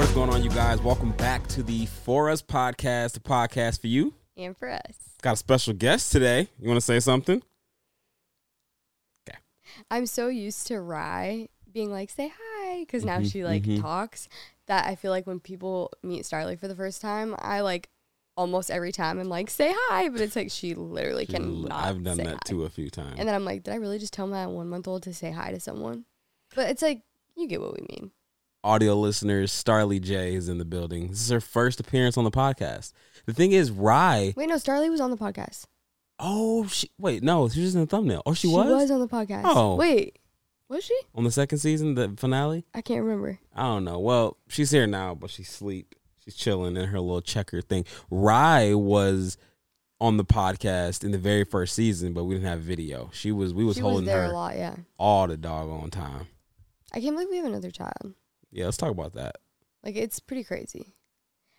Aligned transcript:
What 0.00 0.08
is 0.08 0.14
going 0.14 0.30
on, 0.30 0.42
you 0.42 0.48
guys? 0.48 0.80
Welcome 0.80 1.10
back 1.12 1.46
to 1.48 1.62
the 1.62 1.84
For 1.84 2.30
Us 2.30 2.40
podcast, 2.40 3.12
the 3.12 3.20
podcast 3.20 3.82
for 3.82 3.88
you. 3.88 4.14
and 4.34 4.56
for 4.56 4.70
us. 4.70 4.96
Got 5.20 5.34
a 5.34 5.36
special 5.36 5.74
guest 5.74 6.10
today. 6.10 6.48
You 6.58 6.68
want 6.68 6.78
to 6.78 6.80
say 6.80 7.00
something? 7.00 7.42
Okay. 9.28 9.36
I'm 9.90 10.06
so 10.06 10.28
used 10.28 10.66
to 10.68 10.80
Rye 10.80 11.48
being 11.70 11.90
like, 11.90 12.08
say 12.08 12.32
hi, 12.34 12.80
because 12.80 13.04
now 13.04 13.18
Mhm, 13.18 13.30
she 13.30 13.44
like 13.44 13.64
mhm. 13.64 13.82
talks 13.82 14.30
that 14.68 14.86
I 14.86 14.94
feel 14.94 15.10
like 15.10 15.26
when 15.26 15.38
people 15.38 15.92
meet 16.02 16.22
Starly 16.22 16.58
for 16.58 16.66
the 16.66 16.74
first 16.74 17.02
time, 17.02 17.36
I 17.38 17.60
like 17.60 17.90
almost 18.38 18.70
every 18.70 18.92
time 18.92 19.18
I'm 19.20 19.28
like, 19.28 19.50
say 19.50 19.70
hi, 19.90 20.08
but 20.08 20.22
it's 20.22 20.34
like 20.34 20.50
she 20.50 20.74
literally 20.74 21.26
She- 21.26 21.32
cannot. 21.34 21.72
I've 21.72 22.02
done 22.02 22.16
that 22.16 22.26
hi. 22.26 22.38
too 22.46 22.64
a 22.64 22.70
few 22.70 22.88
times. 22.88 23.16
And 23.18 23.28
then 23.28 23.34
I'm 23.34 23.44
like, 23.44 23.64
did 23.64 23.72
I 23.74 23.76
really 23.76 23.98
just 23.98 24.14
tell 24.14 24.26
my 24.26 24.46
one 24.46 24.70
month 24.70 24.88
old 24.88 25.02
to 25.02 25.12
say 25.12 25.30
hi 25.30 25.50
to 25.50 25.60
someone? 25.60 26.06
But 26.54 26.70
it's 26.70 26.80
like, 26.80 27.02
you 27.36 27.46
get 27.46 27.60
what 27.60 27.74
we 27.78 27.86
mean. 27.90 28.12
Audio 28.62 28.94
listeners, 28.94 29.50
Starly 29.50 29.98
J 29.98 30.34
is 30.34 30.50
in 30.50 30.58
the 30.58 30.66
building. 30.66 31.08
This 31.08 31.22
is 31.22 31.30
her 31.30 31.40
first 31.40 31.80
appearance 31.80 32.18
on 32.18 32.24
the 32.24 32.30
podcast. 32.30 32.92
The 33.24 33.32
thing 33.32 33.52
is, 33.52 33.70
Rye. 33.70 34.34
Wait, 34.36 34.50
no, 34.50 34.56
Starly 34.56 34.90
was 34.90 35.00
on 35.00 35.10
the 35.10 35.16
podcast. 35.16 35.64
Oh, 36.18 36.66
she 36.66 36.90
wait, 36.98 37.22
no, 37.22 37.48
she 37.48 37.62
was 37.62 37.74
in 37.74 37.80
the 37.80 37.86
thumbnail. 37.86 38.22
Oh, 38.26 38.34
she, 38.34 38.48
She 38.48 38.54
was? 38.54 38.66
She 38.66 38.72
was 38.72 38.90
on 38.90 39.00
the 39.00 39.08
podcast. 39.08 39.42
Oh. 39.46 39.76
Wait, 39.76 40.18
was 40.68 40.84
she? 40.84 40.94
on 41.14 41.24
the 41.24 41.30
second 41.30 41.56
season, 41.56 41.94
the 41.94 42.12
finale. 42.18 42.66
I 42.74 42.82
can't 42.82 43.02
remember. 43.02 43.38
I 43.54 43.62
don't 43.62 43.84
know. 43.84 43.98
Well, 43.98 44.36
she's 44.48 44.70
here 44.70 44.86
now, 44.86 45.14
but 45.14 45.30
she's 45.30 45.48
asleep. 45.48 45.94
She's 46.22 46.36
chilling 46.36 46.76
in 46.76 46.88
her 46.88 47.00
little 47.00 47.22
checker 47.22 47.62
thing. 47.62 47.86
Rye 48.10 48.74
was 48.74 49.38
on 50.02 50.18
the 50.18 50.24
podcast 50.24 51.02
in 51.02 51.12
the 51.12 51.18
very 51.18 51.44
first 51.44 51.74
season, 51.74 52.12
but 52.12 52.24
we 52.24 52.34
didn't 52.34 52.48
have 52.48 52.60
video. 52.60 53.08
She 53.14 53.32
was 53.32 53.54
we 53.54 53.64
was 53.64 53.76
she 53.76 53.82
was 53.82 53.90
holding 53.90 54.04
there 54.04 54.24
her 54.26 54.32
a 54.32 54.34
lot, 54.34 54.56
yeah. 54.58 54.76
all 54.98 55.26
the 55.26 55.38
doggone 55.38 55.88
time. 55.88 56.26
I 56.92 57.00
can't 57.00 57.16
believe 57.16 57.30
we 57.30 57.38
have 57.38 57.46
another 57.46 57.70
child. 57.70 58.12
Yeah, 58.52 58.64
let's 58.66 58.76
talk 58.76 58.90
about 58.90 59.14
that. 59.14 59.36
Like 59.84 59.96
it's 59.96 60.20
pretty 60.20 60.44
crazy. 60.44 60.94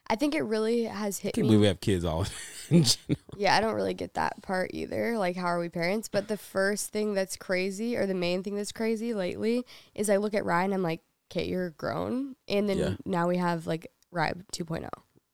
I 0.07 0.15
think 0.15 0.35
it 0.35 0.41
really 0.41 0.83
has 0.83 1.19
I 1.19 1.23
hit 1.23 1.33
can't 1.35 1.45
me. 1.45 1.49
believe 1.49 1.61
we 1.61 1.67
have 1.67 1.79
kids 1.79 2.03
all 2.03 2.25
in 2.69 2.83
general. 2.83 3.23
Yeah, 3.37 3.55
I 3.55 3.61
don't 3.61 3.75
really 3.75 3.93
get 3.93 4.15
that 4.15 4.41
part 4.41 4.71
either. 4.73 5.17
Like, 5.17 5.37
how 5.37 5.45
are 5.45 5.59
we 5.59 5.69
parents? 5.69 6.09
But 6.09 6.27
the 6.27 6.37
first 6.37 6.89
thing 6.91 7.13
that's 7.13 7.37
crazy, 7.37 7.95
or 7.95 8.05
the 8.05 8.13
main 8.13 8.43
thing 8.43 8.55
that's 8.55 8.71
crazy 8.73 9.13
lately, 9.13 9.65
is 9.95 10.09
I 10.09 10.17
look 10.17 10.33
at 10.33 10.43
Ryan. 10.43 10.73
I'm 10.73 10.83
like, 10.83 11.01
"Okay, 11.31 11.47
you're 11.47 11.69
grown," 11.71 12.35
and 12.49 12.67
then 12.67 12.77
Yeah. 12.77 12.95
now 13.05 13.27
we 13.29 13.37
have 13.37 13.67
like 13.67 13.87
Ryan 14.11 14.43
2.0. 14.51 14.89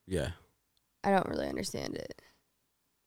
Yeah. 0.05 0.31
I 1.03 1.09
don't 1.11 1.27
really 1.27 1.47
understand 1.47 1.95
it. 1.95 2.21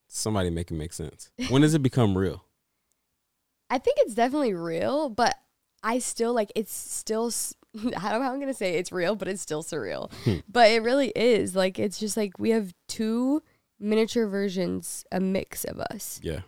Somebody 0.09 0.51
make 0.51 0.71
it 0.73 0.75
make 0.75 0.93
sense. 0.93 1.31
When 1.51 1.63
does 1.63 1.75
it 1.75 1.83
become 1.85 2.19
real? 2.19 2.45
I 3.71 3.79
think 3.79 3.99
it's 4.01 4.15
definitely 4.15 4.55
real, 4.55 5.09
but 5.09 5.37
I 5.85 6.01
still 6.01 6.35
like 6.35 6.51
it's 6.57 6.73
still. 6.75 7.29
s- 7.29 7.55
I 7.55 7.59
don't 7.59 7.60
know 7.60 7.60
how 7.97 8.21
I'm 8.21 8.41
gonna 8.41 8.55
say 8.55 8.75
it's 8.75 8.93
real, 8.93 9.17
but 9.17 9.29
it's 9.29 9.43
still 9.43 9.63
surreal. 9.63 10.13
Hmm. 10.25 10.37
but 10.49 10.71
it 10.71 10.83
really 10.83 11.13
is. 11.15 11.55
Like, 11.55 11.79
it's 11.79 11.99
just 11.99 12.17
like 12.17 12.39
we 12.39 12.51
have 12.51 12.73
two 12.89 13.43
miniature 13.79 14.27
versions, 14.27 15.05
a 15.11 15.21
mix 15.21 15.65
of 15.65 15.81
us. 15.81 16.21
Yeah. 16.23 16.41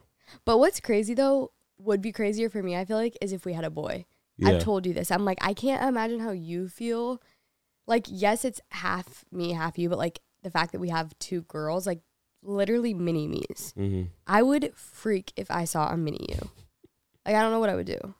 But 0.44 0.58
what's 0.58 0.80
crazy 0.80 1.14
though, 1.14 1.52
would 1.78 2.00
be 2.02 2.12
crazier 2.12 2.48
for 2.48 2.62
me, 2.62 2.76
I 2.76 2.84
feel 2.84 2.96
like, 2.96 3.16
is 3.20 3.32
if 3.32 3.44
we 3.44 3.52
had 3.52 3.64
a 3.64 3.70
boy. 3.70 4.04
Yeah. 4.38 4.50
I've 4.50 4.62
told 4.62 4.86
you 4.86 4.94
this. 4.94 5.10
I'm 5.10 5.24
like, 5.24 5.38
I 5.40 5.54
can't 5.54 5.82
imagine 5.82 6.20
how 6.20 6.30
you 6.30 6.68
feel. 6.68 7.22
Like, 7.86 8.06
yes, 8.08 8.44
it's 8.44 8.60
half 8.70 9.24
me, 9.32 9.52
half 9.52 9.78
you, 9.78 9.88
but 9.88 9.98
like 9.98 10.20
the 10.42 10.50
fact 10.50 10.72
that 10.72 10.80
we 10.80 10.88
have 10.88 11.16
two 11.18 11.42
girls, 11.42 11.86
like 11.86 12.00
literally 12.42 12.94
mini 12.94 13.28
me's. 13.28 13.72
hmm 13.76 14.04
I 14.26 14.42
would 14.42 14.72
freak 14.74 15.32
if 15.36 15.50
I 15.50 15.64
saw 15.64 15.88
a 15.88 15.96
mini 15.96 16.26
you. 16.28 16.50
Like, 17.24 17.36
I 17.36 17.42
don't 17.42 17.52
know 17.52 17.60
what 17.60 17.70
I 17.70 17.74
would 17.76 17.86
do. 17.86 18.14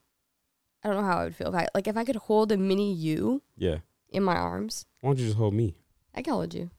I 0.84 0.88
don't 0.88 0.97
know 0.98 1.04
how 1.04 1.19
I 1.19 1.25
would 1.25 1.37
feel 1.37 1.48
if 1.48 1.54
I 1.54 1.69
like 1.75 1.87
if 1.87 1.97
I 1.97 2.04
could 2.04 2.16
hold 2.16 2.50
a 2.53 2.56
mini 2.56 2.93
you 2.93 3.43
Yeah. 3.56 3.78
in 4.09 4.22
my 4.22 4.37
arms. 4.37 4.87
Why 5.00 5.10
don't 5.10 5.19
you 5.19 5.26
just 5.26 5.38
hold 5.38 5.54
me? 5.54 5.75
I 6.15 6.22
could 6.22 6.32
hold 6.32 6.54
you. 6.54 6.70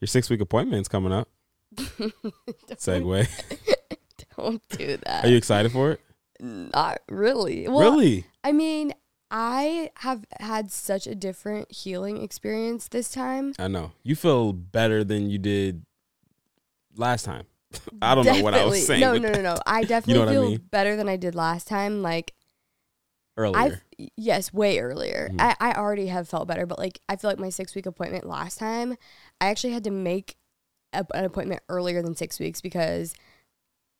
Your 0.00 0.06
six 0.08 0.28
week 0.30 0.40
appointment's 0.40 0.88
coming 0.88 1.12
up. 1.12 1.28
Segue. 1.76 3.28
Don't 4.36 4.62
do 4.70 4.96
that. 4.98 5.24
Are 5.24 5.28
you 5.28 5.36
excited 5.36 5.72
for 5.72 5.92
it? 5.92 6.00
Not 6.40 6.98
really. 7.08 7.66
Well, 7.68 7.92
really? 7.92 8.26
I 8.44 8.52
mean, 8.52 8.92
I 9.30 9.90
have 9.96 10.24
had 10.40 10.70
such 10.70 11.06
a 11.06 11.14
different 11.14 11.72
healing 11.72 12.22
experience 12.22 12.88
this 12.88 13.10
time. 13.10 13.54
I 13.58 13.68
know. 13.68 13.92
You 14.02 14.14
feel 14.14 14.52
better 14.52 15.02
than 15.02 15.30
you 15.30 15.38
did 15.38 15.84
last 16.96 17.24
time. 17.24 17.44
I 18.02 18.14
don't 18.14 18.24
know 18.26 18.42
what 18.42 18.54
I 18.54 18.64
was 18.64 18.86
saying. 18.86 19.00
No, 19.00 19.16
no, 19.16 19.30
no, 19.30 19.40
no. 19.40 19.56
I 19.66 19.84
definitely 19.84 20.20
what 20.20 20.28
I 20.28 20.32
feel 20.32 20.50
mean? 20.50 20.60
better 20.70 20.96
than 20.96 21.08
I 21.08 21.16
did 21.16 21.34
last 21.34 21.66
time. 21.68 22.02
Like 22.02 22.32
Earlier. 23.38 23.58
I've 23.58 24.08
yes, 24.16 24.52
way 24.52 24.78
earlier. 24.78 25.28
Mhm. 25.30 25.40
I, 25.40 25.56
I 25.60 25.72
already 25.74 26.06
have 26.06 26.26
felt 26.28 26.48
better, 26.48 26.64
but 26.64 26.78
like 26.78 27.00
I 27.08 27.16
feel 27.16 27.28
like 27.30 27.38
my 27.38 27.50
six 27.50 27.74
week 27.74 27.84
appointment 27.86 28.24
last 28.26 28.58
time, 28.58 28.96
I 29.40 29.48
actually 29.48 29.74
had 29.74 29.84
to 29.84 29.90
make 29.90 30.36
a, 30.94 31.04
an 31.14 31.24
appointment 31.24 31.62
earlier 31.68 32.00
than 32.00 32.16
six 32.16 32.38
weeks 32.38 32.62
because 32.62 33.14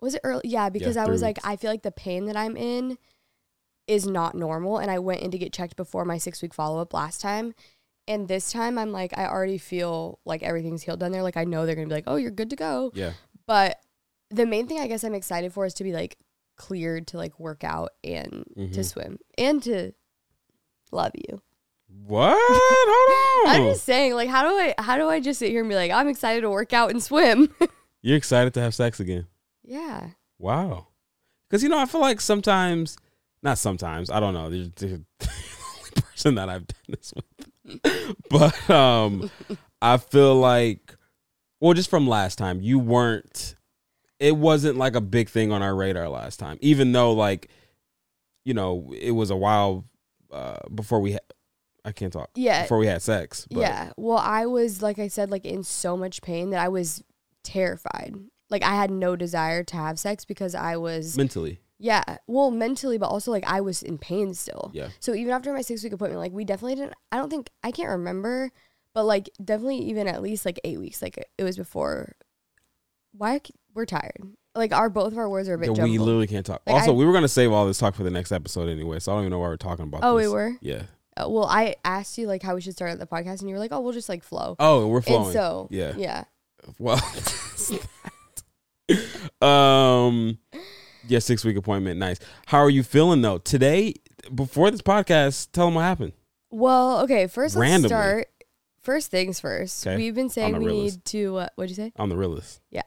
was 0.01 0.15
it 0.15 0.23
early? 0.25 0.43
Yeah, 0.45 0.71
because 0.71 0.97
I 0.97 1.05
three 1.05 1.13
was 1.13 1.23
like. 1.23 1.39
I 1.45 1.57
feel 1.57 1.71
like 1.71 1.83
the 1.83 1.93
pain 1.93 2.27
that 2.27 2.37
I'm 2.37 2.57
in 2.57 2.97
is 3.87 4.07
not 4.07 4.35
normal, 4.35 4.79
and 4.79 4.91
I 4.91 4.99
went 4.99 5.21
in 5.21 5.31
to 5.31 5.39
get 5.39 5.53
checked 5.53 5.77
before 5.77 6.05
my 6.05 6.19
six 6.19 6.41
week 6.41 6.55
follow 6.55 6.81
up 6.81 6.95
last 6.95 7.21
time. 7.21 7.55
And 8.09 8.29
this 8.29 8.53
time, 8.53 8.79
I'm 8.79 8.93
like, 8.93 9.19
I 9.19 9.27
already 9.27 9.59
feel 9.59 10.21
like 10.25 10.43
everything's 10.43 10.83
healed 10.83 11.01
down 11.01 11.11
there. 11.13 11.23
Like, 11.25 11.37
I 11.37 11.45
know 11.45 11.67
they're 11.67 11.75
gonna 11.75 11.89
be 11.89 11.95
like, 11.95 12.05
oh, 12.07 12.17
you're 12.17 12.31
good 12.31 12.51
to 12.51 12.57
go. 12.57 12.93
yeah. 12.95 13.13
But 13.47 13.79
the 14.31 14.47
main 14.47 14.67
thing 14.67 14.79
I 14.81 14.87
guess 14.89 15.05
I'm 15.05 15.15
excited 15.15 15.53
for 15.53 15.67
is 15.67 15.75
to 15.75 15.85
be 15.85 15.93
like 15.93 16.17
cleared 16.57 17.07
to 17.09 17.17
like 17.17 17.39
work 17.39 17.63
out 17.65 17.91
and 18.03 18.45
to 18.57 18.61
Mhm. 18.81 18.85
swim 18.85 19.19
and 19.39 19.63
to 19.65 19.93
love 20.91 21.13
you. 21.15 21.41
What? 22.07 22.37
Hold 22.41 23.49
on. 23.49 23.55
I'm 23.63 23.73
just 23.73 23.85
saying, 23.85 24.15
like, 24.15 24.29
how 24.29 24.43
do 24.43 24.49
I 24.57 24.75
how 24.79 24.97
do 24.99 25.09
I 25.09 25.21
just 25.21 25.39
sit 25.39 25.51
here 25.51 25.61
and 25.61 25.69
be 25.69 25.75
like, 25.77 25.91
I'm 25.91 26.09
excited 26.09 26.41
to 26.43 26.51
work 26.51 26.73
out 26.73 26.91
and 26.91 27.03
swim? 27.03 27.55
You're 28.03 28.17
excited 28.17 28.55
to 28.55 28.61
have 28.61 28.75
sex 28.75 29.01
again. 29.01 29.27
yeah. 29.65 30.11
Wow. 30.39 30.89
Because, 31.49 31.63
you 31.63 31.69
know, 31.69 31.79
I 31.79 31.87
feel 31.87 32.01
like 32.01 32.21
sometimes, 32.21 32.97
not 33.43 33.57
sometimes, 33.59 34.11
I 34.11 34.19
don't 34.21 34.35
know. 34.35 34.51
There's, 34.51 34.69
there's 34.77 35.01
the 35.01 35.29
only 35.79 35.91
person 36.03 36.35
that 36.35 36.49
I've 36.49 36.67
done 36.67 36.79
this 36.89 37.13
with. 37.15 38.21
but 38.29 38.69
um, 38.71 39.31
I 39.81 39.97
feel 39.97 40.35
like, 40.37 40.96
well, 41.61 41.75
just 41.75 41.91
from 41.91 42.09
last 42.09 42.37
time, 42.37 42.61
you 42.61 42.79
weren't, 42.79 43.57
it 44.19 44.37
wasn't 44.37 44.77
like 44.79 44.95
a 44.95 45.01
big 45.01 45.29
thing 45.29 45.53
on 45.53 45.63
our 45.63 45.75
radar 45.75 46.09
last 46.09 46.39
time, 46.39 46.59
even 46.61 46.93
though, 46.93 47.13
like, 47.13 47.51
you 48.45 48.55
know, 48.55 48.93
it 48.97 49.11
was 49.13 49.31
a 49.31 49.37
while 49.37 49.85
uh, 50.33 50.59
before 50.75 51.01
we. 51.01 51.13
Ha- 51.13 51.19
I 51.85 51.93
can't 51.93 52.13
talk. 52.13 52.31
Yeah. 52.35 52.63
Before 52.63 52.79
we 52.79 52.89
had 52.89 53.01
sex. 53.01 53.47
But 53.49 53.61
Yeah. 53.61 53.93
Well, 53.97 54.19
I 54.19 54.47
was 54.47 54.83
like 54.83 54.99
I 54.99 55.07
said, 55.07 55.31
like 55.31 55.45
in 55.45 55.63
so 55.63 55.97
much 55.97 56.21
pain 56.21 56.51
that 56.51 56.61
I 56.61 56.69
was 56.69 57.05
terrified. 57.45 58.17
Like 58.51 58.63
I 58.65 58.75
had 58.75 58.91
no 58.91 59.15
desire 59.15 59.63
to 59.63 59.77
have 59.77 59.99
sex 59.99 60.25
because 60.25 60.55
I 60.57 60.77
was 60.77 61.17
Mentally. 61.17 61.61
yeah. 61.79 62.03
Well, 62.27 62.51
mentally, 62.51 62.99
but 62.99 63.07
also 63.07 63.31
like 63.31 63.45
I 63.47 63.61
was 63.61 63.85
in 63.85 63.99
pain 63.99 64.35
still. 64.35 64.73
Yeah. 64.75 64.89
So 64.99 65.15
even 65.15 65.33
after 65.33 65.53
my 65.53 65.61
six 65.61 65.85
week 65.85 65.93
appointment, 65.93 66.21
like 66.21 66.33
we 66.33 66.45
definitely 66.45 66.75
didn't. 66.75 66.95
I 67.13 67.19
don't 67.19 67.31
think 67.31 67.51
I 67.63 67.71
can't 67.71 67.91
remember, 67.91 68.51
but 68.97 69.05
like 69.05 69.29
definitely 69.45 69.77
even 69.77 70.09
at 70.09 70.23
least 70.23 70.47
like 70.47 70.59
eight 70.65 70.81
weeks. 70.81 71.03
Like 71.03 71.23
it 71.37 71.45
was 71.45 71.59
before. 71.59 72.15
Why 73.13 73.41
we're 73.75 73.85
tired? 73.85 74.17
Like 74.55 74.73
our 74.73 74.89
both 74.89 75.13
of 75.13 75.19
our 75.19 75.29
words 75.29 75.51
are 75.51 75.55
a 75.55 75.59
bit 75.59 75.67
Yeah, 75.67 75.73
we 75.85 75.91
jumbled. 75.91 76.01
literally 76.01 76.27
can't 76.27 76.47
talk. 76.47 76.63
Like, 76.67 76.77
also, 76.77 76.93
I- 76.93 76.95
we 76.95 77.05
were 77.05 77.13
gonna 77.13 77.29
save 77.29 77.53
all 77.53 77.67
this 77.67 77.77
talk 77.77 77.95
for 77.95 78.05
the 78.05 78.11
next 78.11 78.33
episode 78.33 78.71
anyway, 78.71 78.99
so 78.99 79.13
I 79.13 79.17
don't 79.17 79.25
even 79.25 79.33
know 79.33 79.39
why 79.39 79.49
we're 79.49 79.59
talking 79.59 79.83
about. 79.85 80.01
Oh, 80.03 80.15
we 80.17 80.27
were? 80.29 80.57
Yeah. 80.63 80.85
Uh, 81.15 81.29
well, 81.29 81.45
I 81.45 81.77
asked 81.85 82.17
you 82.17 82.27
like 82.27 82.43
how 82.43 82.55
we 82.55 82.63
should 82.63 82.73
start 82.73 82.99
the 82.99 83.07
podcast, 83.07 83.41
and 83.41 83.49
you 83.51 83.55
were 83.55 83.59
like, 83.59 83.73
"Oh, 83.73 83.81
we'll 83.81 83.93
just 83.93 84.09
like 84.09 84.23
flow." 84.25 84.57
Oh, 84.59 84.87
we're 84.89 85.03
flowing. 85.03 85.25
And 85.27 85.33
so 85.35 85.69
yeah. 85.71 85.93
yeah. 85.97 86.25
Well. 86.79 87.01
um. 89.43 90.39
Yeah, 91.09 91.21
six 91.21 91.45
week 91.45 91.57
appointment. 91.57 91.99
Nice. 92.01 92.19
How 92.47 92.59
are 92.59 92.71
you 92.71 92.83
feeling 92.83 93.21
though 93.23 93.39
today? 93.39 93.95
Before 94.35 94.71
this 94.71 94.83
podcast, 94.83 95.53
tell 95.53 95.67
them 95.67 95.75
what 95.75 95.83
happened. 95.83 96.13
Well, 96.51 97.01
okay. 97.01 97.27
First, 97.27 97.57
let's 97.57 97.61
Randomly. 97.61 97.89
start. 97.89 98.29
First 98.87 99.11
things 99.11 99.41
first. 99.41 99.85
Okay. 99.85 99.97
We've 99.97 100.15
been 100.15 100.29
saying 100.29 100.57
we 100.59 100.67
realist. 100.67 100.99
need 100.99 101.05
to. 101.07 101.37
Uh, 101.39 101.49
what'd 101.57 101.71
you 101.71 101.75
say? 101.75 101.93
I'm 101.97 102.09
the 102.09 102.17
realist. 102.17 102.61
Yeah. 102.71 102.83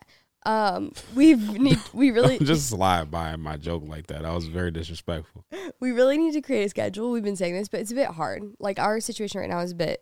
Um, 0.46 0.94
we've 1.13 1.60
need 1.60 1.78
we 1.92 2.12
really 2.18 2.40
just 2.40 2.69
slide 2.69 3.12
by 3.12 3.36
my 3.36 3.57
joke 3.57 3.84
like 3.86 4.07
that. 4.07 4.24
I 4.24 4.34
was 4.34 4.48
very 4.48 4.72
disrespectful. 4.72 5.44
we 5.81 5.92
really 5.92 6.18
need 6.18 6.31
to 6.36 6.42
create 6.42 6.63
a 6.63 6.69
schedule. 6.69 7.12
We've 7.12 7.22
been 7.22 7.36
saying 7.36 7.54
this, 7.54 7.68
but 7.68 7.81
it's 7.81 7.92
a 7.92 7.96
bit 7.96 8.07
hard. 8.07 8.44
Like 8.60 8.80
our 8.80 9.01
situation 9.01 9.42
right 9.42 9.50
now 9.50 9.60
is 9.60 9.74
a 9.74 9.75
bit 9.75 10.01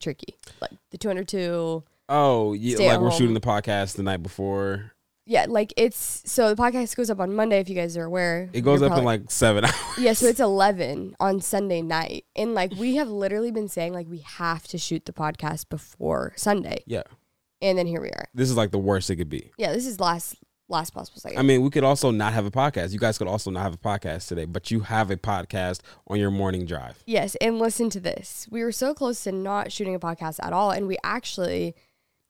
tricky. 0.00 0.34
Like 0.60 0.72
the 0.90 0.98
202. 0.98 1.84
Oh, 2.08 2.52
yeah, 2.52 2.74
Stay 2.74 2.88
like 2.88 2.98
we're 3.00 3.10
home. 3.10 3.16
shooting 3.18 3.34
the 3.34 3.40
podcast 3.40 3.94
the 3.94 4.02
night 4.02 4.24
before. 4.24 4.95
Yeah, 5.28 5.46
like 5.48 5.74
it's 5.76 6.22
so 6.24 6.54
the 6.54 6.62
podcast 6.62 6.94
goes 6.96 7.10
up 7.10 7.18
on 7.18 7.34
Monday. 7.34 7.58
If 7.58 7.68
you 7.68 7.74
guys 7.74 7.96
are 7.96 8.04
aware, 8.04 8.48
It 8.52 8.60
goes 8.60 8.80
You're 8.80 8.92
up 8.92 8.98
in 8.98 9.04
like 9.04 9.28
seven 9.30 9.64
hours. 9.66 9.74
yeah. 9.98 10.12
So 10.12 10.26
it's 10.26 10.38
11 10.40 11.16
on 11.18 11.40
Sunday 11.40 11.82
night, 11.82 12.24
and 12.36 12.54
like 12.54 12.72
we 12.74 12.94
have 12.96 13.08
literally 13.08 13.50
been 13.50 13.68
saying 13.68 13.92
like 13.92 14.06
we 14.08 14.18
have 14.20 14.68
to 14.68 14.78
shoot 14.78 15.04
the 15.04 15.12
podcast 15.12 15.68
before 15.68 16.32
Sunday, 16.36 16.84
yeah. 16.86 17.02
and 17.60 17.76
then 17.76 17.86
here 17.88 18.00
we 18.00 18.08
are. 18.10 18.28
This 18.34 18.48
is 18.50 18.56
like 18.56 18.70
the 18.70 18.78
worst 18.78 19.10
it 19.10 19.16
could 19.16 19.28
be. 19.28 19.50
Yeah, 19.58 19.72
this 19.72 19.84
is 19.86 19.98
last 19.98 20.36
last 20.68 20.90
possible 20.90 21.18
second. 21.20 21.38
I 21.38 21.42
mean, 21.42 21.62
we 21.62 21.70
could 21.70 21.84
also 21.84 22.12
not 22.12 22.32
have 22.32 22.46
a 22.46 22.50
podcast. 22.52 22.92
You 22.92 23.00
guys 23.00 23.18
could 23.18 23.26
also 23.28 23.50
not 23.50 23.62
have 23.62 23.74
a 23.74 23.78
podcast 23.78 24.28
today, 24.28 24.44
but 24.44 24.70
you 24.70 24.80
have 24.80 25.10
a 25.10 25.16
podcast 25.16 25.80
on 26.06 26.20
your 26.20 26.30
morning 26.30 26.66
drive. 26.66 27.02
Yes, 27.04 27.34
and 27.40 27.58
listen 27.58 27.90
to 27.90 27.98
this. 28.00 28.46
We 28.50 28.62
were 28.62 28.70
so 28.72 28.94
close 28.94 29.24
to 29.24 29.32
not 29.32 29.72
shooting 29.72 29.96
a 29.96 30.00
podcast 30.00 30.38
at 30.40 30.52
all, 30.52 30.70
and 30.70 30.86
we 30.86 30.98
actually 31.02 31.74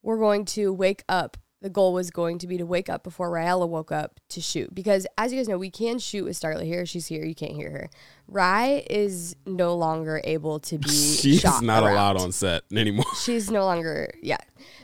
were 0.02 0.16
going 0.16 0.46
to 0.46 0.72
wake 0.72 1.04
up. 1.10 1.36
The 1.66 1.70
goal 1.70 1.92
was 1.92 2.12
going 2.12 2.38
to 2.38 2.46
be 2.46 2.58
to 2.58 2.64
wake 2.64 2.88
up 2.88 3.02
before 3.02 3.28
Raella 3.28 3.68
woke 3.68 3.90
up 3.90 4.20
to 4.28 4.40
shoot 4.40 4.72
because, 4.72 5.04
as 5.18 5.32
you 5.32 5.38
guys 5.40 5.48
know, 5.48 5.58
we 5.58 5.68
can 5.68 5.98
shoot 5.98 6.22
with 6.22 6.38
Starly 6.38 6.62
here. 6.62 6.86
She's 6.86 7.08
here. 7.08 7.24
You 7.24 7.34
can't 7.34 7.54
hear 7.56 7.70
her. 7.72 7.90
Rye 8.28 8.84
is 8.88 9.34
no 9.46 9.74
longer 9.74 10.20
able 10.22 10.60
to 10.60 10.78
be. 10.78 10.88
She's 10.88 11.42
not 11.42 11.82
around. 11.82 11.92
allowed 11.92 12.16
on 12.18 12.30
set 12.30 12.62
anymore. 12.70 13.04
She's 13.20 13.50
no 13.50 13.64
longer. 13.64 14.14
Yeah. 14.22 14.36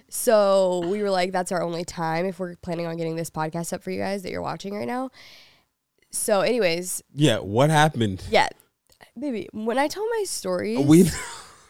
So 0.09 0.81
we 0.89 1.03
were 1.05 1.11
like, 1.11 1.31
that's 1.31 1.53
our 1.53 1.63
only 1.63 1.85
time 1.85 2.27
if 2.27 2.41
we're 2.41 2.57
planning 2.57 2.87
on 2.89 2.97
getting 2.97 3.15
this 3.15 3.31
podcast 3.31 3.73
up 3.73 3.85
for 3.85 3.93
you 3.93 4.01
guys 4.01 4.25
that 4.25 4.33
you're 4.33 4.43
watching 4.43 4.75
right 4.75 4.89
now. 4.89 5.11
So, 6.11 6.41
anyways, 6.41 7.01
yeah, 7.15 7.39
what 7.39 7.71
happened? 7.71 8.25
yeah, 8.29 8.49
baby, 9.17 9.49
when 9.53 9.79
I 9.79 9.87
tell 9.87 10.05
my 10.19 10.25
stories, 10.27 10.85
We 10.85 11.05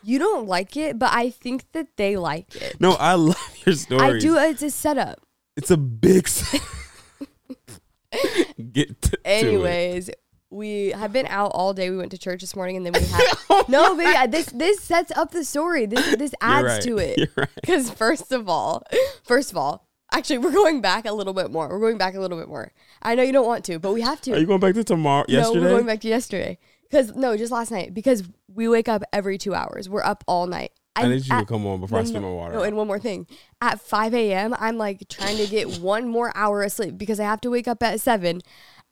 you 0.03 0.19
don't 0.19 0.47
like 0.47 0.77
it, 0.77 0.99
but 0.99 1.11
I 1.13 1.31
think 1.31 1.65
that 1.73 1.89
they 1.97 2.17
like 2.17 2.55
it. 2.57 2.81
no, 2.81 2.93
I 2.93 3.15
love 3.15 3.57
your 3.67 3.75
stories. 3.75 4.03
I 4.03 4.19
do. 4.19 4.37
It's 4.37 4.63
a 4.63 4.71
setup. 4.71 5.21
It's 5.57 5.71
a 5.71 5.77
big. 5.77 6.25
s- 6.27 6.59
Get 8.73 9.01
to, 9.03 9.11
to 9.11 9.17
it. 9.17 9.21
Anyways, 9.25 10.11
we 10.51 10.91
have 10.91 11.13
been 11.13 11.27
out 11.27 11.53
all 11.55 11.73
day. 11.73 11.91
We 11.91 11.97
went 11.97 12.11
to 12.13 12.19
church 12.19 12.41
this 12.43 12.55
morning, 12.55 12.77
and 12.77 12.85
then 12.87 12.93
we 12.93 13.01
had 13.07 13.23
oh 13.51 13.65
no, 13.69 13.95
baby. 13.97 14.07
I- 14.15 14.27
This 14.27 14.47
this 14.47 14.81
sets 14.81 15.11
up 15.17 15.31
the 15.31 15.45
story. 15.45 15.87
This 15.87 16.17
this 16.17 16.35
adds 16.41 16.67
right. 16.67 16.83
to 16.83 16.99
it. 16.99 17.19
You're 17.19 17.29
right. 17.37 17.49
Because 17.55 17.91
first 17.91 18.33
of 18.33 18.49
all, 18.49 18.83
first 19.25 19.51
of 19.51 19.57
all, 19.57 19.87
actually, 20.13 20.39
we're 20.39 20.53
going 20.53 20.81
back 20.83 21.07
a 21.07 21.13
little 21.13 21.33
bit 21.33 21.51
more. 21.51 21.69
We're 21.69 21.81
going 21.81 21.99
back 21.99 22.15
a 22.15 22.21
little 22.21 22.39
bit 22.39 22.49
more. 22.49 22.73
I 23.03 23.15
know 23.15 23.23
you 23.23 23.33
don't 23.33 23.47
want 23.47 23.65
to, 23.67 23.79
but 23.79 23.93
we 23.93 24.03
have 24.03 24.21
to. 24.23 24.33
Are 24.35 24.39
you 24.39 24.47
going 24.47 24.61
back 24.61 24.75
to 24.75 24.85
tomorrow? 24.85 25.25
No, 25.29 25.53
we're 25.53 25.61
going 25.71 25.87
back 25.87 26.01
to 26.03 26.09
yesterday. 26.09 26.59
Because 26.93 27.17
no, 27.17 27.39
just 27.39 27.51
last 27.51 27.71
night. 27.71 27.95
Because 27.95 28.23
we 28.53 28.69
wake 28.69 28.87
up 28.87 29.03
every 29.15 29.39
two 29.39 29.55
hours. 29.55 29.89
We're 29.89 30.05
up 30.05 30.23
all 30.29 30.47
night. 30.47 30.73
I 30.95 31.09
need 31.09 31.27
you 31.27 31.35
at- 31.35 31.41
to 31.41 31.47
come 31.47 31.67
on 31.67 31.81
before 31.81 31.99
I 31.99 32.05
spit 32.05 32.21
my 32.21 32.29
water. 32.29 32.53
No, 32.53 32.63
and 32.63 32.77
one 32.77 32.87
more 32.87 32.99
thing. 32.99 33.27
At 33.63 33.81
5 33.81 34.13
a.m., 34.13 34.55
I'm 34.59 34.77
like 34.77 35.09
trying 35.09 35.39
to 35.39 35.47
get 35.47 35.79
one 35.79 36.07
more 36.07 36.31
hour 36.35 36.63
of 36.63 36.71
sleep 36.71 36.99
because 36.99 37.19
I 37.19 37.25
have 37.25 37.41
to 37.43 37.51
wake 37.51 37.67
up 37.67 37.83
at 37.83 37.99
7. 38.03 38.43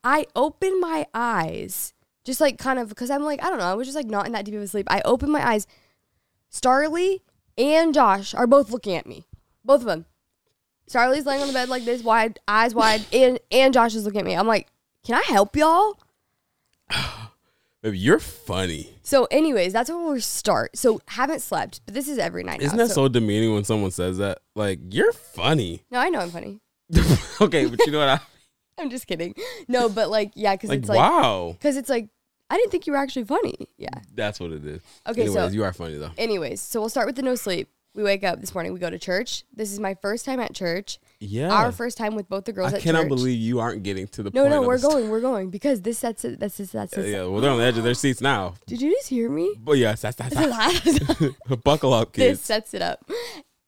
I 0.03 0.27
open 0.35 0.81
my 0.81 1.07
eyes, 1.13 1.93
just 2.25 2.41
like 2.41 2.57
kind 2.57 2.79
of, 2.79 2.89
because 2.89 3.11
I'm 3.11 3.23
like, 3.23 3.45
I 3.45 3.51
don't 3.51 3.59
know, 3.59 3.67
I 3.67 3.75
was 3.75 3.87
just 3.87 3.97
like 3.97 4.07
not 4.07 4.25
in 4.25 4.33
that 4.33 4.47
deep 4.47 4.55
of 4.55 4.63
a 4.63 4.67
sleep. 4.67 4.87
I 4.89 5.03
open 5.05 5.31
my 5.31 5.47
eyes. 5.47 5.67
Starly 6.51 7.21
and 7.59 7.93
Josh 7.93 8.35
are 8.35 8.47
both 8.47 8.71
looking 8.71 8.97
at 8.97 9.07
me. 9.07 9.27
Both 9.63 9.83
of 9.83 9.87
them. 9.87 10.07
Starly's 10.91 11.27
laying 11.27 11.43
on 11.43 11.49
the 11.49 11.53
bed 11.53 11.69
like 11.69 11.85
this, 11.85 12.03
wide, 12.03 12.39
eyes 12.49 12.75
wide, 12.75 13.05
and, 13.13 13.39
and 13.53 13.75
Josh 13.75 13.95
is 13.95 14.07
looking 14.07 14.21
at 14.21 14.27
me. 14.27 14.35
I'm 14.35 14.47
like, 14.47 14.69
can 15.05 15.17
I 15.17 15.23
help 15.31 15.55
y'all? 15.55 16.01
Baby, 17.83 17.99
you're 17.99 18.19
funny. 18.19 18.91
So, 19.03 19.27
anyways, 19.31 19.73
that's 19.73 19.89
where 19.89 20.13
we 20.13 20.21
start. 20.21 20.77
So, 20.77 21.01
haven't 21.09 21.41
slept, 21.41 21.81
but 21.87 21.95
this 21.95 22.09
is 22.09 22.19
every 22.19 22.45
night. 22.45 22.61
Isn't 22.61 22.77
now, 22.77 22.87
that 22.87 22.93
so 22.93 23.09
demeaning 23.09 23.55
when 23.55 23.65
someone 23.65 23.91
says 23.91 24.19
that? 24.19 24.41
Like, 24.55 24.81
you're 24.91 25.13
funny. 25.13 25.83
No, 25.91 25.99
I 25.99 26.11
know 26.11 26.19
I'm 26.19 26.31
funny. 26.31 26.61
okay, 27.41 27.65
but 27.65 27.79
you 27.87 27.93
know 27.93 28.01
what? 28.01 28.09
I, 28.09 28.21
I'm 28.79 28.91
just 28.91 29.07
kidding. 29.07 29.35
No, 29.67 29.89
but 29.89 30.11
like, 30.11 30.33
yeah, 30.35 30.55
because 30.55 30.69
like, 30.69 30.81
it's 30.81 30.89
like, 30.91 30.99
wow. 30.99 31.57
because 31.59 31.79
it's 31.79 31.89
like, 31.89 32.11
I 32.51 32.57
didn't 32.57 32.71
think 32.71 32.87
you 32.87 32.93
were 32.93 32.99
actually 32.99 33.25
funny. 33.25 33.69
Yeah. 33.79 33.89
That's 34.15 34.41
what 34.41 34.53
it 34.53 34.65
is. 34.67 34.83
Okay, 35.09 35.23
Anyways, 35.23 35.35
so- 35.35 35.49
you 35.49 35.65
are 35.65 35.73
funny 35.73 35.97
though. 35.97 36.11
Anyways, 36.19 36.61
so 36.61 36.81
we'll 36.81 36.89
start 36.91 37.07
with 37.07 37.17
the 37.17 37.23
no 37.23 37.35
sleep. 37.35 37.71
We 37.95 38.03
wake 38.03 38.25
up 38.25 38.41
this 38.41 38.55
morning. 38.55 38.73
We 38.73 38.79
go 38.79 38.91
to 38.91 38.99
church. 38.99 39.45
This 39.55 39.73
is 39.73 39.81
my 39.81 39.95
first 39.95 40.25
time 40.25 40.39
at 40.39 40.55
church. 40.55 40.99
Yeah. 41.23 41.51
Our 41.53 41.71
first 41.71 41.99
time 41.99 42.15
with 42.15 42.29
both 42.31 42.47
the 42.47 42.53
girls 42.53 42.73
I 42.73 42.81
cannot 42.81 43.01
church. 43.03 43.09
believe 43.11 43.39
you 43.39 43.61
aren't 43.61 43.83
getting 43.83 44.09
to 44.09 44.23
the 44.23 44.31
no, 44.33 44.43
point. 44.43 44.53
no, 44.55 44.63
we're 44.63 44.79
st- 44.79 44.91
going. 44.93 45.11
We're 45.11 45.21
going 45.21 45.51
because 45.51 45.83
this 45.83 45.99
sets 45.99 46.25
it. 46.25 46.41
That's 46.41 46.57
this. 46.57 46.71
That's 46.73 46.97
Yeah, 46.97 47.03
this. 47.03 47.13
yeah, 47.13 47.25
well, 47.25 47.41
they're 47.43 47.51
on 47.51 47.59
the 47.59 47.65
edge 47.65 47.77
of 47.77 47.85
their 47.85 47.93
seats 47.95 48.23
now. 48.23 48.55
Did 48.67 48.81
you 48.81 48.91
just 48.91 49.09
hear 49.09 49.29
me? 49.29 49.55
But 49.59 49.73
yes, 49.77 50.01
that's 50.01 50.17
that's. 50.17 50.81
this 50.83 50.99
Buckle 51.65 51.93
up, 51.93 52.15
kids. 52.15 52.39
This 52.39 52.41
sets 52.47 52.73
it 52.73 52.81
up. 52.81 53.09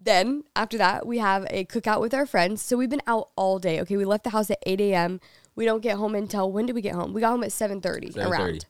Then 0.01 0.45
after 0.57 0.79
that, 0.79 1.07
we 1.07 1.19
have 1.19 1.47
a 1.51 1.65
cookout 1.67 2.01
with 2.01 2.15
our 2.15 2.25
friends. 2.27 2.63
So 2.63 2.77
we've 2.79 2.89
been 2.91 3.03
out 3.07 3.29
all 3.37 3.59
day. 3.59 3.81
Okay, 3.83 3.97
we 3.99 4.05
left 4.07 4.25
the 4.25 4.31
house 4.31 4.51
at 4.51 4.59
8 4.67 4.81
a.m. 4.81 5.21
We 5.55 5.65
don't 5.67 5.83
get 5.83 5.99
home 5.99 6.15
until 6.15 6.51
when 6.51 6.65
did 6.67 6.75
we 6.75 6.81
get 6.81 6.95
home? 6.95 7.13
We 7.13 7.21
got 7.21 7.31
home 7.33 7.45
at 7.45 7.51
7:30 7.51 8.15
7:30. 8.15 8.27
around. 8.31 8.67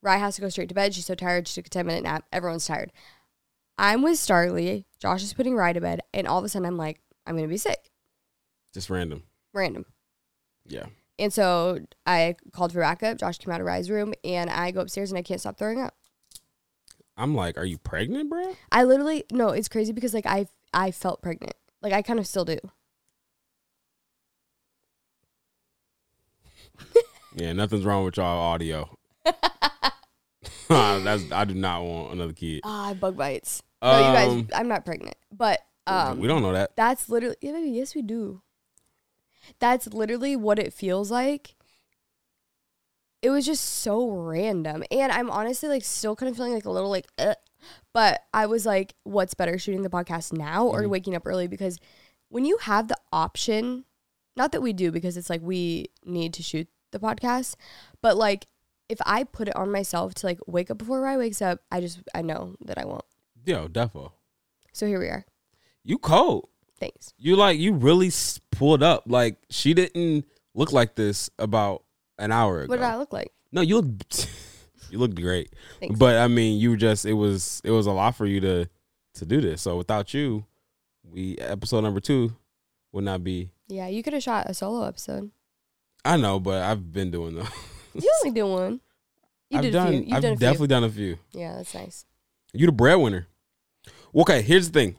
Rye 0.00 0.16
has 0.16 0.36
to 0.36 0.40
go 0.40 0.48
straight 0.48 0.70
to 0.70 0.74
bed. 0.74 0.94
She's 0.94 1.04
so 1.06 1.14
tired. 1.14 1.46
She 1.46 1.54
took 1.56 1.66
a 1.66 1.70
10 1.70 1.86
minute 1.86 2.02
nap. 2.02 2.24
Everyone's 2.32 2.66
tired. 2.66 2.92
I'm 3.76 4.02
with 4.02 4.14
Starly. 4.14 4.84
Josh 4.98 5.22
is 5.22 5.34
putting 5.34 5.54
Rye 5.54 5.74
to 5.74 5.80
bed, 5.82 6.00
and 6.14 6.26
all 6.26 6.38
of 6.38 6.44
a 6.44 6.48
sudden 6.48 6.66
I'm 6.66 6.78
like, 6.78 6.98
I'm 7.26 7.36
gonna 7.36 7.46
be 7.48 7.58
sick. 7.58 7.90
Just 8.72 8.90
random. 8.90 9.22
Random. 9.52 9.84
Yeah. 10.66 10.86
And 11.18 11.32
so 11.32 11.78
I 12.06 12.36
called 12.52 12.72
for 12.72 12.80
backup. 12.80 13.18
Josh 13.18 13.38
came 13.38 13.52
out 13.52 13.60
of 13.60 13.66
Rye's 13.66 13.90
room, 13.90 14.14
and 14.24 14.48
I 14.50 14.70
go 14.70 14.80
upstairs 14.80 15.10
and 15.10 15.18
I 15.18 15.22
can't 15.22 15.40
stop 15.40 15.58
throwing 15.58 15.80
up. 15.80 15.94
I'm 17.16 17.34
like, 17.34 17.58
are 17.58 17.64
you 17.64 17.76
pregnant, 17.78 18.30
bro? 18.30 18.56
I 18.72 18.84
literally 18.84 19.24
no, 19.30 19.50
it's 19.50 19.68
crazy 19.68 19.92
because 19.92 20.14
like 20.14 20.26
I 20.26 20.46
I 20.72 20.90
felt 20.90 21.20
pregnant. 21.22 21.54
Like 21.82 21.92
I 21.92 22.00
kind 22.02 22.18
of 22.18 22.26
still 22.26 22.44
do. 22.46 22.58
Yeah, 27.34 27.52
nothing's 27.52 27.84
wrong 27.84 28.04
with 28.04 28.16
y'all 28.16 28.38
audio. 28.38 28.94
That's 30.68 31.30
I 31.32 31.44
do 31.44 31.54
not 31.54 31.82
want 31.82 32.12
another 32.14 32.32
kid. 32.32 32.60
Ah, 32.64 32.94
bug 32.94 33.16
bites. 33.16 33.62
No, 33.82 33.96
you 33.98 34.04
guys, 34.14 34.28
Um, 34.30 34.48
I'm 34.54 34.68
not 34.68 34.84
pregnant. 34.84 35.16
But 35.30 35.60
um 35.86 36.18
we 36.20 36.28
don't 36.28 36.42
know 36.42 36.52
that. 36.52 36.76
that's 36.76 37.08
literally 37.08 37.36
yeah, 37.40 37.52
baby, 37.52 37.70
yes 37.70 37.94
we 37.94 38.02
do. 38.02 38.40
That's 39.58 39.88
literally 39.92 40.36
what 40.36 40.58
it 40.58 40.72
feels 40.72 41.10
like. 41.10 41.54
It 43.22 43.30
was 43.30 43.46
just 43.46 43.64
so 43.64 44.10
random. 44.10 44.82
And 44.90 45.12
I'm 45.12 45.30
honestly 45.30 45.68
like 45.68 45.84
still 45.84 46.16
kind 46.16 46.28
of 46.30 46.36
feeling 46.36 46.54
like 46.54 46.64
a 46.64 46.70
little 46.70 46.90
like 46.90 47.06
uh, 47.18 47.34
but 47.92 48.22
I 48.34 48.46
was 48.46 48.66
like, 48.66 48.94
what's 49.04 49.34
better 49.34 49.56
shooting 49.58 49.82
the 49.82 49.90
podcast 49.90 50.32
now 50.32 50.66
or 50.66 50.82
Mhm. 50.82 50.88
waking 50.90 51.14
up 51.14 51.22
early? 51.26 51.46
Because 51.46 51.78
when 52.28 52.44
you 52.44 52.56
have 52.62 52.88
the 52.88 52.96
option, 53.12 53.84
not 54.36 54.50
that 54.52 54.62
we 54.62 54.72
do 54.72 54.90
because 54.90 55.16
it's 55.16 55.30
like 55.30 55.42
we 55.42 55.86
need 56.04 56.34
to 56.34 56.42
shoot 56.42 56.66
the 56.90 56.98
podcast, 56.98 57.54
but 58.00 58.16
like 58.16 58.46
if 58.88 58.98
I 59.06 59.22
put 59.24 59.48
it 59.48 59.54
on 59.56 59.70
myself 59.70 60.14
to 60.14 60.26
like 60.26 60.40
wake 60.46 60.70
up 60.70 60.78
before 60.78 61.00
Rye 61.00 61.16
wakes 61.16 61.40
up, 61.40 61.60
I 61.70 61.80
just 61.80 62.00
I 62.14 62.22
know 62.22 62.56
that 62.64 62.78
I 62.78 62.84
won't. 62.84 63.04
Yo, 63.44 63.68
defo. 63.68 64.12
So 64.72 64.86
here 64.86 64.98
we 64.98 65.06
are. 65.06 65.24
You 65.84 65.98
cold. 65.98 66.48
Thanks. 66.82 67.14
You 67.16 67.36
like 67.36 67.58
you 67.58 67.72
really 67.74 68.10
pulled 68.50 68.82
up. 68.82 69.04
Like 69.06 69.36
she 69.50 69.72
didn't 69.72 70.26
look 70.54 70.72
like 70.72 70.96
this 70.96 71.30
about 71.38 71.84
an 72.18 72.32
hour 72.32 72.62
ago. 72.62 72.70
What 72.70 72.76
did 72.76 72.84
I 72.84 72.96
look 72.96 73.12
like? 73.12 73.32
No, 73.52 73.60
you 73.60 73.76
look. 73.76 73.92
You 74.90 74.98
looked 74.98 75.14
great. 75.14 75.50
Thanks. 75.80 75.98
But 75.98 76.18
I 76.18 76.28
mean, 76.28 76.60
you 76.60 76.76
just 76.76 77.06
it 77.06 77.14
was 77.14 77.62
it 77.64 77.70
was 77.70 77.86
a 77.86 77.92
lot 77.92 78.14
for 78.14 78.26
you 78.26 78.40
to 78.40 78.68
to 79.14 79.24
do 79.24 79.40
this. 79.40 79.62
So 79.62 79.78
without 79.78 80.12
you, 80.12 80.44
we 81.02 81.38
episode 81.38 81.80
number 81.80 81.98
two 82.00 82.36
would 82.92 83.04
not 83.04 83.24
be. 83.24 83.48
Yeah, 83.68 83.88
you 83.88 84.02
could 84.02 84.12
have 84.12 84.22
shot 84.22 84.50
a 84.50 84.54
solo 84.54 84.84
episode. 84.86 85.30
I 86.04 86.18
know, 86.18 86.38
but 86.40 86.62
I've 86.62 86.92
been 86.92 87.10
doing 87.10 87.36
those. 87.36 87.48
You 87.94 88.10
only 88.22 88.34
did 88.34 88.42
one. 88.42 88.80
You 89.48 89.58
I've 89.58 89.62
did 89.64 89.70
done. 89.72 89.86
a 89.86 89.90
few. 89.92 90.00
You've 90.00 90.12
I've 90.12 90.22
done 90.22 90.32
a 90.32 90.36
definitely 90.36 90.58
few. 90.58 90.66
done 90.68 90.84
a 90.84 90.90
few. 90.90 91.18
Yeah, 91.32 91.54
that's 91.56 91.74
nice. 91.74 92.04
You're 92.52 92.66
the 92.68 92.72
breadwinner. 92.72 93.28
Okay, 94.14 94.42
here's 94.42 94.70
the 94.70 94.78
thing. 94.78 94.96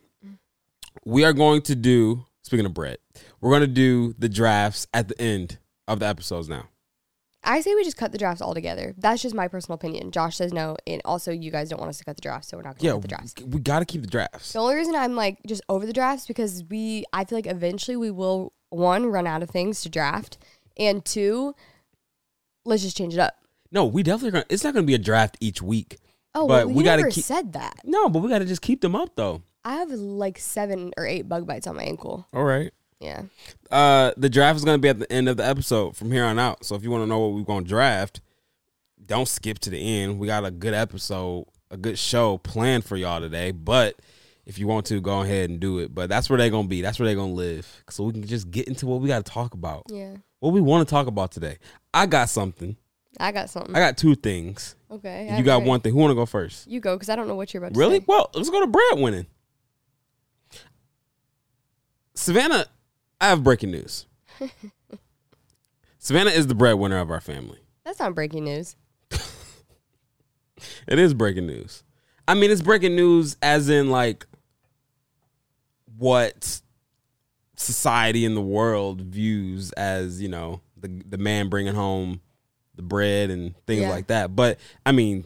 We 1.05 1.23
are 1.23 1.33
going 1.33 1.61
to 1.63 1.75
do. 1.75 2.25
Speaking 2.43 2.65
of 2.65 2.73
bread, 2.73 2.97
we're 3.39 3.51
going 3.51 3.61
to 3.61 3.67
do 3.67 4.13
the 4.19 4.27
drafts 4.27 4.85
at 4.93 5.07
the 5.07 5.19
end 5.21 5.59
of 5.87 5.99
the 5.99 6.05
episodes 6.05 6.49
now. 6.49 6.67
I 7.45 7.61
say 7.61 7.73
we 7.75 7.83
just 7.83 7.97
cut 7.97 8.11
the 8.11 8.17
drafts 8.17 8.41
all 8.41 8.53
together. 8.53 8.93
That's 8.97 9.21
just 9.21 9.33
my 9.35 9.47
personal 9.47 9.75
opinion. 9.75 10.11
Josh 10.11 10.37
says 10.37 10.53
no, 10.53 10.77
and 10.87 11.01
also 11.05 11.31
you 11.31 11.51
guys 11.51 11.69
don't 11.69 11.79
want 11.79 11.89
us 11.89 11.97
to 11.99 12.05
cut 12.05 12.15
the 12.15 12.21
drafts, 12.21 12.49
so 12.49 12.57
we're 12.57 12.63
not 12.63 12.77
going 12.77 12.79
to 12.79 12.85
Yeah, 12.85 12.91
cut 12.93 13.01
the 13.01 13.07
drafts. 13.07 13.33
we, 13.39 13.45
we 13.45 13.59
got 13.59 13.79
to 13.79 13.85
keep 13.85 14.01
the 14.01 14.07
drafts. 14.07 14.53
The 14.53 14.59
only 14.59 14.75
reason 14.75 14.95
I'm 14.95 15.15
like 15.15 15.39
just 15.47 15.61
over 15.69 15.85
the 15.85 15.93
drafts 15.93 16.25
because 16.27 16.63
we, 16.69 17.03
I 17.13 17.23
feel 17.25 17.37
like 17.37 17.47
eventually 17.47 17.95
we 17.97 18.11
will 18.11 18.53
one 18.69 19.05
run 19.07 19.27
out 19.27 19.41
of 19.43 19.49
things 19.49 19.81
to 19.81 19.89
draft, 19.89 20.37
and 20.77 21.03
two, 21.03 21.53
let's 22.65 22.81
just 22.83 22.97
change 22.97 23.13
it 23.13 23.19
up. 23.19 23.35
No, 23.71 23.85
we 23.85 24.03
definitely 24.03 24.41
to 24.41 24.45
It's 24.49 24.63
not 24.63 24.73
going 24.73 24.83
to 24.85 24.87
be 24.87 24.93
a 24.95 24.99
draft 24.99 25.37
each 25.39 25.61
week. 25.61 25.97
Oh, 26.35 26.47
But 26.47 26.67
well, 26.67 26.75
we 26.75 26.83
gotta 26.83 27.01
never 27.03 27.11
keep- 27.11 27.23
said 27.25 27.53
that. 27.53 27.75
No, 27.83 28.09
but 28.09 28.19
we 28.19 28.29
got 28.29 28.39
to 28.39 28.45
just 28.45 28.61
keep 28.61 28.81
them 28.81 28.95
up 28.95 29.15
though. 29.15 29.41
I 29.65 29.75
have 29.75 29.89
like 29.91 30.37
seven 30.39 30.91
or 30.97 31.05
eight 31.05 31.29
bug 31.29 31.47
bites 31.47 31.67
on 31.67 31.75
my 31.75 31.83
ankle. 31.83 32.27
All 32.33 32.43
right. 32.43 32.71
Yeah. 32.99 33.23
Uh, 33.71 34.11
the 34.17 34.29
draft 34.29 34.57
is 34.57 34.65
going 34.65 34.77
to 34.77 34.81
be 34.81 34.89
at 34.89 34.99
the 34.99 35.11
end 35.11 35.27
of 35.29 35.37
the 35.37 35.45
episode 35.45 35.95
from 35.97 36.11
here 36.11 36.23
on 36.25 36.39
out. 36.39 36.65
So 36.65 36.75
if 36.75 36.83
you 36.83 36.91
want 36.91 37.03
to 37.03 37.07
know 37.07 37.19
what 37.19 37.33
we're 37.33 37.43
going 37.43 37.63
to 37.63 37.69
draft, 37.69 38.21
don't 39.05 39.27
skip 39.27 39.59
to 39.59 39.69
the 39.69 39.77
end. 40.01 40.19
We 40.19 40.27
got 40.27 40.45
a 40.45 40.51
good 40.51 40.73
episode, 40.73 41.45
a 41.69 41.77
good 41.77 41.99
show 41.99 42.37
planned 42.37 42.85
for 42.85 42.95
y'all 42.95 43.19
today. 43.19 43.51
But 43.51 43.95
if 44.45 44.57
you 44.59 44.67
want 44.67 44.85
to, 44.87 45.01
go 45.01 45.21
ahead 45.21 45.49
and 45.49 45.59
do 45.59 45.79
it. 45.79 45.93
But 45.93 46.09
that's 46.09 46.29
where 46.29 46.37
they're 46.37 46.49
going 46.49 46.65
to 46.65 46.69
be. 46.69 46.81
That's 46.81 46.99
where 46.99 47.05
they're 47.05 47.15
going 47.15 47.31
to 47.31 47.35
live. 47.35 47.83
So 47.89 48.03
we 48.05 48.13
can 48.13 48.25
just 48.25 48.51
get 48.51 48.67
into 48.67 48.85
what 48.85 49.01
we 49.01 49.07
got 49.09 49.25
to 49.25 49.31
talk 49.31 49.53
about. 49.53 49.83
Yeah. 49.89 50.15
What 50.39 50.53
we 50.53 50.61
want 50.61 50.87
to 50.87 50.91
talk 50.91 51.07
about 51.07 51.31
today. 51.31 51.57
I 51.93 52.05
got 52.05 52.29
something. 52.29 52.77
I 53.19 53.31
got 53.31 53.49
something. 53.49 53.75
I 53.75 53.79
got 53.79 53.97
two 53.97 54.15
things. 54.15 54.75
okay. 54.89 55.35
You 55.37 55.43
got 55.43 55.55
alright. 55.55 55.67
one 55.67 55.79
thing. 55.81 55.93
Who 55.93 55.99
want 55.99 56.11
to 56.11 56.15
go 56.15 56.25
first? 56.25 56.67
You 56.67 56.79
go 56.79 56.95
because 56.95 57.09
I 57.09 57.15
don't 57.15 57.27
know 57.27 57.35
what 57.35 57.53
you're 57.53 57.63
about 57.63 57.73
to 57.73 57.79
Really? 57.79 57.99
say. 57.99 58.05
Well, 58.07 58.29
let's 58.33 58.49
go 58.49 58.59
to 58.65 58.71
breadwinning. 58.71 59.25
Savannah, 62.15 62.65
I 63.19 63.29
have 63.29 63.43
breaking 63.43 63.71
news. 63.71 64.05
Savannah 65.97 66.31
is 66.31 66.47
the 66.47 66.55
breadwinner 66.55 66.99
of 66.99 67.09
our 67.11 67.21
family. 67.21 67.59
That's 67.85 67.99
not 67.99 68.15
breaking 68.15 68.45
news. 68.45 68.75
It 70.87 70.97
is 70.97 71.13
breaking 71.13 71.45
news. 71.47 71.83
I 72.25 72.35
mean, 72.35 72.49
it's 72.49 72.61
breaking 72.61 72.95
news 72.95 73.35
as 73.41 73.67
in 73.67 73.89
like 73.89 74.25
what 75.97 76.61
society 77.57 78.23
in 78.23 78.33
the 78.33 78.41
world 78.41 79.01
views 79.01 79.71
as 79.73 80.21
you 80.21 80.29
know 80.29 80.61
the 80.77 80.87
the 81.05 81.17
man 81.17 81.49
bringing 81.49 81.73
home 81.75 82.21
the 82.75 82.81
bread 82.81 83.29
and 83.29 83.55
things 83.65 83.81
Yeah. 83.81 83.89
like 83.89 84.07
that. 84.07 84.35
But 84.35 84.57
I 84.85 84.93
mean, 84.93 85.25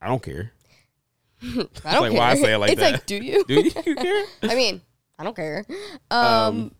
I 0.00 0.08
don't 0.08 0.22
care. 0.22 0.50
I 1.42 1.46
don't 1.46 1.56
like, 1.84 2.10
care. 2.10 2.12
why 2.12 2.30
I 2.30 2.34
say 2.34 2.54
it 2.54 2.58
like 2.58 2.72
it's 2.72 2.80
that. 2.80 2.92
like, 2.92 3.06
do 3.06 3.16
you? 3.16 3.44
Do 3.44 3.54
you 3.54 3.70
care? 3.70 4.24
I 4.42 4.54
mean, 4.56 4.80
I 5.22 5.24
don't 5.24 5.36
care. 5.36 5.64
Um, 6.10 6.26
Um, 6.26 6.74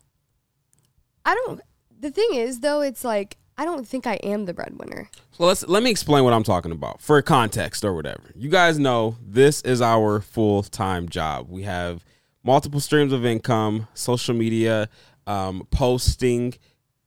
I 1.25 1.33
don't. 1.45 1.61
The 1.97 2.11
thing 2.11 2.31
is, 2.33 2.59
though, 2.59 2.81
it's 2.81 3.05
like 3.05 3.37
I 3.57 3.63
don't 3.63 3.87
think 3.87 4.05
I 4.05 4.15
am 4.15 4.43
the 4.43 4.53
breadwinner. 4.53 5.09
So 5.31 5.45
let's 5.45 5.65
let 5.65 5.81
me 5.81 5.89
explain 5.89 6.25
what 6.25 6.33
I'm 6.33 6.43
talking 6.43 6.73
about 6.73 6.99
for 7.01 7.21
context 7.21 7.85
or 7.85 7.93
whatever. 7.93 8.23
You 8.35 8.49
guys 8.49 8.77
know 8.77 9.15
this 9.25 9.61
is 9.61 9.81
our 9.81 10.19
full 10.19 10.61
time 10.63 11.07
job. 11.07 11.47
We 11.49 11.63
have 11.63 12.03
multiple 12.43 12.81
streams 12.81 13.13
of 13.13 13.25
income, 13.25 13.87
social 13.93 14.35
media, 14.35 14.89
um, 15.25 15.65
posting, 15.71 16.55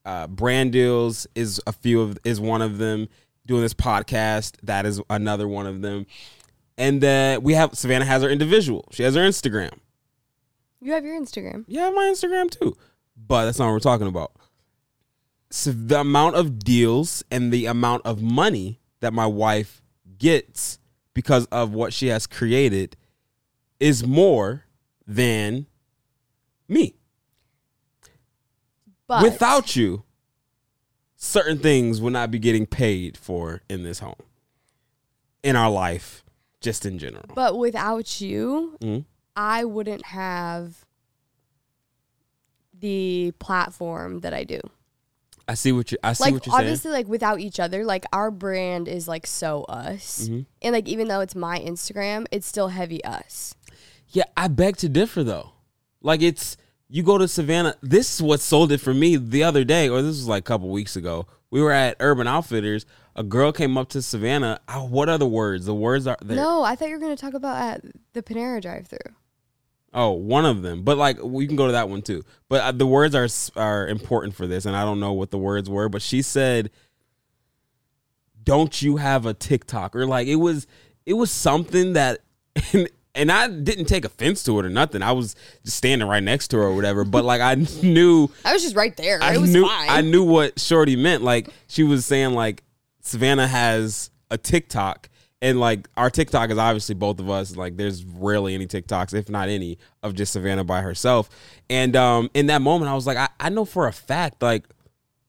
uh, 0.06 0.28
brand 0.28 0.72
deals 0.72 1.26
is 1.34 1.60
a 1.66 1.72
few 1.72 2.00
of 2.00 2.18
is 2.24 2.40
one 2.40 2.62
of 2.62 2.78
them. 2.78 3.10
Doing 3.44 3.60
this 3.60 3.74
podcast 3.74 4.56
that 4.62 4.86
is 4.86 5.02
another 5.10 5.46
one 5.46 5.66
of 5.66 5.82
them, 5.82 6.06
and 6.78 7.00
then 7.02 7.42
we 7.42 7.52
have 7.52 7.74
Savannah 7.74 8.06
has 8.06 8.22
her 8.22 8.30
individual. 8.30 8.88
She 8.90 9.02
has 9.02 9.14
her 9.14 9.20
Instagram. 9.20 9.78
You 10.86 10.92
have 10.92 11.04
your 11.04 11.20
Instagram. 11.20 11.64
Yeah, 11.66 11.82
I 11.82 11.84
have 11.86 11.94
my 11.96 12.04
Instagram 12.14 12.48
too. 12.48 12.76
But 13.16 13.46
that's 13.46 13.58
not 13.58 13.64
what 13.66 13.72
we're 13.72 13.80
talking 13.80 14.06
about. 14.06 14.30
So 15.50 15.72
the 15.72 15.98
amount 15.98 16.36
of 16.36 16.60
deals 16.60 17.24
and 17.28 17.52
the 17.52 17.66
amount 17.66 18.06
of 18.06 18.22
money 18.22 18.78
that 19.00 19.12
my 19.12 19.26
wife 19.26 19.82
gets 20.16 20.78
because 21.12 21.46
of 21.46 21.72
what 21.72 21.92
she 21.92 22.06
has 22.06 22.28
created 22.28 22.96
is 23.80 24.06
more 24.06 24.62
than 25.08 25.66
me. 26.68 26.94
But 29.08 29.24
Without 29.24 29.74
you, 29.74 30.04
certain 31.16 31.58
things 31.58 32.00
would 32.00 32.12
not 32.12 32.30
be 32.30 32.38
getting 32.38 32.64
paid 32.64 33.16
for 33.16 33.62
in 33.68 33.82
this 33.82 33.98
home, 33.98 34.14
in 35.42 35.56
our 35.56 35.70
life, 35.70 36.24
just 36.60 36.86
in 36.86 36.96
general. 37.00 37.24
but 37.34 37.58
without 37.58 38.20
you, 38.20 38.76
Mhm. 38.80 39.04
I 39.36 39.64
wouldn't 39.64 40.06
have 40.06 40.84
the 42.78 43.32
platform 43.38 44.20
that 44.20 44.34
I 44.34 44.44
do. 44.44 44.60
I 45.48 45.54
see 45.54 45.70
what 45.72 45.92
you. 45.92 45.98
I 46.02 46.12
see 46.12 46.24
like 46.24 46.32
what 46.34 46.46
you're 46.46 46.52
saying. 46.54 46.64
obviously 46.66 46.90
like 46.90 47.06
without 47.06 47.38
each 47.38 47.60
other 47.60 47.84
like 47.84 48.04
our 48.12 48.30
brand 48.32 48.88
is 48.88 49.06
like 49.06 49.26
so 49.28 49.62
us 49.64 50.22
Mm-hmm. 50.28 50.40
and 50.62 50.72
like 50.72 50.88
even 50.88 51.06
though 51.06 51.20
it's 51.20 51.36
my 51.36 51.60
instagram 51.60 52.26
it's 52.32 52.48
still 52.48 52.68
heavy 52.68 53.02
us 53.04 53.54
Yeah, 54.10 54.24
I 54.36 54.48
beg 54.48 54.76
to 54.78 54.88
differ 54.88 55.22
though. 55.22 55.52
Like 56.02 56.20
it's 56.20 56.56
you 56.88 57.02
go 57.04 57.16
to 57.18 57.28
Savannah. 57.28 57.76
This 57.80 58.14
is 58.16 58.22
what 58.22 58.40
sold 58.40 58.72
it 58.72 58.78
for 58.80 58.92
me 58.94 59.16
the 59.16 59.42
other 59.44 59.62
day, 59.64 59.88
or 59.88 60.02
this 60.02 60.16
was 60.16 60.28
like 60.28 60.40
a 60.40 60.44
couple 60.44 60.68
weeks 60.70 60.96
ago. 60.96 61.26
We 61.50 61.60
were 61.60 61.72
at 61.72 61.96
Urban 62.00 62.26
Outfitters. 62.26 62.84
A 63.16 63.22
girl 63.24 63.50
came 63.52 63.76
up 63.78 63.88
to 63.90 64.02
Savannah. 64.02 64.60
Oh, 64.68 64.84
what 64.84 65.08
are 65.08 65.18
the 65.18 65.26
words? 65.28 65.66
The 65.66 65.74
words 65.74 66.06
are 66.08 66.16
there. 66.22 66.36
no 66.36 66.62
i 66.64 66.74
thought 66.74 66.88
you 66.88 66.94
were 66.94 67.00
going 67.00 67.16
to 67.16 67.20
talk 67.20 67.34
about 67.34 67.56
at 67.56 67.84
the 68.14 68.22
panera 68.22 68.60
drive 68.60 68.86
through 68.88 69.14
Oh, 69.98 70.10
one 70.10 70.44
of 70.44 70.60
them. 70.60 70.82
But 70.82 70.98
like 70.98 71.20
we 71.22 71.46
can 71.46 71.56
go 71.56 71.66
to 71.66 71.72
that 71.72 71.88
one 71.88 72.02
too. 72.02 72.22
But 72.50 72.60
uh, 72.60 72.72
the 72.72 72.86
words 72.86 73.14
are 73.14 73.26
are 73.60 73.88
important 73.88 74.34
for 74.34 74.46
this, 74.46 74.66
and 74.66 74.76
I 74.76 74.84
don't 74.84 75.00
know 75.00 75.14
what 75.14 75.30
the 75.30 75.38
words 75.38 75.70
were. 75.70 75.88
But 75.88 76.02
she 76.02 76.20
said, 76.20 76.70
"Don't 78.44 78.82
you 78.82 78.98
have 78.98 79.24
a 79.24 79.32
TikTok?" 79.32 79.96
Or 79.96 80.04
like 80.06 80.28
it 80.28 80.36
was 80.36 80.66
it 81.06 81.14
was 81.14 81.32
something 81.32 81.94
that. 81.94 82.20
And, 82.72 82.88
and 83.14 83.32
I 83.32 83.48
didn't 83.48 83.86
take 83.86 84.04
offense 84.04 84.44
to 84.44 84.58
it 84.58 84.66
or 84.66 84.68
nothing. 84.68 85.00
I 85.00 85.12
was 85.12 85.34
just 85.64 85.78
standing 85.78 86.06
right 86.06 86.22
next 86.22 86.48
to 86.48 86.58
her 86.58 86.64
or 86.64 86.74
whatever. 86.74 87.02
But 87.02 87.24
like 87.24 87.40
I 87.40 87.54
knew 87.82 88.28
i 88.44 88.52
was 88.52 88.62
just 88.62 88.76
right 88.76 88.94
there 88.94 89.18
I 89.22 89.34
it 89.34 89.40
was 89.40 89.54
knew 89.54 89.66
fine 89.66 89.88
I 89.88 90.02
knew 90.02 90.22
what 90.22 90.60
Shorty 90.60 90.96
meant. 90.96 91.22
Like 91.22 91.48
she 91.66 91.82
was 91.82 92.04
saying 92.04 92.34
like 92.34 92.62
Savannah 93.00 93.46
has 93.46 94.10
a 94.30 94.36
TikTok 94.36 95.08
and 95.42 95.60
like 95.60 95.88
our 95.96 96.10
TikTok 96.10 96.50
is 96.50 96.58
obviously 96.58 96.94
both 96.94 97.20
of 97.20 97.28
us. 97.28 97.56
Like 97.56 97.76
there's 97.76 98.04
rarely 98.04 98.54
any 98.54 98.66
TikToks, 98.66 99.14
if 99.14 99.28
not 99.28 99.48
any, 99.48 99.78
of 100.02 100.14
just 100.14 100.32
Savannah 100.32 100.64
by 100.64 100.80
herself. 100.80 101.28
And 101.68 101.94
um 101.96 102.30
in 102.34 102.46
that 102.46 102.62
moment 102.62 102.90
I 102.90 102.94
was 102.94 103.06
like, 103.06 103.16
I, 103.18 103.28
I 103.38 103.48
know 103.50 103.64
for 103.64 103.86
a 103.86 103.92
fact, 103.92 104.42
like, 104.42 104.64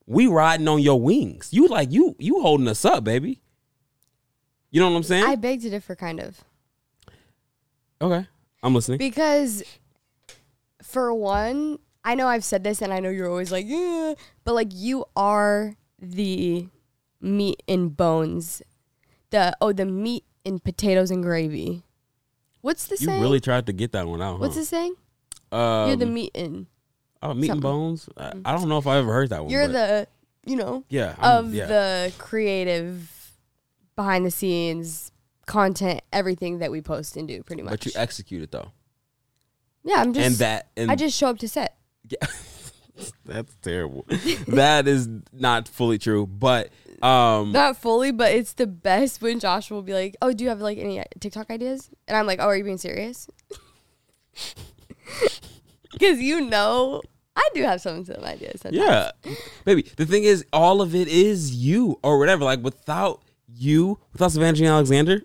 we 0.05 0.27
riding 0.27 0.67
on 0.67 0.81
your 0.81 1.01
wings. 1.01 1.49
You 1.51 1.67
like 1.67 1.91
you 1.91 2.15
you 2.19 2.41
holding 2.41 2.67
us 2.67 2.85
up, 2.85 3.03
baby. 3.03 3.41
You 4.71 4.81
know 4.81 4.89
what 4.89 4.97
I'm 4.97 5.03
saying? 5.03 5.23
i 5.25 5.35
beg 5.35 5.61
to 5.61 5.69
differ 5.69 5.95
kind 5.95 6.19
of 6.19 6.43
okay. 8.01 8.27
I'm 8.63 8.75
listening. 8.75 8.97
because 8.97 9.63
for 10.81 11.13
one 11.13 11.79
i 12.03 12.15
know 12.15 12.27
i've 12.27 12.43
said 12.43 12.63
this 12.63 12.81
and 12.81 12.93
i 12.93 12.99
know 12.99 13.09
you're 13.09 13.29
always 13.29 13.51
like 13.51 13.65
yeah 13.67 14.13
but 14.45 14.53
like 14.53 14.69
you 14.71 15.03
are 15.15 15.75
the 15.99 16.67
meat 17.19 17.61
and 17.67 17.95
bones 17.97 18.61
the 19.31 19.55
oh 19.61 19.71
the 19.73 19.85
meat 19.85 20.23
and 20.45 20.63
potatoes 20.63 21.11
and 21.11 21.21
gravy 21.23 21.83
what's 22.61 22.87
the 22.87 22.95
you 22.99 23.05
saying 23.07 23.21
really 23.21 23.39
tried 23.39 23.65
to 23.65 23.73
get 23.73 23.91
that 23.91 24.07
one 24.07 24.21
out. 24.21 24.39
what's 24.39 24.55
the 24.55 24.65
saying 24.65 24.95
Um, 25.51 25.87
you're 25.87 25.95
the 25.97 26.05
meat 26.05 26.31
and 26.35 26.67
Oh, 27.21 27.33
meat 27.33 27.49
and 27.49 27.61
something. 27.61 27.61
bones. 27.61 28.09
I, 28.15 28.31
I 28.45 28.51
don't 28.55 28.69
know 28.69 28.77
if 28.77 28.85
I 28.85 28.97
ever 28.97 29.11
heard 29.11 29.29
that 29.29 29.41
one. 29.43 29.51
you're 29.51 29.67
but 29.67 29.73
the 29.73 30.07
you 30.49 30.55
know 30.55 30.83
yeah 30.89 31.15
I'm- 31.19 31.45
of 31.45 31.53
yeah. 31.53 31.65
the 31.65 32.13
creative 32.17 33.31
behind 33.95 34.25
the 34.25 34.31
scenes 34.31 35.11
content 35.45 36.01
everything 36.13 36.59
that 36.59 36.71
we 36.71 36.81
post 36.81 37.17
and 37.17 37.27
do 37.27 37.41
pretty 37.43 37.61
much 37.63 37.71
But 37.71 37.85
you 37.85 37.91
executed 37.95 38.51
though, 38.51 38.71
yeah 39.83 39.95
i'm 40.01 40.13
just 40.13 40.25
and 40.27 40.35
that 40.35 40.67
and 40.77 40.91
i 40.91 40.95
just 40.95 41.17
show 41.17 41.27
up 41.29 41.39
to 41.39 41.47
set 41.49 41.75
yeah, 42.09 42.17
that's 43.25 43.55
terrible. 43.61 44.05
that 44.47 44.87
is 44.87 45.09
not 45.33 45.67
fully 45.67 45.97
true, 45.97 46.25
but 46.27 46.69
um, 47.01 47.51
not 47.51 47.77
fully 47.77 48.11
but 48.11 48.31
it's 48.31 48.53
the 48.53 48.67
best 48.67 49.21
when 49.21 49.39
josh 49.39 49.69
will 49.69 49.81
be 49.81 49.93
like 49.93 50.15
oh 50.21 50.33
do 50.33 50.43
you 50.43 50.49
have 50.49 50.59
like 50.59 50.77
any 50.77 51.03
tiktok 51.19 51.49
ideas 51.49 51.89
and 52.07 52.17
i'm 52.17 52.25
like 52.25 52.39
oh 52.39 52.45
are 52.45 52.55
you 52.55 52.63
being 52.63 52.77
serious 52.77 53.27
because 55.93 56.19
you 56.19 56.41
know 56.41 57.01
i 57.35 57.49
do 57.53 57.63
have 57.63 57.81
some 57.81 58.03
some 58.05 58.23
ideas 58.23 58.61
sometimes. 58.61 58.83
yeah, 58.83 59.11
baby. 59.65 59.85
The 59.95 60.05
thing 60.05 60.23
is, 60.23 60.45
all 60.51 60.81
of 60.81 60.95
it 60.95 61.07
is 61.07 61.53
you 61.55 61.99
or 62.03 62.17
whatever. 62.19 62.43
Like 62.43 62.63
without 62.63 63.21
you 63.47 63.99
without 64.13 64.31
Savannah 64.31 64.53
Jean 64.53 64.67
Alexander. 64.67 65.21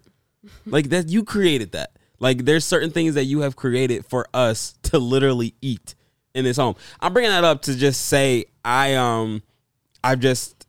like 0.66 0.90
that, 0.90 1.08
you 1.08 1.24
created 1.24 1.72
that. 1.72 1.96
Like 2.18 2.44
there's 2.44 2.64
certain 2.64 2.90
things 2.90 3.14
that 3.14 3.24
you 3.24 3.40
have 3.40 3.56
created 3.56 4.06
for 4.06 4.26
us 4.32 4.74
to 4.84 4.98
literally 4.98 5.54
eat 5.60 5.94
in 6.34 6.44
this 6.44 6.56
home. 6.56 6.76
I'm 7.00 7.12
bringing 7.12 7.30
that 7.30 7.44
up 7.44 7.62
to 7.62 7.76
just 7.76 8.06
say 8.06 8.44
I 8.64 8.94
um 8.94 9.42
I've 10.04 10.20
just 10.20 10.66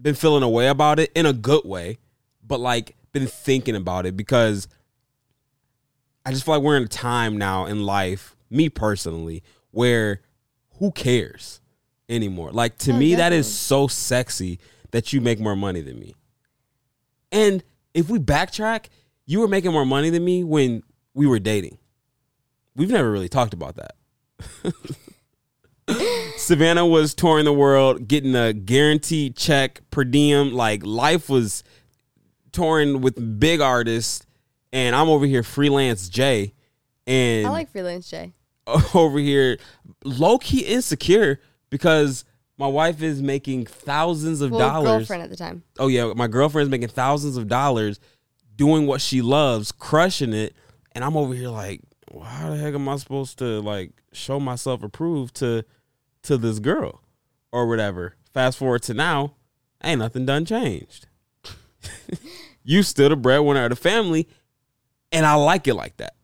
been 0.00 0.14
feeling 0.14 0.42
a 0.42 0.48
way 0.48 0.68
about 0.68 0.98
it 0.98 1.10
in 1.14 1.26
a 1.26 1.32
good 1.32 1.64
way, 1.64 1.98
but 2.46 2.60
like 2.60 2.96
been 3.12 3.26
thinking 3.26 3.74
about 3.76 4.06
it 4.06 4.16
because 4.16 4.68
I 6.24 6.30
just 6.30 6.44
feel 6.44 6.54
like 6.54 6.62
we're 6.62 6.76
in 6.76 6.84
a 6.84 6.88
time 6.88 7.38
now 7.38 7.66
in 7.66 7.84
life, 7.84 8.36
me 8.50 8.68
personally, 8.68 9.42
where 9.70 10.20
who 10.78 10.92
cares 10.92 11.60
anymore? 12.08 12.50
Like 12.52 12.78
to 12.78 12.92
Oh, 12.92 12.96
me, 12.98 13.14
that 13.16 13.32
is 13.32 13.52
so 13.52 13.86
sexy 13.88 14.58
that 14.90 15.12
you 15.12 15.20
make 15.20 15.40
more 15.40 15.56
money 15.56 15.80
than 15.80 15.98
me. 15.98 16.14
And 17.32 17.62
if 17.94 18.08
we 18.08 18.18
backtrack, 18.18 18.86
you 19.26 19.40
were 19.40 19.48
making 19.48 19.72
more 19.72 19.84
money 19.84 20.10
than 20.10 20.24
me 20.24 20.44
when 20.44 20.82
we 21.14 21.26
were 21.26 21.38
dating. 21.38 21.78
We've 22.74 22.90
never 22.90 23.10
really 23.10 23.28
talked 23.28 23.54
about 23.54 23.76
that. 23.76 23.94
Savannah 26.36 26.86
was 26.86 27.14
touring 27.14 27.44
the 27.44 27.52
world, 27.52 28.08
getting 28.08 28.34
a 28.34 28.52
guaranteed 28.52 29.36
check 29.36 29.80
per 29.90 30.04
diem. 30.04 30.52
Like 30.52 30.84
life 30.84 31.28
was 31.28 31.62
touring 32.52 33.00
with 33.00 33.38
big 33.40 33.60
artists, 33.60 34.24
and 34.72 34.94
I'm 34.94 35.08
over 35.08 35.26
here 35.26 35.42
freelance 35.42 36.08
Jay, 36.08 36.54
and 37.06 37.46
I 37.46 37.50
like 37.50 37.70
freelance 37.70 38.08
Jay. 38.08 38.32
over 38.94 39.18
here 39.18 39.58
low 40.04 40.38
key 40.38 40.60
insecure 40.60 41.40
because 41.70 42.24
my 42.58 42.66
wife 42.66 43.02
is 43.02 43.22
making 43.22 43.66
thousands 43.66 44.40
of 44.40 44.50
Well, 44.50 44.60
dollars. 44.60 44.98
girlfriend 45.00 45.22
at 45.22 45.30
the 45.30 45.36
time. 45.36 45.62
Oh 45.78 45.88
yeah, 45.88 46.12
my 46.14 46.26
girlfriend's 46.26 46.70
making 46.70 46.88
thousands 46.88 47.36
of 47.36 47.48
dollars 47.48 47.98
doing 48.56 48.86
what 48.86 49.00
she 49.00 49.22
loves, 49.22 49.70
crushing 49.72 50.32
it, 50.32 50.54
and 50.92 51.04
I'm 51.04 51.16
over 51.16 51.32
here 51.34 51.48
like, 51.48 51.80
well, 52.10 52.24
how 52.24 52.50
the 52.50 52.56
heck 52.56 52.74
am 52.74 52.88
I 52.88 52.96
supposed 52.96 53.38
to 53.38 53.60
like 53.60 53.92
show 54.12 54.40
myself 54.40 54.82
approved 54.82 55.36
to 55.36 55.64
to 56.28 56.38
this 56.38 56.58
girl 56.58 57.02
or 57.52 57.66
whatever? 57.66 58.14
Fast 58.32 58.58
forward 58.58 58.82
to 58.84 58.94
now, 58.94 59.34
ain't 59.82 59.98
nothing 59.98 60.24
done 60.26 60.44
changed. 60.44 61.06
you 62.64 62.82
still 62.82 63.08
the 63.08 63.16
breadwinner 63.16 63.64
of 63.64 63.70
the 63.70 63.76
family, 63.76 64.28
and 65.12 65.26
I 65.26 65.34
like 65.34 65.66
it 65.66 65.74
like 65.74 65.96
that. 65.98 66.14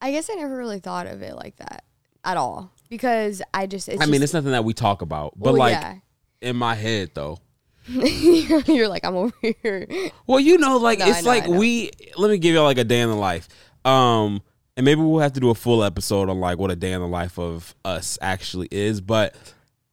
I 0.00 0.10
guess 0.10 0.28
I 0.30 0.34
never 0.34 0.56
really 0.56 0.80
thought 0.80 1.06
of 1.06 1.22
it 1.22 1.36
like 1.36 1.56
that 1.56 1.84
at 2.24 2.36
all 2.36 2.72
because 2.88 3.42
I 3.52 3.66
just. 3.66 3.88
It's 3.88 4.02
I 4.02 4.06
mean, 4.06 4.14
just- 4.14 4.24
it's 4.24 4.32
nothing 4.34 4.52
that 4.52 4.64
we 4.64 4.74
talk 4.74 5.02
about, 5.02 5.34
but 5.36 5.52
well, 5.52 5.58
like 5.58 5.72
yeah. 5.72 5.96
in 6.40 6.56
my 6.56 6.74
head 6.74 7.10
though. 7.14 7.38
you're 7.88 8.86
like 8.88 9.04
I'm 9.04 9.16
over 9.16 9.34
here. 9.40 9.88
Well, 10.26 10.38
you 10.38 10.56
know, 10.58 10.76
like 10.76 11.00
No, 11.00 11.06
it's 11.06 11.24
know, 11.24 11.28
like 11.28 11.46
we 11.48 11.90
let 12.16 12.30
me 12.30 12.38
give 12.38 12.54
you 12.54 12.62
like 12.62 12.78
a 12.78 12.84
day 12.84 13.00
in 13.00 13.08
the 13.08 13.16
life. 13.16 13.48
Um 13.84 14.40
and 14.76 14.84
maybe 14.84 15.00
we'll 15.00 15.20
have 15.20 15.32
to 15.34 15.40
do 15.40 15.50
a 15.50 15.54
full 15.54 15.84
episode 15.84 16.28
on 16.28 16.40
like 16.40 16.58
what 16.58 16.70
a 16.70 16.76
day 16.76 16.92
in 16.92 17.00
the 17.00 17.08
life 17.08 17.38
of 17.38 17.74
us 17.84 18.18
actually 18.20 18.68
is, 18.70 19.00
but 19.00 19.34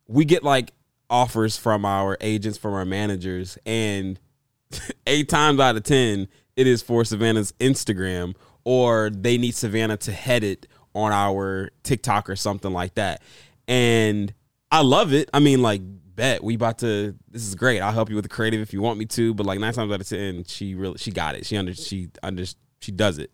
we 0.07 0.25
get 0.25 0.43
like 0.43 0.73
offers 1.09 1.57
from 1.57 1.85
our 1.85 2.17
agents, 2.21 2.57
from 2.57 2.73
our 2.73 2.85
managers, 2.85 3.57
and 3.65 4.19
eight 5.07 5.29
times 5.29 5.59
out 5.59 5.75
of 5.75 5.83
ten, 5.83 6.27
it 6.55 6.67
is 6.67 6.81
for 6.81 7.03
Savannah's 7.03 7.51
Instagram 7.53 8.35
or 8.63 9.09
they 9.09 9.37
need 9.37 9.55
Savannah 9.55 9.97
to 9.97 10.11
head 10.11 10.43
it 10.43 10.67
on 10.93 11.11
our 11.11 11.71
TikTok 11.83 12.29
or 12.29 12.35
something 12.35 12.71
like 12.71 12.95
that. 12.95 13.21
And 13.67 14.33
I 14.71 14.81
love 14.81 15.13
it. 15.13 15.29
I 15.33 15.39
mean, 15.39 15.61
like, 15.61 15.81
bet 16.15 16.43
we 16.43 16.55
about 16.55 16.79
to. 16.79 17.15
This 17.29 17.47
is 17.47 17.55
great. 17.55 17.79
I'll 17.79 17.91
help 17.93 18.09
you 18.09 18.15
with 18.15 18.25
the 18.25 18.29
creative 18.29 18.61
if 18.61 18.73
you 18.73 18.81
want 18.81 18.99
me 18.99 19.05
to. 19.05 19.33
But 19.33 19.45
like 19.45 19.59
nine 19.59 19.73
times 19.73 19.91
out 19.91 20.01
of 20.01 20.07
ten, 20.07 20.43
she 20.43 20.75
really 20.75 20.97
she 20.97 21.11
got 21.11 21.35
it. 21.35 21.45
She 21.45 21.57
under 21.57 21.73
she 21.73 22.09
under 22.21 22.43
she 22.79 22.91
does 22.91 23.17
it. 23.17 23.31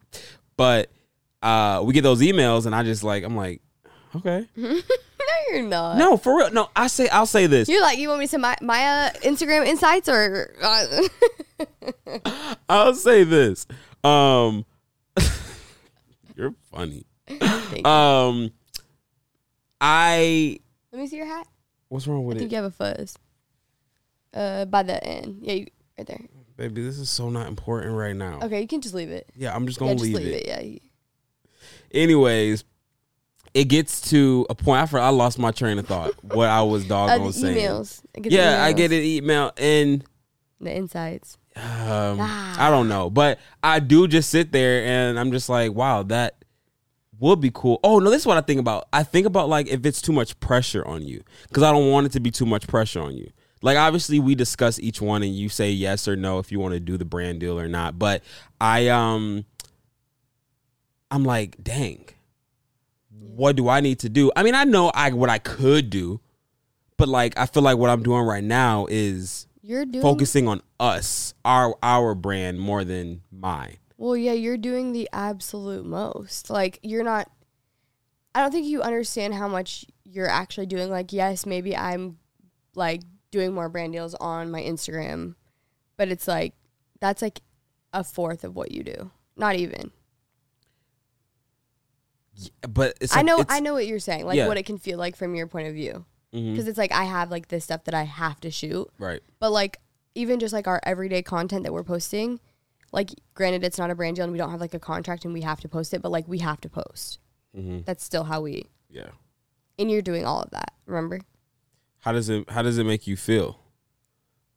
But 0.56 0.92
uh 1.42 1.81
we 1.86 1.94
get 1.94 2.01
those 2.01 2.22
emails, 2.22 2.66
and 2.66 2.74
I 2.75 2.83
just 2.83 3.03
like 3.03 3.24
I'm 3.24 3.36
like, 3.36 3.62
okay, 4.16 4.48
no, 4.55 4.79
you're 5.51 5.64
not. 5.64 5.98
no, 5.98 6.18
for 6.18 6.38
real. 6.38 6.51
No, 6.51 6.70
I 6.75 6.88
say 6.88 7.07
I'll 7.09 7.25
say 7.25 7.48
this. 7.48 7.68
You're 7.70 7.81
like 7.81 7.98
you 8.00 8.07
want 8.09 8.20
me 8.20 8.25
to 8.25 8.29
send 8.29 8.42
my 8.42 8.55
my 8.62 8.83
uh, 8.86 9.09
Instagram 9.22 9.66
insights 9.66 10.07
or 10.09 10.55
uh, 10.62 11.01
I'll 12.70 12.94
say 12.96 13.24
this. 13.24 13.68
Um, 14.03 14.66
you're 16.36 16.53
funny. 16.72 17.05
Thank 17.27 17.77
you. 17.79 17.83
Um, 17.86 18.51
I 19.81 20.59
Let 20.92 21.01
me 21.01 21.07
see 21.07 21.18
your 21.18 21.25
hat. 21.25 21.48
what's 21.90 22.07
wrong 22.07 22.25
with 22.25 22.25
I 22.25 22.27
with 22.27 22.38
think 22.40 22.51
it, 22.51 22.55
you 22.55 22.62
have 22.64 22.72
a 22.72 22.75
fuzz. 22.75 23.18
Uh, 24.33 24.66
by 24.66 24.83
the 24.83 25.01
end. 25.03 25.40
Yeah, 25.42 25.53
you, 25.53 25.68
right 25.98 26.05
there. 26.07 26.20
baby? 26.57 26.83
This 26.83 26.98
is 27.00 27.09
so 27.09 27.29
not 27.29 27.48
important 27.48 27.96
right 27.96 28.16
now. 28.16 28.40
Okay, 28.44 28.62
you 28.62 28.68
can 28.68 28.81
just 28.81 28.94
leave 28.94 29.09
it. 29.09 29.29
Yeah, 29.36 29.55
I'm 29.55 29.66
just 29.66 29.79
gonna 29.79 29.94
just 29.94 30.03
leave, 30.03 30.16
leave 30.16 30.27
it. 30.27 30.46
it. 30.46 30.48
Yeah. 30.74 30.79
Anyways, 31.93 32.63
it 33.53 33.65
gets 33.65 34.01
to 34.09 34.45
a 34.50 34.55
point. 34.55 34.81
I 34.81 34.85
for- 34.85 35.00
I 35.00 35.09
lost 35.09 35.39
my 35.39 35.51
train 35.51 35.79
of 35.79 35.87
thought. 35.87 36.13
what 36.24 36.50
I 36.50 36.61
was 36.63 36.85
Uh, 36.85 36.87
doggone 36.89 37.27
the 37.27 37.33
saying. 37.33 37.57
emails. 37.57 38.01
I 38.17 38.21
Yeah, 38.25 38.63
I 38.63 38.74
get 38.74 38.91
an 38.91 39.01
email 39.01 39.51
and 39.57 40.03
The 40.59 40.75
insights. 40.75 41.37
um, 41.55 42.17
Ah. 42.19 42.67
I 42.67 42.69
don't 42.69 42.89
know, 42.89 43.09
but 43.09 43.39
I 43.63 43.79
do 43.79 44.07
just 44.07 44.29
sit 44.29 44.51
there 44.51 44.83
and 44.85 45.17
I'm 45.19 45.31
just 45.31 45.48
like, 45.48 45.74
wow, 45.74 46.03
that 46.03 46.43
would 47.19 47.39
be 47.39 47.50
cool. 47.53 47.79
Oh 47.81 48.00
no, 48.00 48.09
this 48.09 48.21
is 48.24 48.27
what 48.27 48.37
I 48.37 48.41
think 48.41 48.59
about. 48.59 48.87
I 48.91 49.03
think 49.03 49.25
about 49.25 49.48
like 49.48 49.67
if 49.67 49.85
it's 49.85 50.01
too 50.01 50.11
much 50.11 50.37
pressure 50.41 50.85
on 50.85 51.03
you 51.07 51.24
because 51.48 51.63
I 51.63 51.71
don't 51.71 51.89
want 51.89 52.07
it 52.07 52.11
to 52.13 52.19
be 52.19 52.29
too 52.31 52.45
much 52.45 52.67
pressure 52.67 53.00
on 53.01 53.15
you. 53.15 53.29
Like 53.61 53.77
obviously 53.77 54.19
we 54.19 54.35
discuss 54.35 54.79
each 54.79 55.01
one 55.01 55.24
and 55.24 55.33
you 55.33 55.48
say 55.48 55.71
yes 55.71 56.09
or 56.09 56.17
no 56.17 56.39
if 56.39 56.51
you 56.51 56.59
want 56.59 56.74
to 56.74 56.79
do 56.81 56.98
the 56.98 57.05
brand 57.05 57.39
deal 57.39 57.57
or 57.57 57.69
not. 57.69 57.98
But 57.98 58.21
I 58.59 58.89
um, 58.89 59.45
I'm 61.16 61.24
like, 61.24 61.64
dang, 61.64 62.06
what 63.10 63.56
do 63.56 63.70
I 63.70 63.80
need 63.80 64.00
to 64.00 64.10
do? 64.10 64.34
I 64.36 64.44
mean, 64.44 64.54
I 64.54 64.66
know 64.66 64.92
I 64.94 65.12
what 65.12 65.30
I 65.30 65.38
could 65.38 65.90
do, 65.90 66.20
but 66.98 67.08
like 67.08 67.40
I 67.40 67.46
feel 67.46 67.64
like 67.64 67.78
what 67.78 67.90
I'm 67.90 68.04
doing 68.04 68.24
right 68.24 68.44
now 68.44 68.86
is 68.90 69.48
You're 69.62 69.86
doing 69.86 70.01
focusing 70.01 70.50
on 70.50 70.62
us, 70.78 71.34
our 71.46 71.74
our 71.82 72.16
brand 72.16 72.60
more 72.60 72.84
than 72.84 73.22
mine. 73.32 73.78
Well, 73.98 74.18
yeah, 74.18 74.34
you're 74.34 74.58
doing 74.58 74.92
the 74.92 75.08
absolute 75.14 75.86
most. 75.86 76.50
Like 76.50 76.80
you're 76.84 77.06
not 77.06 77.32
I 78.36 78.42
don't 78.42 78.51
think 78.51 78.68
you 78.68 78.82
understand 78.82 79.34
how 79.36 79.48
much 79.48 79.86
you're 80.04 80.28
actually 80.28 80.66
doing. 80.66 80.90
Like, 80.90 81.14
yes, 81.14 81.46
maybe 81.46 81.78
I'm 81.78 82.18
like 82.75 83.04
doing 83.32 83.54
more 83.54 83.70
brand 83.70 83.94
deals 83.94 84.16
on 84.16 84.51
my 84.51 84.62
Instagram, 84.62 85.36
but 85.96 86.10
it's 86.10 86.28
like 86.28 86.56
that's 87.00 87.22
like 87.22 87.40
a 87.94 88.04
fourth 88.04 88.44
of 88.44 88.54
what 88.54 88.72
you 88.72 88.84
do. 88.84 89.12
Not 89.38 89.56
even. 89.56 89.92
But 92.67 92.98
it's 93.01 93.13
I 93.13 93.17
like- 93.17 93.25
know 93.25 93.45
I 93.50 93.59
know 93.59 93.74
what 93.74 93.87
you're 93.87 94.00
saying. 94.00 94.25
Like 94.25 94.37
Yeah. 94.37 94.48
what 94.48 94.57
it 94.57 94.65
can 94.65 94.77
feel 94.77 94.98
like 94.98 95.15
from 95.15 95.35
your 95.35 95.48
point 95.48 95.67
of 95.67 95.74
view. 95.74 96.05
Because 96.31 96.67
it's 96.67 96.77
like 96.77 96.91
I 96.91 97.05
have 97.05 97.31
like 97.31 97.48
this 97.48 97.63
stuff 97.63 97.85
that 97.85 97.93
I 97.93 98.03
have 98.03 98.41
to 98.41 98.51
shoot. 98.51 98.91
right. 99.00 99.21
But 99.39 99.51
like 99.51 99.79
even 100.15 100.39
just 100.39 100.53
like 100.53 100.67
our 100.67 100.81
everyday 100.83 101.21
content 101.21 101.63
that 101.63 101.71
we're 101.71 101.83
posting, 101.83 102.41
like 102.91 103.11
granted 103.35 103.63
it's 103.63 103.77
not 103.77 103.89
a 103.89 103.95
brand 103.95 104.17
deal 104.17 104.24
and 104.25 104.33
we 104.33 104.37
don't 104.37 104.51
have 104.51 104.59
like 104.59 104.74
a 104.74 104.79
contract 104.79 105.24
and 105.24 105.33
we 105.33 105.41
have 105.41 105.61
to 105.61 105.69
post 105.69 105.93
it, 105.93 106.01
but 106.01 106.11
like 106.11 106.27
we 106.27 106.39
have 106.39 106.59
to 106.61 106.69
post. 106.69 107.19
hmm 107.53 107.79
That's 107.85 108.03
still 108.03 108.25
how 108.25 108.41
we 108.41 108.65
Yeah. 108.89 109.11
and 109.79 109.89
you're 109.89 110.01
doing 110.01 110.25
all 110.25 110.41
of 110.41 110.50
that, 110.51 110.74
remember? 110.85 111.21
How 112.00 112.11
does 112.11 112.27
it 112.29 112.50
How 112.50 112.61
does 112.61 112.77
it 112.77 112.83
make 112.85 113.07
you 113.07 113.15
feel? 113.15 113.59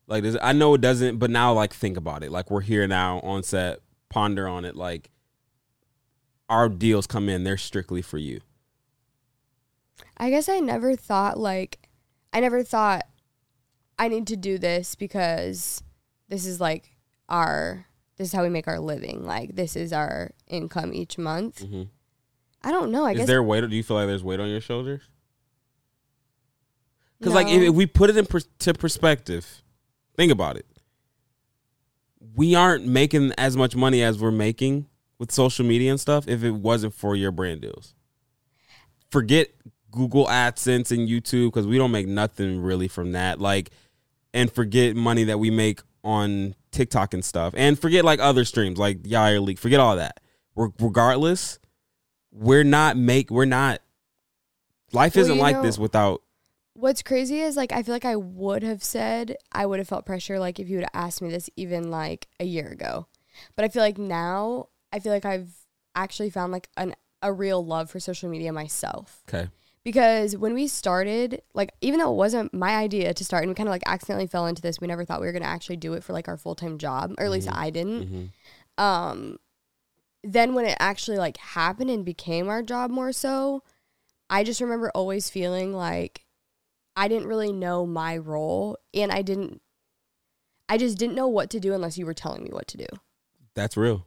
Like, 0.09 0.23
does 0.25 0.35
it, 0.35 0.41
I 0.43 0.53
know 0.55 0.75
it 0.75 0.81
doesn't, 0.81 1.19
but 1.19 1.31
now 1.31 1.53
like 1.53 1.73
think 1.73 1.97
about 1.97 2.25
it. 2.25 2.33
Like 2.33 2.51
we're 2.51 2.63
here 2.63 2.89
now 2.89 3.21
on 3.21 3.43
set, 3.45 3.81
ponder 4.09 4.49
on 4.49 4.65
it. 4.65 4.75
Like 4.75 5.11
our 6.49 6.69
deals 6.69 7.07
come 7.07 7.29
in, 7.29 7.45
they're 7.45 7.57
strictly 7.57 8.03
for 8.03 8.19
you. 8.19 8.41
I 10.17 10.31
guess 10.31 10.49
I 10.49 10.61
never 10.61 10.97
thought 10.97 11.39
like 11.39 11.89
I 12.33 12.41
never 12.41 12.63
thought 12.63 13.03
I 13.99 14.09
need 14.09 14.27
to 14.29 14.37
do 14.37 14.59
this 14.59 14.95
because 14.95 15.83
this 16.29 16.47
is 16.47 16.61
like 16.61 16.97
our 17.29 17.87
this 18.17 18.29
is 18.29 18.33
how 18.33 18.43
we 18.43 18.49
make 18.49 18.67
our 18.69 18.81
living. 18.81 19.25
Like 19.25 19.55
this 19.55 19.77
is 19.77 19.93
our 19.93 20.33
income 20.47 20.93
each 20.93 21.19
month. 21.19 21.61
hmm 21.63 21.85
I 22.63 22.73
don't 22.73 22.91
know. 22.91 23.05
I 23.05 23.13
Is 23.13 23.19
guess 23.19 23.27
there 23.29 23.43
weight? 23.43 23.69
Do 23.69 23.77
you 23.77 23.85
feel 23.85 23.97
like 23.97 24.09
there's 24.09 24.25
weight 24.25 24.41
on 24.41 24.49
your 24.49 24.61
shoulders? 24.61 25.03
Because 27.19 27.35
like 27.35 27.47
if, 27.49 27.63
if 27.63 27.75
we 27.75 27.87
put 27.87 28.11
it 28.11 28.17
in 28.17 28.27
per- 28.27 28.41
to 28.41 28.75
perspective, 28.75 29.63
think 30.17 30.33
about 30.33 30.57
it. 30.57 30.67
We 32.35 32.57
aren't 32.57 32.85
making 32.85 33.33
as 33.39 33.57
much 33.57 33.77
money 33.77 34.03
as 34.03 34.19
we're 34.19 34.33
making 34.33 34.87
with 35.19 35.33
social 35.33 35.65
media 35.65 35.91
and 35.91 36.01
stuff 36.01 36.27
if 36.29 36.43
it 36.45 36.53
wasn't 36.53 36.95
for 36.95 37.17
your 37.17 37.33
brand 37.33 37.61
deals. 37.61 37.95
Forget 39.11 39.49
Google 39.91 40.27
AdSense 40.27 40.91
and 40.91 41.09
YouTube 41.09 41.49
because 41.49 41.67
we 41.67 41.79
don't 41.79 41.91
make 41.91 42.07
nothing 42.07 42.61
really 42.61 42.89
from 42.89 43.13
that. 43.13 43.41
Like, 43.41 43.71
and 44.35 44.53
forget 44.53 44.95
money 44.97 45.25
that 45.25 45.39
we 45.39 45.51
make 45.51 45.81
on 46.05 46.55
TikTok 46.71 47.15
and 47.15 47.25
stuff, 47.25 47.55
and 47.57 47.79
forget 47.79 48.05
like 48.05 48.21
other 48.21 48.45
streams 48.45 48.79
like 48.79 48.99
Yaya 49.05 49.41
League. 49.41 49.59
Forget 49.59 49.81
all 49.81 49.97
that. 49.97 50.21
Re- 50.55 50.71
Regardless, 50.79 51.59
we're 52.31 52.65
not 52.65 52.97
make 52.97 53.31
we're 53.31 53.45
not. 53.47 53.81
Life 54.93 55.17
Well, 55.17 55.25
isn't 55.25 55.39
like 55.39 55.57
know- 55.57 55.63
this 55.63 55.79
without 55.79 56.23
What's 56.75 57.03
crazy 57.03 57.41
is 57.41 57.57
like 57.57 57.73
I 57.73 57.83
feel 57.83 57.95
like 57.95 58.05
I 58.05 58.15
would 58.15 58.63
have 58.63 58.85
said 58.85 59.37
I 59.51 59.67
would 59.67 59.81
have 59.81 59.89
felt 59.89 60.07
pressure 60.07 60.39
like 60.39 60.61
if 60.61 60.69
you 60.69 60.77
would 60.77 60.85
have 60.85 61.05
asked 61.07 61.21
me 61.21 61.29
this 61.29 61.51
even 61.57 61.91
like 61.91 62.29
a 62.39 62.45
year 62.45 62.69
ago. 62.69 63.09
But 63.57 63.65
I 63.65 63.69
feel 63.69 63.83
like 63.83 63.99
now 63.99 64.69
I 64.93 65.01
feel 65.01 65.13
like 65.13 65.25
I've 65.25 65.53
actually 65.95 66.31
found 66.31 66.53
like 66.53 66.69
an 66.77 66.95
a 67.21 67.33
real 67.33 67.65
love 67.65 67.91
for 67.91 67.99
social 67.99 68.29
media 68.29 68.53
myself. 68.53 69.23
Okay. 69.29 69.49
Because 69.85 70.37
when 70.37 70.55
we 70.55 70.69
started, 70.69 71.43
like 71.55 71.71
even 71.81 71.99
though 71.99 72.13
it 72.13 72.17
wasn't 72.17 72.53
my 72.53 72.77
idea 72.77 73.15
to 73.15 73.25
start 73.25 73.43
and 73.43 73.51
we 73.51 73.55
kind 73.55 73.69
of 73.69 73.73
like 73.73 73.83
accidentally 73.87 74.27
fell 74.27 74.47
into 74.47 74.63
this, 74.63 74.81
we 74.81 74.87
never 74.87 75.05
thought 75.05 75.21
we 75.21 75.27
were 75.27 75.33
going 75.33 75.43
to 75.43 75.49
actually 75.49 75.77
do 75.77 75.95
it 75.95 76.05
for 76.05 76.13
like 76.13 76.29
our 76.29 76.37
full-time 76.37 76.79
job, 76.79 77.15
or 77.19 77.25
at 77.25 77.31
least 77.31 77.49
I 77.51 77.71
didn't. 77.71 78.33
Um 78.77 79.39
then 80.25 80.55
when 80.55 80.65
it 80.67 80.77
actually 80.81 81.17
like 81.17 81.37
happened 81.39 81.91
and 81.91 82.05
became 82.05 82.49
our 82.49 82.63
job 82.63 82.91
more 82.91 83.13
so, 83.13 83.63
I 84.29 84.45
just 84.45 84.61
remember 84.61 84.91
always 84.95 85.31
feeling 85.31 85.73
like 85.73 86.25
I 86.97 87.09
didn't 87.09 87.29
really 87.29 87.53
know 87.53 87.87
my 87.87 88.17
role 88.17 88.77
and 88.93 89.11
I 89.13 89.23
didn't 89.23 89.63
I 90.69 90.77
just 90.77 90.99
didn't 90.99 91.15
know 91.15 91.29
what 91.29 91.51
to 91.51 91.61
do 91.61 91.73
unless 91.73 91.97
you 91.97 92.05
were 92.05 92.15
telling 92.15 92.43
me 92.43 92.51
what 92.51 92.67
to 92.69 92.77
do. 92.77 92.87
That's 93.55 93.77
real. 93.77 94.07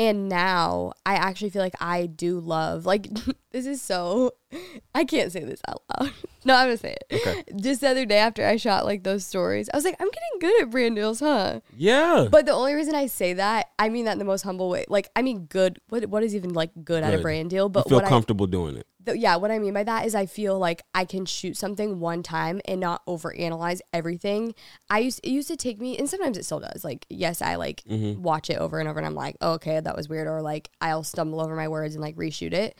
And 0.00 0.30
now 0.30 0.94
I 1.04 1.16
actually 1.16 1.50
feel 1.50 1.60
like 1.60 1.74
I 1.78 2.06
do 2.06 2.40
love 2.40 2.86
like 2.86 3.06
this 3.50 3.66
is 3.66 3.82
so 3.82 4.32
I 4.94 5.04
can't 5.04 5.30
say 5.32 5.44
this 5.44 5.60
out 5.68 5.82
loud. 6.00 6.12
No, 6.42 6.54
I'm 6.54 6.68
gonna 6.68 6.78
say 6.78 6.96
it. 7.10 7.16
Okay. 7.20 7.44
Just 7.60 7.82
the 7.82 7.90
other 7.90 8.06
day 8.06 8.16
after 8.16 8.46
I 8.46 8.56
shot 8.56 8.86
like 8.86 9.02
those 9.02 9.26
stories, 9.26 9.68
I 9.70 9.76
was 9.76 9.84
like, 9.84 9.96
I'm 10.00 10.08
getting 10.08 10.38
good 10.40 10.62
at 10.62 10.70
brand 10.70 10.96
deals, 10.96 11.20
huh? 11.20 11.60
Yeah. 11.76 12.28
But 12.30 12.46
the 12.46 12.52
only 12.52 12.72
reason 12.72 12.94
I 12.94 13.08
say 13.08 13.34
that, 13.34 13.66
I 13.78 13.90
mean 13.90 14.06
that 14.06 14.12
in 14.12 14.18
the 14.18 14.24
most 14.24 14.40
humble 14.40 14.70
way. 14.70 14.86
Like, 14.88 15.10
I 15.14 15.20
mean 15.20 15.44
good. 15.50 15.82
What 15.90 16.06
what 16.06 16.22
is 16.22 16.34
even 16.34 16.54
like 16.54 16.70
good, 16.82 17.02
at 17.04 17.12
a 17.12 17.18
Good. 17.18 17.22
brand 17.24 17.50
deal? 17.50 17.68
But 17.68 17.90
feel 17.90 17.98
what 17.98 18.06
I, 18.06 18.08
comfortable 18.08 18.46
doing 18.46 18.78
it. 18.78 18.86
yeah, 19.18 19.36
what 19.36 19.50
I 19.50 19.58
mean 19.58 19.74
by 19.74 19.84
that 19.84 20.06
is 20.06 20.14
I 20.14 20.24
feel 20.24 20.58
like 20.58 20.80
I 20.94 21.04
can 21.04 21.26
shoot 21.26 21.58
something 21.58 22.00
one 22.00 22.22
time 22.22 22.62
and 22.64 22.80
not 22.80 23.04
overanalyze 23.04 23.80
everything. 23.92 24.54
I 24.88 25.00
used 25.00 25.20
it 25.22 25.28
used 25.28 25.48
to 25.48 25.56
take 25.56 25.78
me, 25.78 25.98
and 25.98 26.08
sometimes 26.08 26.38
it 26.38 26.46
still 26.46 26.60
does. 26.60 26.84
Like, 26.84 27.04
yes, 27.10 27.42
I 27.42 27.56
like 27.56 27.82
Mm-hmm. 27.84 28.22
watch 28.22 28.48
it 28.48 28.56
over 28.56 28.80
and 28.80 28.88
over, 28.88 28.98
and 28.98 29.06
I'm 29.06 29.14
like, 29.14 29.36
oh, 29.42 29.52
okay, 29.56 29.78
that 29.78 29.94
was 29.94 30.08
weird, 30.08 30.26
or 30.26 30.40
like 30.40 30.70
I'll 30.80 31.04
stumble 31.04 31.42
over 31.42 31.54
my 31.54 31.68
words 31.68 31.94
and 31.96 32.00
like 32.02 32.16
reshoot 32.16 32.54
it. 32.54 32.78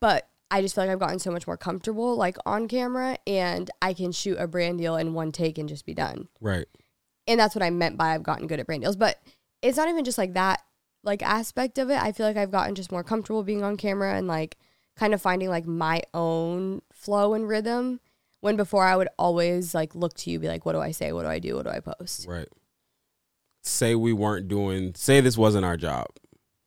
But 0.00 0.28
I 0.50 0.62
just 0.62 0.74
feel 0.74 0.84
like 0.84 0.90
I've 0.90 1.00
gotten 1.00 1.18
so 1.18 1.30
much 1.30 1.46
more 1.46 1.56
comfortable 1.56 2.16
like 2.16 2.36
on 2.46 2.68
camera, 2.68 3.18
and 3.26 3.70
I 3.82 3.94
can 3.94 4.12
shoot 4.12 4.38
a 4.38 4.46
brand 4.46 4.78
deal 4.78 4.96
in 4.96 5.14
one 5.14 5.32
take 5.32 5.58
and 5.58 5.68
just 5.68 5.86
be 5.86 5.94
done. 5.94 6.28
Right. 6.40 6.66
And 7.26 7.40
that's 7.40 7.54
what 7.54 7.62
I 7.62 7.70
meant 7.70 7.96
by 7.96 8.14
I've 8.14 8.22
gotten 8.22 8.46
good 8.46 8.60
at 8.60 8.66
brand 8.66 8.82
deals. 8.82 8.96
But 8.96 9.18
it's 9.62 9.76
not 9.76 9.88
even 9.88 10.04
just 10.04 10.18
like 10.18 10.34
that 10.34 10.62
like 11.02 11.22
aspect 11.22 11.78
of 11.78 11.90
it. 11.90 12.00
I 12.00 12.12
feel 12.12 12.26
like 12.26 12.36
I've 12.36 12.50
gotten 12.50 12.74
just 12.74 12.92
more 12.92 13.04
comfortable 13.04 13.42
being 13.42 13.62
on 13.62 13.76
camera 13.76 14.14
and 14.14 14.26
like 14.26 14.56
kind 14.96 15.14
of 15.14 15.22
finding 15.22 15.48
like 15.48 15.66
my 15.66 16.02
own 16.14 16.82
flow 16.92 17.34
and 17.34 17.48
rhythm. 17.48 18.00
When 18.40 18.56
before 18.56 18.84
I 18.84 18.94
would 18.96 19.08
always 19.18 19.74
like 19.74 19.94
look 19.94 20.14
to 20.18 20.30
you, 20.30 20.38
be 20.38 20.46
like, 20.46 20.66
what 20.66 20.72
do 20.72 20.80
I 20.80 20.90
say? 20.90 21.12
What 21.12 21.22
do 21.22 21.28
I 21.28 21.38
do? 21.38 21.56
What 21.56 21.64
do 21.64 21.70
I 21.70 21.80
post? 21.80 22.26
Right. 22.28 22.48
Say 23.62 23.94
we 23.94 24.12
weren't 24.12 24.46
doing 24.46 24.94
say 24.94 25.20
this 25.20 25.38
wasn't 25.38 25.64
our 25.64 25.76
job. 25.76 26.06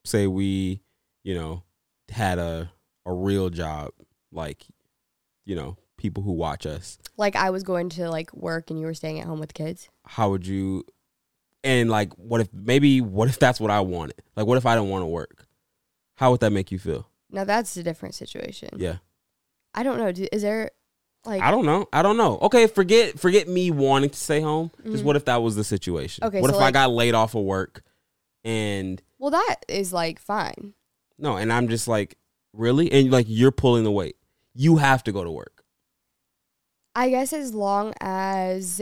Say 0.04 0.28
we, 0.28 0.82
you 1.24 1.36
know, 1.36 1.64
had 2.10 2.40
a 2.40 2.72
a 3.10 3.14
real 3.14 3.50
job 3.50 3.92
like 4.32 4.66
you 5.50 5.56
know, 5.56 5.78
people 5.98 6.22
who 6.22 6.32
watch 6.32 6.68
us. 6.68 7.00
Like 7.18 7.36
I 7.36 7.50
was 7.50 7.64
going 7.64 7.90
to 7.90 8.08
like 8.10 8.32
work 8.34 8.70
and 8.70 8.80
you 8.80 8.86
were 8.86 8.94
staying 8.94 9.20
at 9.20 9.26
home 9.26 9.40
with 9.40 9.56
kids. 9.56 9.90
How 10.06 10.30
would 10.30 10.46
you 10.46 10.86
and 11.64 11.90
like 11.90 12.14
what 12.14 12.40
if 12.40 12.54
maybe 12.54 13.02
what 13.02 13.30
if 13.30 13.40
that's 13.40 13.60
what 13.60 13.72
I 13.72 13.80
wanted? 13.80 14.22
Like 14.36 14.46
what 14.46 14.58
if 14.60 14.66
I 14.68 14.76
didn't 14.76 14.90
want 14.90 15.02
to 15.02 15.08
work? 15.08 15.48
How 16.16 16.30
would 16.30 16.40
that 16.42 16.52
make 16.52 16.72
you 16.72 16.78
feel? 16.78 17.10
Now 17.32 17.46
that's 17.46 17.76
a 17.78 17.84
different 17.84 18.14
situation. 18.14 18.70
Yeah. 18.78 18.98
I 19.74 19.82
don't 19.82 19.98
know. 19.98 20.26
Is 20.32 20.44
there 20.44 20.70
like 21.26 21.42
I 21.42 21.50
don't 21.50 21.66
know. 21.66 21.90
I 21.92 22.04
don't 22.04 22.18
know. 22.18 22.38
Okay, 22.44 22.68
forget 22.68 23.20
forget 23.20 23.48
me 23.48 23.72
wanting 23.72 24.12
to 24.12 24.18
stay 24.18 24.42
home. 24.42 24.70
Just 24.86 25.04
what 25.04 25.16
if 25.16 25.26
that 25.26 25.42
was 25.42 25.56
the 25.56 25.64
situation? 25.64 26.22
Mm-hmm. 26.22 26.28
Okay, 26.28 26.42
what 26.42 26.52
so, 26.52 26.58
if 26.58 26.62
I 26.62 26.70
got 26.70 26.92
laid 26.92 27.16
off 27.16 27.34
of 27.34 27.42
work 27.42 27.82
and 28.44 29.02
well 29.18 29.32
that 29.32 29.66
is 29.68 29.92
like 29.92 30.20
fine. 30.20 30.76
no, 31.18 31.38
and 31.38 31.52
I'm 31.52 31.70
just 31.70 31.88
like, 31.88 32.19
really? 32.54 32.92
And 32.92 33.12
like 33.12 33.26
you're 33.30 33.52
pulling 33.52 33.84
the 33.84 33.92
weight. 33.92 34.16
You 34.54 34.78
have 34.78 35.04
to 35.06 35.12
go 35.12 35.24
to 35.24 35.32
work. 35.32 35.64
I 36.96 37.10
guess 37.10 37.34
as 37.34 37.54
long 37.54 37.94
as 38.02 38.82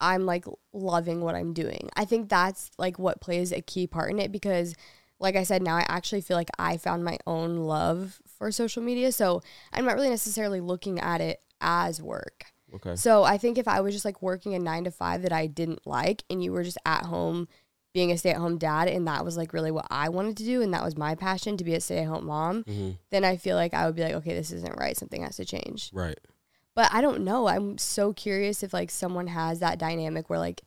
I'm 0.00 0.26
like 0.26 0.44
loving 0.72 1.20
what 1.20 1.34
I'm 1.34 1.52
doing. 1.52 1.88
I 1.96 2.04
think 2.04 2.28
that's 2.28 2.70
like 2.76 2.98
what 2.98 3.20
plays 3.20 3.52
a 3.52 3.60
key 3.60 3.86
part 3.86 4.10
in 4.10 4.18
it 4.18 4.32
because 4.32 4.74
like 5.20 5.36
I 5.36 5.44
said 5.44 5.62
now 5.62 5.76
I 5.76 5.86
actually 5.88 6.20
feel 6.20 6.36
like 6.36 6.50
I 6.58 6.76
found 6.76 7.04
my 7.04 7.18
own 7.26 7.56
love 7.58 8.20
for 8.26 8.50
social 8.50 8.82
media. 8.82 9.12
So 9.12 9.42
I'm 9.72 9.84
not 9.84 9.94
really 9.94 10.10
necessarily 10.10 10.60
looking 10.60 10.98
at 10.98 11.20
it 11.20 11.40
as 11.60 12.02
work. 12.02 12.46
Okay. 12.74 12.96
So 12.96 13.22
I 13.22 13.38
think 13.38 13.58
if 13.58 13.68
I 13.68 13.80
was 13.80 13.94
just 13.94 14.04
like 14.04 14.20
working 14.20 14.54
a 14.54 14.58
9 14.58 14.84
to 14.84 14.90
5 14.90 15.22
that 15.22 15.32
I 15.32 15.46
didn't 15.46 15.86
like 15.86 16.24
and 16.28 16.42
you 16.42 16.52
were 16.52 16.64
just 16.64 16.78
at 16.84 17.04
home 17.04 17.46
being 17.94 18.10
a 18.10 18.16
stay-at-home 18.18 18.56
dad 18.58 18.88
and 18.88 19.06
that 19.06 19.24
was 19.24 19.36
like 19.36 19.52
really 19.52 19.70
what 19.70 19.86
I 19.90 20.08
wanted 20.08 20.36
to 20.38 20.44
do 20.44 20.62
and 20.62 20.72
that 20.72 20.82
was 20.84 20.96
my 20.96 21.14
passion 21.14 21.56
to 21.58 21.64
be 21.64 21.74
a 21.74 21.80
stay-at-home 21.80 22.24
mom, 22.26 22.64
Mhm. 22.64 22.96
then 23.10 23.24
I 23.24 23.36
feel 23.36 23.56
like 23.56 23.74
I 23.74 23.86
would 23.86 23.94
be 23.96 24.02
like 24.02 24.14
okay, 24.14 24.34
this 24.34 24.50
isn't 24.50 24.78
right. 24.78 24.96
Something 24.96 25.22
has 25.22 25.36
to 25.36 25.44
change. 25.44 25.90
Right. 25.92 26.18
But 26.74 26.88
I 26.92 27.02
don't 27.02 27.22
know. 27.22 27.48
I'm 27.48 27.76
so 27.76 28.14
curious 28.14 28.62
if 28.62 28.72
like 28.72 28.90
someone 28.90 29.26
has 29.26 29.58
that 29.60 29.78
dynamic 29.78 30.30
where 30.30 30.38
like 30.38 30.62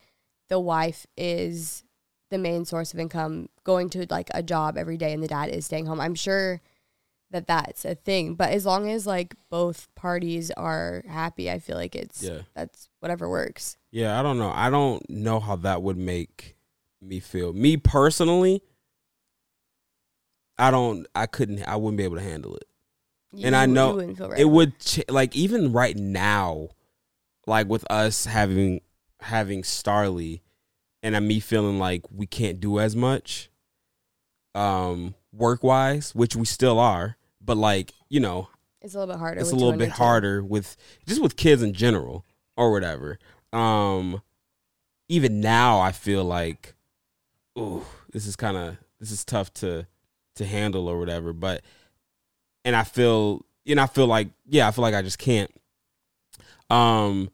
the 0.50 0.60
wife 0.60 1.08
is 1.18 1.84
the 2.30 2.38
main 2.38 2.66
source 2.66 2.94
of 2.94 3.00
income, 3.00 3.50
going 3.64 3.90
to 3.92 4.06
like 4.10 4.30
a 4.34 4.44
job 4.44 4.78
every 4.78 4.98
day, 4.98 5.14
and 5.14 5.24
the 5.24 5.28
dad 5.28 5.50
is 5.50 5.66
staying 5.66 5.88
home. 5.88 6.00
I'm 6.00 6.16
sure 6.16 6.62
that 7.32 7.48
that's 7.48 7.86
a 7.86 7.96
thing. 7.96 8.36
But 8.36 8.52
as 8.52 8.66
long 8.68 8.88
as 8.90 9.08
like 9.08 9.34
both 9.50 9.88
parties 9.96 10.52
are 10.52 11.04
happy, 11.08 11.50
I 11.50 11.58
feel 11.58 11.76
like 11.76 11.96
it's 11.96 12.22
Yeah. 12.22 12.42
that's 12.54 12.88
whatever 13.00 13.28
works. 13.28 13.78
Yeah, 13.92 14.20
I 14.20 14.22
don't 14.22 14.38
know. 14.38 14.52
I 14.54 14.70
don't 14.70 15.08
know 15.10 15.40
how 15.40 15.56
that 15.58 15.82
would 15.82 15.98
make 15.98 16.55
me 17.06 17.20
feel. 17.20 17.54
Me 17.54 17.78
personally, 17.78 18.62
I 20.58 20.72
don't 20.72 21.06
I 21.16 21.26
couldn't 21.26 21.64
I 21.68 21.76
wouldn't 21.76 21.98
be 21.98 22.04
able 22.04 22.16
to 22.18 22.22
handle 22.24 22.56
it. 22.56 22.64
You- 23.34 23.48
and 23.48 23.56
I 23.56 23.66
know 23.66 23.98
right 24.30 24.40
it 24.40 24.46
would 24.46 24.80
ch- 24.80 25.04
like 25.10 25.36
even 25.36 25.74
right 25.74 25.96
now 25.98 26.70
like 27.48 27.68
with 27.68 27.86
us 27.92 28.26
having 28.26 28.82
having 29.20 29.62
Starly 29.64 30.42
and 31.04 31.16
uh, 31.16 31.22
me 31.22 31.40
feeling 31.40 31.78
like 31.78 32.04
we 32.12 32.26
can't 32.26 32.60
do 32.60 32.80
as 32.80 32.96
much 32.96 33.50
um 34.54 35.16
work 35.34 35.64
wise, 35.64 36.16
which 36.16 36.36
we 36.36 36.46
still 36.46 36.80
are, 36.80 37.18
but 37.42 37.58
like, 37.58 37.92
you 38.08 38.22
know, 38.22 38.48
It's 38.82 38.96
a 38.96 39.00
little 39.00 39.14
bit 39.16 39.20
harder. 39.20 39.40
it's 39.42 39.52
a 39.52 39.56
little 39.56 39.74
bit 39.78 39.90
harder 39.90 40.42
with 40.44 40.78
just 41.06 41.22
with 41.22 41.36
kids 41.36 41.62
in 41.62 41.74
general 41.74 42.26
or 42.56 42.72
whatever. 42.72 43.20
Um 43.52 44.22
even 45.10 45.42
now 45.42 45.80
I 45.82 45.92
feel 45.92 46.24
like 46.24 46.74
ooh, 47.58 47.84
this 48.12 48.26
is 48.28 48.36
kind 48.36 48.58
of 48.58 48.78
this 49.00 49.12
is 49.12 49.24
tough 49.26 49.54
to 49.56 49.88
to 50.36 50.46
handle 50.46 50.88
or 50.88 51.00
whatever, 51.00 51.34
but 51.34 51.62
and 52.64 52.76
I 52.76 52.84
feel 52.84 53.46
you 53.64 53.76
know 53.76 53.84
I 53.84 53.88
feel 53.88 54.08
like 54.08 54.30
yeah, 54.48 54.68
I 54.68 54.72
feel 54.72 54.82
like 54.82 54.96
I 54.96 55.02
just 55.02 55.20
can't 55.20 55.52
um 56.70 57.30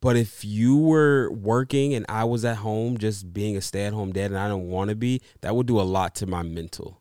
but 0.00 0.16
if 0.16 0.44
you 0.44 0.76
were 0.76 1.30
working 1.32 1.94
and 1.94 2.04
I 2.08 2.24
was 2.24 2.44
at 2.44 2.56
home 2.58 2.98
just 2.98 3.32
being 3.32 3.56
a 3.56 3.62
stay-at-home 3.62 4.12
dad 4.12 4.26
and 4.32 4.38
I 4.38 4.48
don't 4.48 4.68
want 4.68 4.90
to 4.90 4.94
be, 4.96 5.22
that 5.40 5.56
would 5.56 5.66
do 5.66 5.80
a 5.80 5.82
lot 5.82 6.14
to 6.16 6.26
my 6.26 6.42
mental. 6.42 7.00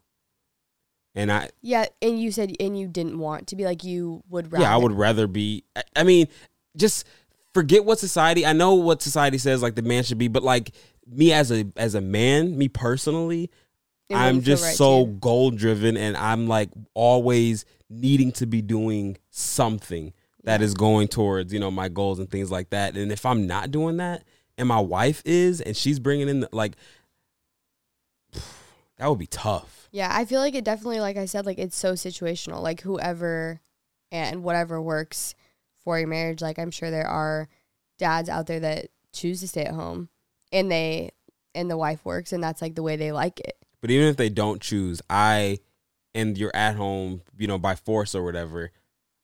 And 1.13 1.29
I 1.29 1.49
Yeah, 1.61 1.85
and 2.01 2.17
you 2.21 2.31
said 2.31 2.53
and 2.61 2.79
you 2.79 2.87
didn't 2.87 3.19
want 3.19 3.47
to 3.47 3.57
be 3.57 3.65
like 3.65 3.83
you 3.83 4.23
would 4.29 4.51
rather. 4.53 4.63
yeah, 4.63 4.73
I 4.73 4.77
would 4.77 4.93
rather 4.93 5.27
be. 5.27 5.65
I- 5.75 5.83
I 5.97 6.03
mean, 6.03 6.27
just 6.77 7.05
forget 7.53 7.83
what 7.83 7.99
society. 7.99 8.45
I 8.45 8.53
know 8.53 8.73
what 8.75 9.01
society 9.01 9.37
says, 9.37 9.61
like 9.61 9.75
the 9.75 9.81
man 9.81 10.03
should 10.03 10.17
be, 10.17 10.29
but 10.29 10.43
like 10.43 10.71
me 11.07 11.33
as 11.33 11.51
a 11.51 11.65
as 11.75 11.95
a 11.95 12.01
man, 12.01 12.57
me 12.57 12.67
personally, 12.67 13.49
It 14.09 14.15
I'm 14.15 14.41
just 14.41 14.63
right 14.63 14.75
so 14.75 15.05
goal 15.05 15.51
driven, 15.51 15.97
and 15.97 16.15
I'm 16.17 16.47
like 16.47 16.69
always 16.93 17.65
needing 17.89 18.31
to 18.33 18.45
be 18.45 18.61
doing 18.61 19.17
something 19.29 20.13
that 20.43 20.61
is 20.61 20.73
going 20.73 21.07
towards 21.07 21.53
you 21.53 21.59
know 21.59 21.71
my 21.71 21.89
goals 21.89 22.19
and 22.19 22.29
things 22.29 22.51
like 22.51 22.69
that. 22.71 22.95
And 22.95 23.11
if 23.11 23.25
I'm 23.25 23.47
not 23.47 23.71
doing 23.71 23.97
that, 23.97 24.23
and 24.57 24.67
my 24.67 24.79
wife 24.79 25.21
is, 25.25 25.61
and 25.61 25.75
she's 25.75 25.99
bringing 25.99 26.29
in 26.29 26.41
the, 26.41 26.49
like. 26.51 26.73
That 28.99 29.09
would 29.09 29.19
be 29.19 29.27
tough. 29.27 29.89
Yeah, 29.91 30.09
I 30.13 30.23
feel 30.23 30.39
like 30.39 30.53
it 30.53 30.63
definitely, 30.63 31.01
like 31.01 31.17
I 31.17 31.25
said, 31.25 31.47
like 31.47 31.57
it's 31.57 31.75
so 31.75 31.93
situational. 31.93 32.61
Like 32.61 32.81
whoever 32.81 33.59
and 34.11 34.43
whatever 34.43 34.79
works 34.79 35.35
for 35.83 35.99
your 35.99 36.07
marriage. 36.07 36.41
Like 36.41 36.59
I'm 36.59 36.71
sure 36.71 36.91
there 36.91 37.07
are 37.07 37.49
dads 37.97 38.29
out 38.29 38.47
there 38.47 38.61
that 38.61 38.89
choose 39.11 39.41
to 39.41 39.47
stay 39.47 39.65
at 39.65 39.73
home 39.73 40.09
and 40.53 40.71
they 40.71 41.11
and 41.55 41.69
the 41.69 41.77
wife 41.77 42.05
works 42.05 42.31
and 42.31 42.41
that's 42.43 42.61
like 42.61 42.75
the 42.75 42.83
way 42.83 42.95
they 42.95 43.11
like 43.11 43.39
it. 43.39 43.57
But 43.81 43.91
even 43.91 44.07
if 44.07 44.15
they 44.15 44.29
don't 44.29 44.61
choose, 44.61 45.01
I 45.09 45.59
and 46.15 46.37
you're 46.37 46.55
at 46.55 46.75
home, 46.75 47.21
you 47.37 47.47
know, 47.47 47.57
by 47.57 47.75
force 47.75 48.15
or 48.15 48.23
whatever, 48.23 48.71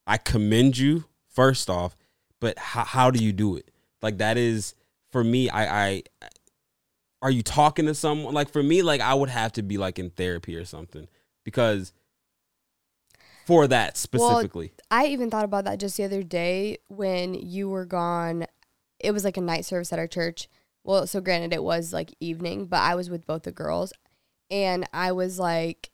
I 0.06 0.18
commend 0.18 0.78
you 0.78 1.06
first 1.30 1.70
off. 1.70 1.96
But 2.42 2.58
how 2.58 2.84
how 2.84 3.12
do 3.12 3.24
you 3.24 3.32
do 3.32 3.56
it? 3.56 3.72
Like 4.02 4.18
that 4.18 4.38
is 4.38 4.74
for 5.12 5.24
me. 5.24 5.50
I 5.50 5.86
I 5.86 6.04
are 7.22 7.32
you 7.32 7.44
talking 7.44 7.86
to 7.86 7.94
someone? 7.94 8.34
Like 8.34 8.50
for 8.50 8.64
me, 8.64 8.82
like 8.82 9.02
I 9.02 9.14
would 9.14 9.30
have 9.30 9.54
to 9.54 9.62
be 9.62 9.78
like 9.78 10.00
in 10.00 10.10
therapy 10.10 10.56
or 10.56 10.66
something 10.66 11.08
because 11.44 11.94
for 13.46 13.68
that 13.68 13.98
specifically. 13.98 14.72
Well, 14.92 15.02
I 15.02 15.08
even 15.08 15.30
thought 15.30 15.46
about 15.46 15.66
that 15.66 15.80
just 15.80 15.98
the 15.98 16.04
other 16.04 16.24
day 16.24 16.78
when 16.88 17.34
you 17.34 17.70
were 17.70 17.86
gone. 17.86 18.46
It 19.00 19.12
was 19.12 19.24
like 19.24 19.38
a 19.38 19.42
night 19.42 19.66
service 19.66 19.94
at 19.94 20.00
our 20.00 20.08
church. 20.08 20.50
Well, 20.84 21.08
so 21.08 21.22
granted, 21.22 21.54
it 21.54 21.64
was 21.64 21.94
like 21.94 22.14
evening, 22.20 22.66
but 22.66 22.82
I 22.82 22.96
was 22.96 23.10
with 23.10 23.28
both 23.28 23.44
the 23.44 23.52
girls. 23.52 23.94
And 24.50 24.88
I 24.94 25.12
was 25.12 25.38
like, 25.40 25.92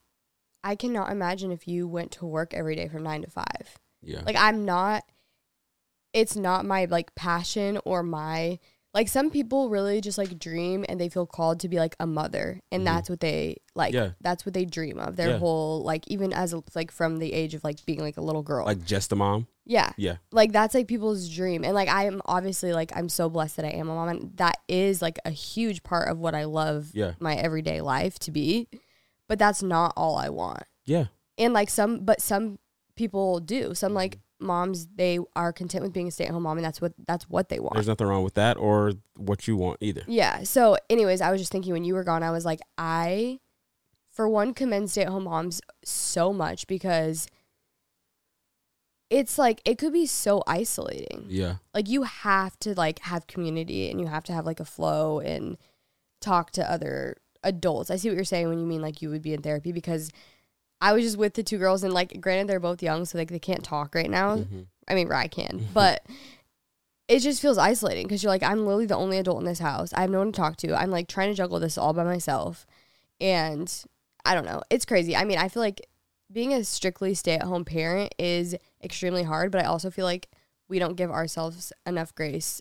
I 0.64 0.74
cannot 0.74 1.10
imagine 1.10 1.52
if 1.52 1.68
you 1.68 1.86
went 1.86 2.12
to 2.12 2.26
work 2.26 2.54
every 2.54 2.74
day 2.74 2.88
from 2.88 3.02
nine 3.02 3.22
to 3.22 3.30
five. 3.30 3.78
yeah. 4.02 4.22
Like, 4.24 4.36
I'm 4.36 4.64
not, 4.64 5.04
it's 6.12 6.36
not 6.36 6.64
my 6.64 6.86
like 6.86 7.14
passion 7.14 7.78
or 7.84 8.02
my, 8.02 8.58
like, 8.96 9.08
some 9.08 9.30
people 9.30 9.68
really 9.68 10.00
just 10.00 10.16
like 10.18 10.38
dream 10.38 10.84
and 10.88 10.98
they 10.98 11.08
feel 11.10 11.26
called 11.26 11.60
to 11.60 11.68
be 11.68 11.76
like 11.78 11.94
a 12.00 12.06
mother. 12.06 12.60
And 12.72 12.80
Mhm. 12.82 12.86
that's 12.86 13.08
what 13.10 13.20
they 13.20 13.58
like, 13.74 13.92
Yeah. 13.94 14.10
that's 14.22 14.46
what 14.46 14.54
they 14.54 14.64
dream 14.64 14.98
of. 14.98 15.16
Their 15.16 15.30
Yeah. 15.32 15.38
whole, 15.38 15.82
like, 15.82 16.08
even 16.08 16.32
as 16.32 16.54
a, 16.54 16.62
like 16.74 16.90
from 16.90 17.18
the 17.18 17.32
age 17.34 17.52
of 17.54 17.62
like 17.62 17.84
being 17.84 18.00
like 18.00 18.16
a 18.16 18.22
little 18.22 18.42
girl. 18.42 18.64
like 18.66 18.84
just 18.86 19.12
a 19.12 19.16
mom. 19.16 19.46
Yeah. 19.66 19.90
Yeah. 19.98 20.16
Like 20.32 20.52
that's 20.52 20.74
like 20.74 20.86
people's 20.88 21.28
dream. 21.28 21.62
And 21.64 21.74
like 21.74 21.88
I 21.88 22.06
am 22.06 22.22
obviously 22.24 22.72
like 22.72 22.90
I'm 22.96 23.08
so 23.08 23.28
blessed 23.28 23.56
that 23.56 23.64
I 23.66 23.70
am 23.70 23.88
a 23.90 23.94
mom 23.94 24.08
and 24.08 24.32
that 24.36 24.56
is 24.68 25.02
like 25.02 25.18
a 25.24 25.30
huge 25.30 25.82
part 25.82 26.08
of 26.08 26.18
what 26.18 26.34
I 26.34 26.44
love 26.44 26.90
Yeah. 26.94 27.12
my 27.20 27.34
everyday 27.36 27.80
life 27.82 28.18
to 28.20 28.30
be. 28.30 28.68
But 29.28 29.38
that's 29.38 29.62
not 29.62 29.92
all 29.96 30.16
I 30.16 30.28
want. 30.30 30.62
Yeah. 30.86 31.06
And 31.36 31.52
like 31.52 31.68
some 31.68 32.04
but 32.04 32.20
some 32.22 32.58
people 32.96 33.40
do. 33.40 33.74
Some 33.74 33.92
like 33.92 34.12
Mm-hmm. 34.12 34.25
Moms 34.38 34.86
they 34.96 35.18
are 35.34 35.52
content 35.52 35.82
with 35.82 35.92
being 35.92 36.08
a 36.08 36.10
stay-at-home 36.10 36.42
mom 36.42 36.58
and 36.58 36.64
that's 36.64 36.80
what 36.80 36.92
that's 37.06 37.28
what 37.28 37.48
they 37.48 37.58
want. 37.58 37.74
There's 37.74 37.88
nothing 37.88 38.06
wrong 38.06 38.22
with 38.22 38.34
that 38.34 38.56
or 38.56 38.92
what 39.16 39.48
you 39.48 39.56
want 39.56 39.78
either. 39.80 40.02
Yeah. 40.06 40.42
So, 40.42 40.76
anyways, 40.90 41.20
I 41.20 41.30
was 41.30 41.40
just 41.40 41.52
thinking 41.52 41.72
when 41.72 41.84
you 41.84 41.94
were 41.94 42.04
gone, 42.04 42.22
I 42.22 42.30
was 42.30 42.44
like, 42.44 42.60
I, 42.76 43.40
for 44.12 44.28
one, 44.28 44.54
commend 44.54 44.90
stay 44.90 45.02
at 45.02 45.08
home 45.08 45.24
moms 45.24 45.60
so 45.84 46.32
much 46.32 46.66
because 46.66 47.26
it's 49.08 49.38
like, 49.38 49.62
it 49.64 49.78
could 49.78 49.92
be 49.92 50.06
so 50.06 50.42
isolating. 50.46 51.26
Yeah. 51.28 51.56
Like, 51.72 51.88
you 51.88 52.02
have 52.02 52.58
to 52.60 52.74
like 52.74 52.98
have 53.00 53.26
community 53.26 53.90
and 53.90 54.00
you 54.00 54.06
have 54.06 54.24
to 54.24 54.32
have 54.32 54.44
like 54.44 54.60
a 54.60 54.64
flow 54.64 55.20
and 55.20 55.56
talk 56.20 56.50
to 56.52 56.70
other 56.70 57.16
adults. 57.42 57.90
I 57.90 57.96
see 57.96 58.08
what 58.08 58.16
you're 58.16 58.24
saying 58.24 58.48
when 58.48 58.58
you 58.58 58.66
mean 58.66 58.82
like 58.82 59.00
you 59.00 59.10
would 59.10 59.22
be 59.22 59.32
in 59.32 59.42
therapy 59.42 59.72
because 59.72 60.10
I 60.80 60.92
was 60.92 61.04
just 61.04 61.16
with 61.16 61.34
the 61.34 61.42
two 61.42 61.58
girls 61.58 61.82
and 61.82 61.92
like, 61.94 62.20
granted, 62.20 62.48
they're 62.48 62.60
both 62.60 62.82
young, 62.82 63.04
so 63.04 63.16
like 63.18 63.30
they 63.30 63.38
can't 63.38 63.64
talk 63.64 63.94
right 63.94 64.10
now. 64.10 64.36
Mhm. 64.36 64.66
I 64.88 64.94
mean, 64.94 65.10
I 65.10 65.26
can, 65.26 65.66
but 65.74 66.04
it 67.08 67.20
just 67.20 67.40
feels 67.40 67.58
isolating 67.58 68.06
because 68.06 68.22
you're 68.22 68.30
like, 68.32 68.42
I'm 68.42 68.58
literally 68.64 68.86
the 68.86 68.96
only 68.96 69.18
adult 69.18 69.38
in 69.40 69.44
this 69.46 69.58
house. 69.60 69.92
I 69.92 70.00
have 70.02 70.10
no 70.10 70.18
one 70.18 70.32
to 70.32 70.36
talk 70.36 70.56
to. 70.58 70.74
I'm 70.74 70.90
like 70.90 71.08
trying 71.08 71.28
to 71.30 71.34
juggle 71.34 71.60
this 71.60 71.78
all 71.78 71.92
by 71.92 72.04
myself. 72.04 72.66
And 73.20 73.72
I 74.24 74.34
don't 74.34 74.44
know. 74.44 74.62
It's 74.70 74.84
crazy. 74.84 75.16
I 75.16 75.24
mean, 75.24 75.38
I 75.38 75.48
feel 75.48 75.62
like 75.62 75.80
being 76.32 76.52
a 76.52 76.64
strictly 76.64 77.14
stay 77.14 77.34
at 77.34 77.44
home 77.44 77.64
parent 77.64 78.14
is 78.18 78.56
extremely 78.82 79.22
hard, 79.22 79.52
but 79.52 79.62
I 79.62 79.66
also 79.66 79.90
feel 79.90 80.04
like 80.04 80.28
we 80.68 80.78
don't 80.80 80.96
give 80.96 81.10
ourselves 81.10 81.72
enough 81.86 82.12
grace 82.14 82.60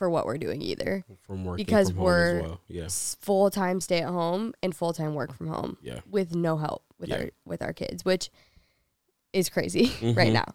for 0.00 0.08
what 0.08 0.24
we're 0.24 0.38
doing 0.38 0.62
either. 0.62 1.04
From 1.26 1.44
working 1.44 1.62
Because 1.62 1.90
from 1.90 1.98
we're- 1.98 2.40
well. 2.40 2.60
Yeah. 2.68 2.88
Full 2.88 3.50
time 3.50 3.82
stay 3.82 4.00
at 4.00 4.08
home 4.08 4.54
and 4.62 4.74
full 4.74 4.94
time 4.94 5.14
work 5.14 5.34
from 5.34 5.48
home 5.48 5.76
Yeah. 5.82 6.00
with 6.10 6.34
no 6.34 6.56
help 6.56 6.82
with 6.98 7.10
Yeah. 7.10 7.16
our 7.16 7.30
with 7.44 7.60
our 7.60 7.74
kids, 7.74 8.02
which 8.02 8.30
is 9.34 9.50
crazy 9.50 9.92
right 10.02 10.30
Mhm. 10.30 10.32
now. 10.32 10.54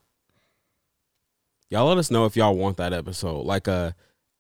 Y'all 1.69 1.87
let 1.87 1.97
us 1.97 2.09
know 2.11 2.25
if 2.25 2.35
y'all 2.35 2.55
want 2.55 2.77
that 2.77 2.91
episode. 2.91 3.45
Like 3.45 3.67
uh 3.67 3.91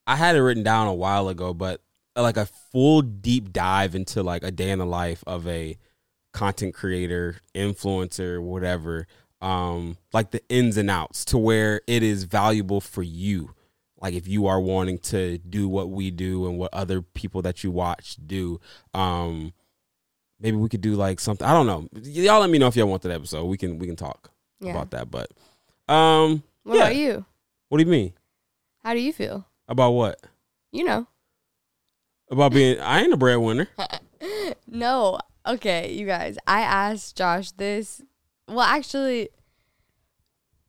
I 0.07 0.15
had 0.15 0.35
it 0.35 0.41
written 0.41 0.63
down 0.63 0.87
a 0.87 0.93
while 0.93 1.27
ago, 1.29 1.53
but 1.53 1.81
uh, 2.15 2.21
like 2.21 2.37
a 2.37 2.45
full 2.47 3.01
deep 3.01 3.51
dive 3.53 3.93
into 3.95 4.21
like 4.23 4.43
a 4.43 4.51
day 4.51 4.71
in 4.71 4.79
the 4.79 4.85
life 4.85 5.23
of 5.27 5.47
a 5.47 5.77
content 6.33 6.73
creator, 6.73 7.37
influencer, 7.53 8.41
whatever. 8.41 9.05
Um, 9.41 9.97
like 10.13 10.31
the 10.31 10.41
ins 10.49 10.77
and 10.77 10.89
outs 10.89 11.25
to 11.25 11.37
where 11.37 11.81
it 11.87 12.01
is 12.03 12.23
valuable 12.23 12.81
for 12.81 13.03
you. 13.03 13.53
Like 14.05 14.13
if 14.13 14.27
you 14.27 14.45
are 14.45 14.61
wanting 14.61 14.99
to 14.99 15.39
do 15.39 15.67
what 15.67 15.89
we 15.89 16.11
do 16.11 16.45
and 16.47 16.59
what 16.59 16.71
other 16.75 17.01
people 17.01 17.41
that 17.41 17.63
you 17.63 17.71
watch 17.71 18.17
do. 18.23 18.59
Um 18.93 19.51
maybe 20.39 20.57
we 20.57 20.69
could 20.69 20.81
do 20.81 20.93
like 20.93 21.19
something. 21.19 21.47
I 21.47 21.53
don't 21.53 21.65
know. 21.65 21.89
Y'all 22.03 22.39
let 22.39 22.51
me 22.51 22.59
know 22.59 22.67
if 22.67 22.75
y'all 22.75 22.85
want 22.87 23.01
that 23.01 23.11
episode. 23.11 23.45
We 23.45 23.57
can 23.57 23.79
we 23.79 23.87
can 23.87 23.95
talk 23.95 24.29
Yeah. 24.59 24.73
about 24.73 24.91
that. 24.91 25.09
But 25.09 25.31
um 25.91 26.43
What 26.61 26.75
yeah. 26.75 26.81
about 26.83 26.95
you? 26.97 27.25
What 27.69 27.79
do 27.79 27.83
you 27.83 27.89
mean? 27.89 28.13
How 28.83 28.93
do 28.93 28.99
you 28.99 29.11
feel? 29.11 29.47
About 29.67 29.93
what? 29.93 30.21
You 30.71 30.83
know. 30.83 31.07
About 32.29 32.53
being 32.53 32.79
I 32.79 33.01
ain't 33.01 33.11
a 33.11 33.17
breadwinner. 33.17 33.69
no. 34.67 35.17
Okay, 35.47 35.93
you 35.93 36.05
guys. 36.05 36.37
I 36.45 36.61
asked 36.61 37.17
Josh 37.17 37.49
this. 37.53 38.03
Well, 38.47 38.61
actually, 38.61 39.29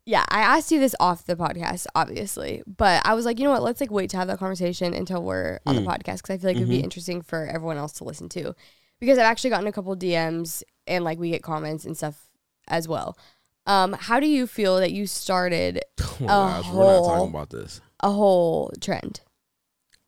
yeah, 0.07 0.25
I 0.29 0.40
asked 0.40 0.71
you 0.73 0.79
this 0.81 0.95
off 1.01 1.25
the 1.25 1.35
podcast, 1.37 1.87
obviously. 1.95 2.62
But 2.66 3.03
I 3.05 3.14
was 3.14 3.25
like, 3.25 3.38
you 3.38 3.45
know 3.45 3.51
what? 3.51 3.62
Let's 3.62 3.81
like 3.81 3.90
wait 3.90 4.09
to 4.11 4.16
have 4.16 4.29
that 4.29 4.38
conversation 4.38 4.95
until 4.95 5.23
we're 5.23 5.59
on 5.66 5.75
the 5.75 5.83
Hmm. 5.83 5.88
podcast 5.88 6.19
because 6.23 6.31
I 6.31 6.38
feel 6.38 6.51
like 6.51 6.57
it'd 6.57 6.69
be 6.69 6.79
Mhm. 6.79 6.85
interesting 6.85 7.23
for 7.23 7.47
everyone 7.47 7.77
else 7.77 7.92
to 7.95 8.05
listen 8.05 8.29
to. 8.31 8.55
Because 9.01 9.19
I've 9.19 9.25
actually 9.27 9.51
gotten 9.51 9.66
a 9.66 9.73
couple 9.73 9.95
DMs 9.97 10.62
and 10.87 11.05
like 11.05 11.19
we 11.19 11.31
get 11.31 11.42
comments 11.42 11.85
and 11.85 11.97
stuff 11.97 12.29
as 12.69 12.87
well. 12.88 13.19
Um, 13.66 13.95
how 13.95 14.21
do 14.21 14.29
you 14.29 14.47
feel 14.47 14.77
that 14.79 14.92
you 14.92 15.07
started 15.09 15.81
Oh 15.99 16.25
A 16.25 16.27
gosh, 16.27 16.71
we're 16.71 16.85
not 16.85 17.05
talking 17.05 17.29
about 17.31 17.51
this. 17.51 17.81
a 18.01 18.11
whole 18.12 18.71
trend? 18.81 19.21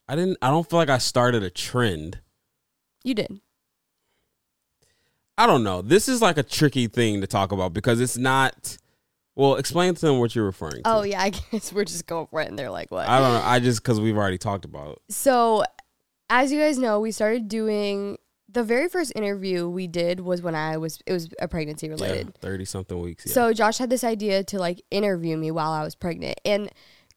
I 0.09 0.15
didn't 0.15 0.39
I 0.41 0.49
don't 0.51 0.69
feel 0.71 0.79
like 0.79 0.89
I 0.89 0.99
started 0.99 1.43
a 1.43 1.51
trend. 1.51 2.21
You 3.03 3.15
did. 3.15 3.41
I 5.37 5.47
don't 5.47 5.63
know. 5.63 5.83
This 5.83 6.09
is 6.09 6.23
like 6.23 6.39
a 6.39 6.43
tricky 6.43 6.87
thing 6.89 7.21
to 7.21 7.27
talk 7.27 7.53
about 7.53 7.73
because 7.73 8.01
it's 8.01 8.17
not 8.17 8.79
well, 9.39 9.55
explain 9.55 9.95
to 9.95 10.01
them 10.01 10.19
what 10.19 10.35
you're 10.35 10.45
referring 10.45 10.83
to. 10.83 10.91
Oh 10.91 11.03
yeah, 11.03 11.23
I 11.23 11.31
guess 11.53 11.73
we're 11.73 11.85
just 11.85 12.07
going 12.07 12.27
for 12.27 12.41
it, 12.41 12.49
and 12.49 12.59
they're 12.59 12.73
like, 12.73 12.91
"What?" 12.91 13.09
I 13.09 13.21
don't 13.21 13.35
know. 13.35 13.43
I 13.49 13.61
just 13.61 13.81
because 13.81 14.01
we've 14.01 14.17
already 14.17 14.37
talked 14.37 14.65
about 14.65 14.91
it. 14.93 14.99
So, 15.15 15.63
as 16.29 16.51
you 16.51 16.59
guys 16.59 16.77
know, 16.77 16.99
we 16.99 17.13
started 17.13 17.47
doing 17.47 18.19
the 18.49 18.65
very 18.65 18.89
first 18.89 19.13
interview 19.15 19.69
we 19.69 19.87
did 19.87 20.19
was 20.19 20.43
when 20.43 20.57
I 20.57 20.77
was 20.79 20.99
it 21.07 21.13
was 21.13 21.29
a 21.41 21.47
pregnancy 21.47 21.89
related. 21.89 22.35
thirty 22.41 22.65
something 22.65 23.01
weeks. 23.01 23.27
Yeah. 23.27 23.33
So 23.33 23.53
Josh 23.53 23.79
had 23.79 23.91
this 23.91 24.03
idea 24.03 24.43
to 24.43 24.59
like 24.59 24.83
interview 24.91 25.37
me 25.37 25.53
while 25.53 25.71
I 25.71 25.85
was 25.85 25.95
pregnant. 25.95 26.41
And 26.45 26.69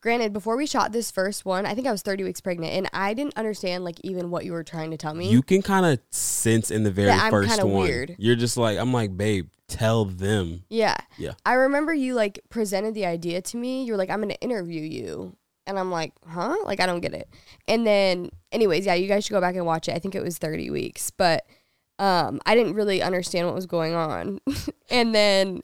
granted, 0.02 0.34
before 0.34 0.58
we 0.58 0.66
shot 0.66 0.92
this 0.92 1.12
first 1.12 1.46
one, 1.46 1.66
I 1.66 1.74
think 1.76 1.88
I 1.88 1.92
was 1.92 2.02
30 2.02 2.24
weeks 2.24 2.42
pregnant 2.42 2.74
and 2.74 2.90
I 2.94 3.14
didn't 3.14 3.38
understand 3.38 3.84
like 3.84 4.00
even 4.04 4.30
what 4.32 4.46
you 4.46 4.52
were 4.52 4.64
trying 4.64 4.92
to 4.92 4.98
tell 4.98 5.14
me. 5.14 5.30
you 5.30 5.42
can 5.42 5.62
kind 5.62 5.86
of 5.86 6.00
sense 6.12 6.70
in 6.72 6.84
the 6.84 6.92
very 6.92 7.08
That 7.08 7.26
I'm 7.26 7.32
1st 7.34 7.48
kinda 7.48 7.66
one. 7.68 7.84
weird. 7.84 8.16
You're 8.18 8.36
just 8.36 8.58
like 8.58 8.78
I'm 8.78 8.92
like, 8.92 9.16
babe, 9.16 9.48
tell 9.68 10.06
them. 10.06 10.64
yeah. 10.70 10.98
Yeah. 11.18 11.34
I 11.46 11.54
remember 11.54 11.94
you 11.94 12.14
like 12.16 12.40
presented 12.50 12.94
the 12.96 13.06
idea 13.06 13.42
to 13.42 13.58
me. 13.58 13.84
You 13.86 13.94
were 13.94 13.98
like, 13.98 14.10
I'm 14.10 14.20
going 14.20 14.30
to 14.34 14.42
interview 14.42 14.82
you. 14.82 15.36
And 15.68 15.78
I'm 15.80 15.92
like, 15.92 16.14
huh? 16.28 16.56
Like, 16.66 16.80
I 16.80 16.88
don't 16.88 17.00
get 17.02 17.14
it. 17.14 17.30
And 17.68 17.86
then, 17.86 18.32
anyways, 18.52 18.86
yeah, 18.88 18.96
you 18.96 19.08
guys 19.08 19.24
should 19.24 19.32
go 19.34 19.40
back 19.40 19.56
and 19.56 19.66
watch 19.66 19.88
it. 19.88 19.94
I 19.96 20.00
think 20.00 20.16
it 20.16 20.24
was 20.24 20.38
30 20.40 20.72
weeks, 20.72 21.12
but 21.12 21.46
um, 22.00 22.42
I 22.48 22.56
didn't 22.56 22.74
really 22.74 23.02
understand 23.04 23.46
what 23.46 23.54
was 23.56 23.68
going 23.68 23.94
on. 23.94 24.40
and 24.90 25.14
then 25.14 25.62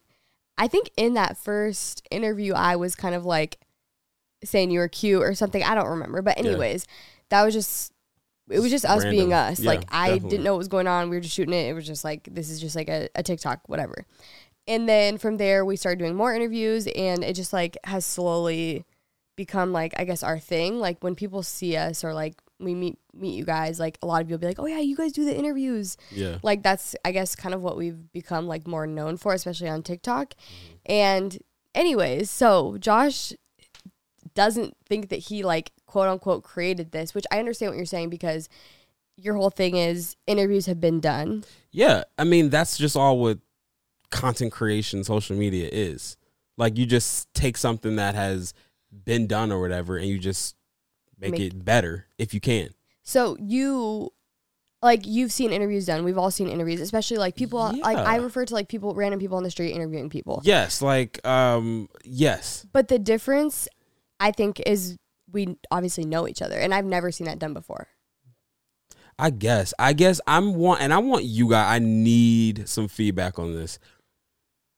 I 0.57 0.67
think 0.67 0.91
in 0.95 1.15
that 1.15 1.35
first 1.35 2.03
interview, 2.11 2.53
I 2.53 2.75
was 2.75 2.95
kind 2.95 3.15
of 3.15 3.25
like 3.25 3.57
saying 4.43 4.71
you 4.71 4.79
were 4.79 4.87
cute 4.87 5.21
or 5.23 5.33
something. 5.33 5.63
I 5.63 5.75
don't 5.75 5.87
remember. 5.87 6.21
But, 6.21 6.37
Yeah. 6.37 6.51
anyways, 6.51 6.85
that 7.29 7.43
was 7.43 7.53
just. 7.53 7.93
It 8.49 8.61
was 8.61 8.71
just 8.71 8.85
us 8.85 9.03
being 9.03 9.33
us. 9.33 9.59
Yeah, 9.59 9.71
like 9.71 9.83
I 9.89 10.07
definitely. 10.07 10.29
didn't 10.29 10.43
know 10.45 10.53
what 10.53 10.59
was 10.59 10.69
going 10.69 10.87
on. 10.87 11.09
We 11.09 11.17
were 11.17 11.21
just 11.21 11.35
shooting 11.35 11.53
it. 11.53 11.67
It 11.67 11.73
was 11.73 11.85
just 11.85 12.05
like 12.05 12.29
this 12.31 12.49
is 12.49 12.61
just 12.61 12.77
like 12.77 12.87
a, 12.87 13.09
a 13.13 13.21
TikTok, 13.21 13.59
whatever. 13.67 14.05
And 14.67 14.87
then 14.87 15.17
from 15.17 15.35
there, 15.35 15.65
we 15.65 15.75
started 15.75 15.99
doing 15.99 16.15
more 16.15 16.33
interviews, 16.33 16.87
and 16.87 17.25
it 17.25 17.33
just 17.33 17.51
like 17.51 17.75
has 17.83 18.05
slowly 18.05 18.85
become 19.35 19.73
like 19.73 19.93
I 19.97 20.05
guess 20.05 20.23
our 20.23 20.39
thing. 20.39 20.79
Like 20.79 20.97
when 21.01 21.13
people 21.13 21.43
see 21.43 21.75
us 21.75 22.05
or 22.05 22.13
like 22.13 22.35
we 22.57 22.73
meet 22.73 22.97
meet 23.13 23.35
you 23.35 23.43
guys, 23.43 23.81
like 23.81 23.97
a 24.01 24.05
lot 24.05 24.21
of 24.21 24.29
will 24.29 24.37
be 24.37 24.47
like, 24.47 24.59
"Oh 24.59 24.65
yeah, 24.65 24.79
you 24.79 24.95
guys 24.95 25.11
do 25.11 25.25
the 25.25 25.37
interviews." 25.37 25.97
Yeah. 26.11 26.37
Like 26.41 26.63
that's 26.63 26.95
I 27.03 27.11
guess 27.11 27.35
kind 27.35 27.53
of 27.53 27.61
what 27.61 27.75
we've 27.75 28.13
become 28.13 28.47
like 28.47 28.65
more 28.65 28.87
known 28.87 29.17
for, 29.17 29.33
especially 29.33 29.67
on 29.67 29.83
TikTok. 29.83 30.35
Mm-hmm. 30.35 30.73
And 30.85 31.37
anyways, 31.75 32.29
so 32.29 32.77
Josh 32.79 33.33
doesn't 34.37 34.77
think 34.85 35.09
that 35.09 35.17
he 35.17 35.41
like 35.41 35.71
quote 35.87 36.07
unquote 36.07 36.43
created 36.43 36.91
this, 36.91 37.15
which 37.15 37.25
I 37.31 37.39
understand 37.39 37.71
what 37.71 37.77
you're 37.77 37.87
saying 37.87 38.11
because 38.11 38.47
your 39.15 39.33
whole 39.33 39.49
thing 39.49 39.75
is 39.75 40.15
interviews 40.27 40.67
have 40.67 40.79
been 40.79 40.99
done. 40.99 41.43
Yeah, 41.71 42.03
I 42.19 42.23
mean 42.23 42.49
that's 42.49 42.77
just 42.77 42.95
all 42.95 43.17
what 43.17 43.39
content 44.11 44.51
creation, 44.51 45.03
social 45.03 45.35
media 45.35 45.67
is. 45.71 46.17
Like 46.55 46.77
you 46.77 46.85
just 46.85 47.33
take 47.33 47.57
something 47.57 47.95
that 47.95 48.13
has 48.13 48.53
been 49.05 49.25
done 49.25 49.51
or 49.51 49.59
whatever, 49.59 49.97
and 49.97 50.07
you 50.07 50.19
just 50.19 50.55
make, 51.19 51.31
Make- 51.31 51.41
it 51.41 51.65
better 51.65 52.05
if 52.19 52.35
you 52.35 52.39
can. 52.39 52.69
So 53.01 53.37
you 53.39 54.13
like 54.83 55.07
you've 55.07 55.31
seen 55.31 55.51
interviews 55.51 55.87
done. 55.87 56.03
We've 56.03 56.17
all 56.17 56.29
seen 56.29 56.47
interviews, 56.47 56.79
especially 56.79 57.17
like 57.17 57.35
people 57.35 57.59
like 57.59 57.97
I 57.97 58.17
refer 58.17 58.45
to 58.45 58.53
like 58.53 58.67
people 58.69 58.93
random 58.93 59.19
people 59.19 59.37
on 59.37 59.43
the 59.43 59.49
street 59.49 59.71
interviewing 59.71 60.11
people. 60.11 60.41
Yes, 60.43 60.83
like 60.83 61.25
um, 61.25 61.89
yes, 62.03 62.67
But 62.71 62.87
the 62.87 62.99
difference 62.99 63.67
I 64.19 64.31
think 64.31 64.61
is 64.65 64.97
we 65.31 65.57
obviously 65.71 66.05
know 66.05 66.27
each 66.27 66.41
other 66.41 66.57
and 66.57 66.73
I've 66.73 66.85
never 66.85 67.11
seen 67.11 67.27
that 67.27 67.39
done 67.39 67.53
before. 67.53 67.87
I 69.19 69.31
guess. 69.31 69.73
I 69.79 69.93
guess 69.93 70.21
I'm 70.27 70.53
want, 70.53 70.81
and 70.81 70.93
I 70.93 70.99
want 70.99 71.23
you 71.23 71.49
guys. 71.49 71.65
I 71.67 71.79
need 71.83 72.69
some 72.69 72.87
feedback 72.87 73.39
on 73.39 73.55
this 73.55 73.79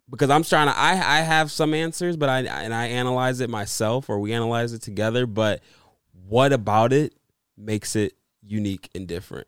because 0.10 0.30
I'm 0.30 0.44
trying 0.44 0.68
to. 0.68 0.78
I 0.78 0.92
I 0.92 1.22
have 1.22 1.52
some 1.52 1.74
answers, 1.74 2.16
but 2.16 2.30
I 2.30 2.40
and 2.42 2.74
I 2.74 2.88
analyze 2.88 3.42
it 3.42 3.50
myself, 3.50 4.10
or 4.10 4.20
we 4.20 4.34
analyze 4.34 4.72
it 4.74 4.82
together. 4.82 5.26
But 5.26 5.62
what 6.28 6.54
about 6.54 6.94
it 6.94 7.14
makes 7.58 7.96
it 7.96 8.14
unique 8.42 8.90
and 8.96 9.08
different? 9.08 9.48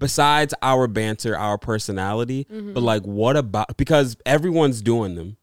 Besides 0.00 0.52
our 0.60 0.88
banter, 0.88 1.36
our 1.36 1.56
personality, 1.56 2.46
but 2.50 2.82
like, 2.82 3.04
what 3.04 3.36
about 3.36 3.76
because 3.76 4.16
everyone's 4.26 4.82
doing 4.82 5.14
them, 5.14 5.36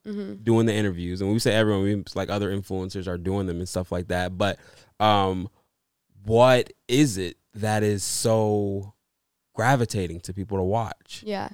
doing 0.43 0.65
the 0.65 0.73
interviews, 0.73 1.21
and 1.21 1.29
when 1.29 1.35
we 1.35 1.39
say 1.39 1.53
everyone, 1.53 1.83
we 1.83 2.03
like 2.15 2.29
other 2.29 2.51
influencers 2.51 3.07
are 3.07 3.17
doing 3.17 3.47
them 3.47 3.59
and 3.59 3.69
stuff 3.69 3.91
like 3.91 4.09
that. 4.09 4.37
But 4.37 4.59
um, 4.99 5.49
what 6.25 6.73
is 6.87 7.17
it 7.17 7.37
that 7.55 7.81
is 7.81 8.03
so 8.03 8.93
gravitating 9.53 10.19
to 10.21 10.33
people 10.33 10.57
to 10.57 10.63
watch? 10.63 11.23
Yeah. 11.25 11.49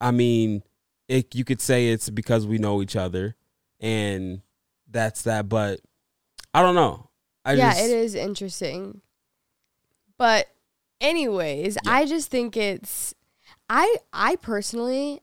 I 0.00 0.10
mean, 0.10 0.62
it, 1.08 1.34
you 1.34 1.44
could 1.44 1.60
say 1.60 1.88
it's 1.88 2.10
because 2.10 2.46
we 2.46 2.58
know 2.58 2.82
each 2.82 2.96
other, 2.96 3.36
and 3.80 4.40
that's 4.90 5.22
that. 5.22 5.48
But 5.48 5.80
I 6.52 6.62
don't 6.62 6.74
know. 6.74 7.10
I 7.44 7.52
yeah, 7.52 7.72
just, 7.72 7.84
it 7.84 7.90
is 7.90 8.14
interesting. 8.14 9.00
But 10.18 10.46
anyways, 11.00 11.76
I 11.86 12.06
just 12.06 12.30
think 12.30 12.56
it's 12.56 13.14
I 13.68 13.96
I 14.12 14.36
personally 14.36 15.22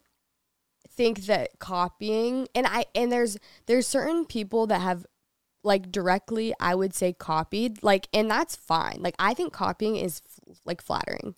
think 0.90 1.26
that 1.26 1.60
copying 1.60 2.48
and 2.54 2.68
I 2.68 2.86
and 2.94 3.12
there's 3.12 3.38
there's 3.66 3.88
certain 3.88 4.26
people 4.26 4.68
that 4.68 4.82
have 4.82 5.06
like 5.64 5.92
directly 5.92 6.54
I 6.60 6.76
would 6.76 6.94
say 6.94 7.14
copied 7.14 7.82
like 7.84 8.08
and 8.14 8.30
that's 8.30 8.56
fine. 8.56 8.98
Like 9.00 9.16
I 9.20 9.34
think 9.34 9.54
copying 9.54 9.96
is 9.96 10.22
f- 10.50 10.58
like 10.66 10.82
flattering. 10.82 11.36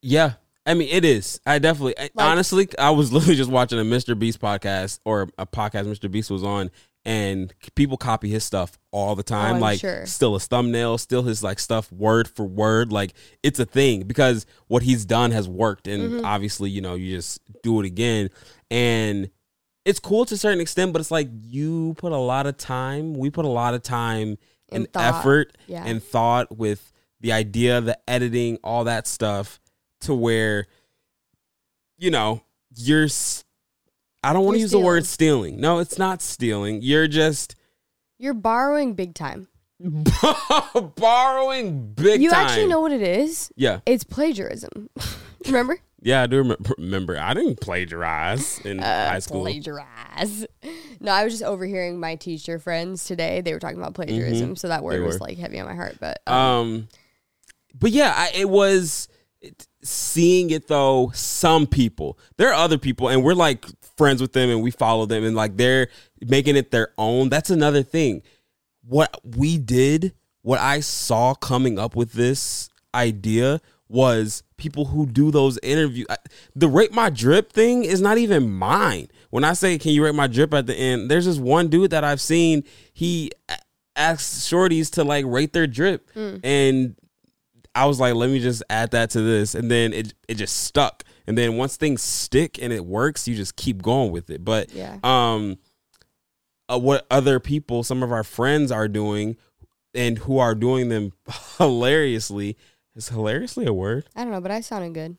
Yeah. 0.00 0.34
I 0.64 0.74
mean, 0.74 0.88
it 0.92 1.04
is. 1.04 1.40
I 1.44 1.58
definitely, 1.58 1.94
Like- 1.98 2.12
honestly, 2.16 2.68
I 2.78 2.90
was 2.90 3.12
literally 3.12 3.34
just 3.34 3.50
watching 3.50 3.80
a 3.80 3.82
Mr. 3.82 4.16
Beast 4.16 4.40
podcast 4.40 5.00
or 5.04 5.28
a 5.36 5.44
podcast 5.46 5.86
Mr. 5.86 6.08
Beast 6.10 6.30
was 6.30 6.44
on, 6.44 6.70
and 7.04 7.52
people 7.74 7.96
copy 7.96 8.28
his 8.30 8.44
stuff 8.44 8.78
all 8.92 9.14
the 9.16 9.22
time. 9.24 9.56
Oh, 9.56 9.60
like, 9.60 9.80
sure. 9.80 10.06
still 10.06 10.34
his 10.34 10.46
thumbnail, 10.46 10.98
still 10.98 11.22
his 11.22 11.42
like 11.42 11.58
stuff 11.58 11.90
word 11.92 12.28
for 12.28 12.44
word. 12.44 12.92
Like, 12.92 13.14
it's 13.42 13.58
a 13.58 13.64
thing 13.66 14.02
because 14.04 14.46
what 14.68 14.82
he's 14.84 15.04
done 15.04 15.30
has 15.32 15.48
worked, 15.48 15.88
and 15.88 16.02
Mm-hmm. 16.12 16.24
obviously, 16.24 16.70
you 16.70 16.80
know, 16.80 16.94
you 16.94 17.16
just 17.16 17.40
do 17.62 17.80
it 17.80 17.86
again, 17.86 18.30
and 18.70 19.30
it's 19.84 19.98
cool 19.98 20.24
to 20.26 20.34
a 20.34 20.38
certain 20.38 20.60
extent. 20.60 20.92
But 20.92 21.00
it's 21.00 21.10
like 21.10 21.28
you 21.42 21.94
put 21.98 22.12
a 22.12 22.16
lot 22.16 22.46
of 22.46 22.56
time. 22.56 23.14
We 23.14 23.30
put 23.30 23.44
a 23.44 23.48
lot 23.48 23.74
of 23.74 23.82
time 23.82 24.38
And 24.70 24.86
and, 24.94 25.04
effort 25.04 25.56
Yeah. 25.66 25.84
and 25.84 26.00
thought 26.02 26.56
with 26.56 26.92
the 27.20 27.32
idea, 27.32 27.80
the 27.80 27.98
editing, 28.08 28.58
all 28.62 28.84
that 28.84 29.06
stuff 29.08 29.60
to 30.02 30.14
where 30.14 30.66
you 31.98 32.10
know 32.10 32.42
you're 32.74 33.04
s- 33.04 33.44
i 34.24 34.32
don't 34.32 34.44
want 34.44 34.56
to 34.56 34.60
use 34.60 34.70
the 34.70 34.78
word 34.78 35.04
stealing 35.06 35.60
no 35.60 35.78
it's 35.78 35.98
not 35.98 36.20
stealing 36.22 36.80
you're 36.82 37.08
just 37.08 37.54
You're 38.18 38.34
borrowing 38.34 38.94
big 38.94 39.14
time. 39.14 39.48
borrowing 40.96 41.92
big 41.94 42.22
you 42.22 42.30
time 42.30 42.46
actually 42.46 42.66
know 42.68 42.80
what 42.80 42.92
it 42.92 43.02
is? 43.02 43.50
yeah 43.56 43.80
It's 43.86 44.04
plagiarism. 44.04 44.88
Remember? 45.46 45.78
yeah 46.00 46.22
i 46.22 46.26
do 46.26 46.36
remember, 46.38 46.70
remember 46.78 47.18
i 47.18 47.34
didn't 47.34 47.60
plagiarize 47.60 48.60
in 48.64 48.80
Uh, 48.80 49.08
high 49.10 49.18
school 49.18 49.42
Plagiarize. 49.42 50.46
No, 51.00 51.10
I 51.10 51.24
was 51.24 51.32
just 51.32 51.42
overhearing 51.42 51.98
my 51.98 52.14
teacher 52.14 52.60
friends 52.60 53.04
today. 53.04 53.40
They 53.40 53.52
were 53.52 53.58
talking 53.58 53.78
about 53.78 53.94
plagiarism, 53.94 54.54
so 54.54 54.68
that 54.68 54.78
Mm-hmm. 54.78 54.84
Word 54.84 55.02
was 55.02 55.20
like 55.20 55.36
heavy 55.36 55.58
on 55.58 55.66
my 55.66 55.74
heart. 55.74 55.96
But 56.00 56.20
um, 56.28 56.36
um 56.36 56.88
but 57.74 57.90
yeah 57.90 58.12
I, 58.16 58.30
it 58.34 58.48
was 58.48 59.08
it, 59.40 59.66
seeing 59.82 60.50
it 60.50 60.68
though 60.68 61.10
some 61.14 61.66
people 61.66 62.18
there 62.36 62.50
are 62.50 62.54
other 62.54 62.78
people 62.78 63.08
and 63.08 63.24
we're 63.24 63.34
like 63.34 63.64
friends 63.96 64.20
with 64.20 64.32
them 64.32 64.50
and 64.50 64.62
we 64.62 64.70
follow 64.70 65.06
them 65.06 65.24
and 65.24 65.36
like 65.36 65.56
they're 65.56 65.88
making 66.26 66.56
it 66.56 66.70
their 66.70 66.88
own. 66.98 67.28
That's 67.28 67.50
another 67.50 67.82
thing. 67.82 68.22
What 68.84 69.20
we 69.24 69.58
did 69.58 70.14
what 70.44 70.58
i 70.58 70.80
saw 70.80 71.34
coming 71.34 71.78
up 71.78 71.94
with 71.94 72.14
this 72.14 72.68
idea 72.96 73.60
was 73.88 74.42
people 74.56 74.86
who 74.86 75.06
do 75.06 75.30
those 75.30 75.56
interviews 75.62 76.06
the 76.56 76.66
rate 76.66 76.92
my 76.92 77.08
drip 77.08 77.52
thing 77.52 77.84
is 77.84 78.00
not 78.00 78.18
even 78.18 78.50
mine. 78.50 79.06
When 79.30 79.44
i 79.44 79.52
say 79.52 79.78
can 79.78 79.92
you 79.92 80.04
rate 80.04 80.14
my 80.14 80.26
drip 80.26 80.52
at 80.52 80.66
the 80.66 80.74
end? 80.74 81.10
There's 81.10 81.26
this 81.26 81.38
one 81.38 81.68
dude 81.68 81.90
that 81.90 82.02
i've 82.02 82.20
seen 82.20 82.64
he 82.92 83.30
asks 83.96 84.48
shorties 84.48 84.90
to 84.92 85.04
like 85.04 85.24
rate 85.26 85.52
their 85.52 85.66
drip. 85.66 86.12
Mm. 86.14 86.40
And 86.42 86.96
I 87.74 87.86
was 87.86 87.98
like, 87.98 88.14
let 88.14 88.30
me 88.30 88.40
just 88.40 88.62
add 88.68 88.90
that 88.90 89.10
to 89.10 89.20
this, 89.22 89.54
and 89.54 89.70
then 89.70 89.92
it 89.92 90.14
it 90.28 90.34
just 90.34 90.64
stuck. 90.64 91.04
And 91.26 91.36
then 91.38 91.56
once 91.56 91.76
things 91.76 92.02
stick 92.02 92.58
and 92.62 92.72
it 92.72 92.84
works, 92.84 93.26
you 93.28 93.34
just 93.36 93.56
keep 93.56 93.82
going 93.82 94.10
with 94.10 94.30
it. 94.30 94.44
But 94.44 94.72
Yeah. 94.72 94.98
um, 95.04 95.58
uh, 96.68 96.78
what 96.78 97.06
other 97.10 97.38
people, 97.40 97.82
some 97.84 98.02
of 98.02 98.12
our 98.12 98.24
friends 98.24 98.70
are 98.72 98.88
doing, 98.88 99.36
and 99.94 100.18
who 100.18 100.38
are 100.38 100.54
doing 100.54 100.88
them 100.88 101.12
hilariously 101.58 102.56
is 102.96 103.08
hilariously 103.08 103.66
a 103.66 103.72
word. 103.72 104.06
I 104.16 104.22
don't 104.24 104.32
know, 104.32 104.40
but 104.40 104.50
I 104.50 104.60
sounded 104.60 104.94
good. 104.94 105.16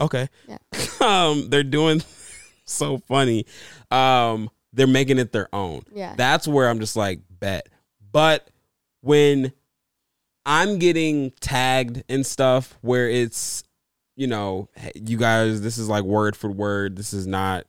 Okay. 0.00 0.28
Yeah. 0.48 0.58
um, 1.00 1.48
they're 1.50 1.62
doing 1.62 2.02
so 2.64 2.98
funny. 2.98 3.46
Um, 3.90 4.50
they're 4.72 4.86
making 4.86 5.18
it 5.18 5.32
their 5.32 5.48
own. 5.54 5.82
Yeah. 5.92 6.14
That's 6.16 6.46
where 6.46 6.68
I'm 6.68 6.78
just 6.80 6.96
like, 6.96 7.20
bet. 7.40 7.68
But 8.12 8.48
when 9.00 9.52
I'm 10.46 10.78
getting 10.78 11.32
tagged 11.40 12.04
and 12.08 12.24
stuff 12.24 12.76
where 12.80 13.08
it's, 13.08 13.64
you 14.18 14.26
know, 14.26 14.68
hey, 14.74 14.90
you 14.96 15.16
guys, 15.16 15.62
this 15.62 15.78
is 15.78 15.88
like 15.88 16.02
word 16.02 16.34
for 16.36 16.50
word. 16.50 16.96
This 16.96 17.12
is 17.14 17.26
not 17.26 17.66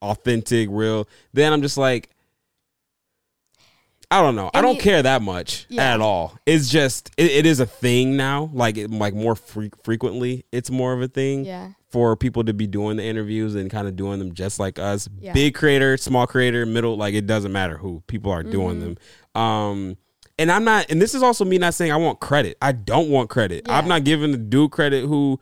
authentic, 0.00 0.68
real. 0.72 1.06
Then 1.34 1.52
I'm 1.52 1.60
just 1.62 1.76
like, 1.76 2.08
I 4.10 4.22
don't 4.22 4.36
know. 4.36 4.50
I, 4.54 4.58
I 4.60 4.62
don't 4.62 4.78
care 4.78 5.02
that 5.02 5.22
much 5.22 5.66
Yeah. 5.68 5.94
at 5.94 6.00
all. 6.00 6.38
It's 6.46 6.68
just 6.68 7.10
it, 7.16 7.30
it 7.30 7.46
is 7.46 7.60
a 7.60 7.66
thing 7.66 8.16
now. 8.16 8.50
Like 8.52 8.76
it, 8.76 8.90
like 8.90 9.14
more 9.14 9.34
fre- 9.34 9.66
frequently, 9.82 10.44
it's 10.52 10.70
more 10.70 10.92
of 10.92 11.02
a 11.02 11.08
thing 11.08 11.44
Yeah. 11.44 11.70
for 11.90 12.16
people 12.16 12.44
to 12.44 12.54
be 12.54 12.66
doing 12.66 12.96
the 12.96 13.02
interviews 13.04 13.54
and 13.54 13.70
kind 13.70 13.88
of 13.88 13.96
doing 13.96 14.18
them 14.20 14.32
just 14.32 14.58
like 14.60 14.78
us. 14.78 15.08
Yeah. 15.20 15.32
Big 15.32 15.54
creator, 15.54 15.96
small 15.96 16.26
creator, 16.26 16.64
middle, 16.64 16.96
like 16.96 17.14
it 17.14 17.26
doesn't 17.26 17.52
matter 17.52 17.76
who 17.76 18.02
people 18.06 18.30
are 18.30 18.42
doing 18.42 18.76
Mm-hmm. 18.80 18.94
them. 19.34 19.42
Um, 19.42 19.96
and 20.38 20.50
I'm 20.50 20.64
not, 20.64 20.90
and 20.90 21.00
this 21.00 21.14
is 21.14 21.22
also 21.22 21.44
me 21.44 21.58
not 21.58 21.74
saying 21.74 21.90
I 21.92 21.96
want 21.96 22.20
credit. 22.20 22.56
I 22.62 22.72
don't 22.72 23.08
want 23.08 23.30
credit. 23.30 23.66
I'm 23.68 23.86
not 23.88 24.04
giving 24.04 24.32
the 24.32 24.38
dude 24.38 24.70
credit 24.72 25.06
who 25.06 25.40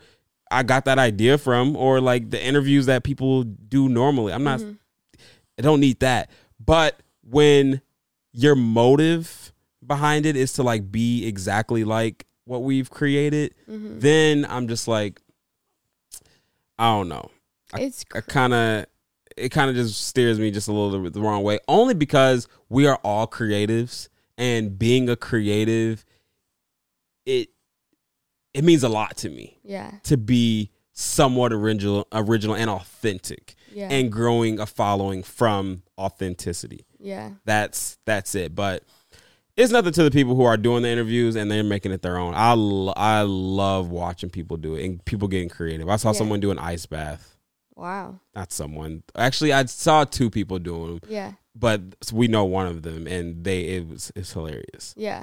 I 0.52 0.62
got 0.62 0.84
that 0.84 0.98
idea 0.98 1.38
from 1.38 1.76
or 1.76 2.00
like 2.00 2.30
the 2.30 2.44
interviews 2.44 2.86
that 2.86 3.02
people 3.04 3.44
do 3.44 3.88
normally. 3.88 4.32
I'm 4.32 4.44
not, 4.44 4.60
Mm-hmm. 4.60 4.72
I 5.58 5.62
don't 5.62 5.80
need 5.80 6.00
that. 6.00 6.30
But 6.64 7.00
when 7.22 7.80
your 8.32 8.54
motive 8.54 9.52
behind 9.86 10.26
it 10.26 10.36
is 10.36 10.52
to 10.54 10.62
like 10.62 10.90
be 10.92 11.26
exactly 11.26 11.84
like 11.84 12.26
what 12.44 12.62
we've 12.62 12.90
created, 12.90 13.54
Mm-hmm. 13.70 13.98
then 14.00 14.46
I'm 14.48 14.68
just 14.68 14.86
like, 14.88 15.20
I 16.78 16.90
don't 16.96 17.08
know. 17.08 17.30
It's 17.76 18.04
I 18.14 18.20
cr- 18.20 18.30
kind 18.30 18.52
of 18.54 18.86
it 19.36 19.48
kind 19.48 19.70
of 19.70 19.76
just 19.76 20.06
steers 20.06 20.38
me 20.38 20.50
just 20.50 20.68
a 20.68 20.72
little 20.72 21.00
bit 21.00 21.12
the 21.14 21.20
wrong 21.20 21.42
way 21.42 21.58
only 21.66 21.94
because 21.94 22.46
we 22.68 22.86
are 22.86 22.96
all 23.02 23.26
creatives 23.26 24.08
and 24.36 24.78
being 24.78 25.08
a 25.08 25.16
creative 25.16 26.04
it 28.54 28.64
means 28.64 28.82
a 28.82 28.88
lot 28.88 29.16
to 29.18 29.28
me 29.30 29.58
yeah. 29.64 29.92
to 30.04 30.16
be 30.16 30.70
somewhat 30.92 31.52
original 31.52 32.06
original 32.12 32.54
and 32.54 32.68
authentic 32.70 33.54
Yeah. 33.72 33.88
and 33.90 34.12
growing 34.12 34.60
a 34.60 34.66
following 34.66 35.22
from 35.22 35.82
authenticity 35.98 36.84
yeah. 36.98 37.30
that's 37.44 37.98
that's 38.04 38.34
it 38.34 38.54
but 38.54 38.84
it's 39.56 39.70
nothing 39.72 39.92
to 39.92 40.02
the 40.04 40.10
people 40.10 40.34
who 40.34 40.44
are 40.44 40.56
doing 40.56 40.82
the 40.82 40.88
interviews 40.90 41.34
and 41.36 41.50
they're 41.50 41.62
making 41.64 41.92
it 41.92 42.02
their 42.02 42.18
own 42.18 42.34
i, 42.34 42.52
lo- 42.52 42.92
I 42.96 43.22
love 43.22 43.88
watching 43.90 44.28
people 44.30 44.56
do 44.58 44.74
it 44.74 44.84
and 44.84 45.04
people 45.04 45.28
getting 45.28 45.48
creative 45.48 45.88
i 45.88 45.96
saw 45.96 46.10
Yeah. 46.12 46.18
someone 46.18 46.40
do 46.40 46.50
an 46.50 46.58
ice 46.58 46.84
bath 46.86 47.28
Wow. 47.74 48.20
not 48.36 48.52
someone. 48.52 49.02
Actually, 49.16 49.54
I 49.54 49.64
saw 49.64 50.04
two 50.04 50.28
people 50.28 50.58
doing 50.58 50.86
them, 51.00 51.00
Yeah. 51.08 51.32
but 51.54 51.80
we 52.12 52.28
know 52.28 52.44
one 52.44 52.66
of 52.66 52.82
them, 52.82 53.06
and 53.06 53.42
they 53.44 53.60
it 53.62 53.88
was 53.88 54.12
it's 54.14 54.30
hilarious. 54.34 54.92
Yeah. 54.96 55.22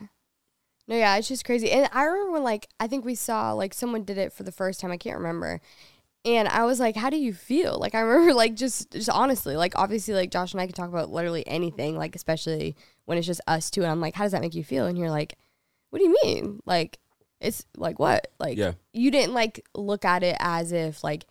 No, 0.90 0.96
yeah, 0.98 1.16
it's 1.18 1.28
just 1.28 1.46
crazy. 1.46 1.72
And 1.72 1.88
I 1.94 2.04
remember 2.04 2.32
when 2.34 2.44
like 2.44 2.68
I 2.80 2.88
think 2.88 3.06
we 3.06 3.14
saw 3.16 3.54
like 3.54 3.74
someone 3.76 4.04
did 4.04 4.18
it 4.18 4.34
for 4.34 4.42
the 4.44 4.52
first 4.52 4.80
time. 4.82 4.92
I 4.92 4.98
can't 4.98 5.18
remember. 5.18 5.62
And 6.26 6.48
I 6.50 6.66
was 6.66 6.80
like, 6.80 6.96
"How 6.98 7.10
do 7.12 7.16
you 7.18 7.32
feel?" 7.32 7.78
Like 7.80 7.94
I 7.96 8.00
remember 8.02 8.34
like 8.34 8.56
just 8.56 8.92
just 8.92 9.10
honestly, 9.10 9.56
like 9.56 9.74
obviously 9.78 10.16
like 10.16 10.32
Josh 10.32 10.52
and 10.52 10.60
I 10.60 10.66
can 10.66 10.74
talk 10.74 10.90
about 10.90 11.12
literally 11.12 11.48
anything, 11.48 11.96
like 11.96 12.16
especially 12.16 12.76
when 13.06 13.18
it's 13.20 13.28
just 13.28 13.40
us 13.48 13.70
two. 13.70 13.84
And 13.84 13.92
I'm 13.92 14.02
like, 14.02 14.16
"How 14.16 14.24
does 14.24 14.32
that 14.34 14.42
make 14.42 14.56
you 14.56 14.64
feel?" 14.64 14.88
And 14.88 14.98
you're 14.98 15.12
like, 15.12 15.38
"What 15.92 16.00
do 16.00 16.06
you 16.06 16.18
mean?" 16.24 16.60
Like 16.66 16.98
it's 17.40 17.66
like 17.78 18.00
what? 18.00 18.32
Like 18.40 18.58
Yeah. 18.58 18.74
you 18.92 19.12
didn't 19.12 19.34
like 19.36 19.64
look 19.76 20.04
at 20.06 20.24
it 20.24 20.36
as 20.40 20.72
if 20.72 21.04
like 21.04 21.26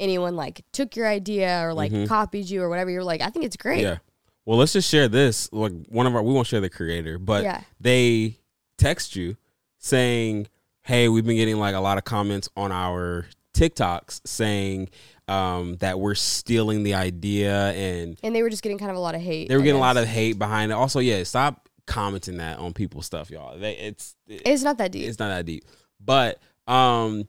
anyone 0.00 0.34
like 0.36 0.64
took 0.72 0.96
your 0.96 1.06
idea 1.06 1.60
or 1.64 1.74
like 1.74 1.92
copied 2.08 2.48
you 2.50 2.62
or 2.62 2.68
whatever. 2.70 2.90
You're 2.90 3.04
like, 3.04 3.20
"I 3.20 3.28
think 3.28 3.44
it's 3.44 3.58
great." 3.58 3.84
Mm-hmm. 3.84 3.92
Yeah. 3.92 3.98
Well, 4.46 4.56
let's 4.58 4.72
just 4.72 4.88
share 4.88 5.06
this. 5.06 5.52
Like 5.52 5.72
one 5.88 6.06
of 6.06 6.14
our, 6.16 6.22
we 6.22 6.32
won't 6.32 6.46
share 6.48 6.60
the 6.62 6.70
creator, 6.70 7.18
but 7.18 7.44
Yeah. 7.44 7.60
they 7.78 8.38
text 8.82 9.16
you 9.16 9.36
saying, 9.78 10.46
"Hey, 10.82 11.08
we've 11.08 11.24
been 11.24 11.36
getting 11.36 11.58
like 11.58 11.74
a 11.74 11.80
lot 11.80 11.98
of 11.98 12.04
comments 12.04 12.48
on 12.56 12.72
our 12.72 13.26
TikToks 13.54 14.22
saying 14.26 14.88
um, 15.28 15.76
that 15.76 15.98
we're 15.98 16.14
stealing 16.14 16.82
the 16.82 16.94
idea, 16.94 17.70
and 17.72 18.18
And 18.22 18.34
they 18.34 18.42
were 18.42 18.50
just 18.50 18.62
getting 18.62 18.78
kind 18.78 18.90
of 18.90 18.96
a 18.96 19.00
lot 19.00 19.14
of 19.14 19.20
hate. 19.20 19.48
they 19.48 19.56
were 19.56 19.62
I 19.62 19.64
getting 19.64 19.78
a 19.78 19.82
lot 19.82 19.96
of 19.96 20.06
hate 20.06 20.38
behind 20.38 20.72
it. 20.72 20.74
Also, 20.74 21.00
yeah, 21.00 21.22
stop 21.22 21.68
commenting 21.86 22.38
that 22.38 22.58
on 22.58 22.72
people's 22.72 23.06
stuff, 23.06 23.30
y'all. 23.30 23.58
They, 23.58 23.76
it's 23.76 24.16
It's 24.26 24.62
not 24.62 24.78
that 24.78 24.92
deep. 24.92 25.08
it's 25.08 25.18
not 25.18 25.28
that 25.28 25.46
deep. 25.46 25.64
But 26.00 26.40
um 26.66 27.28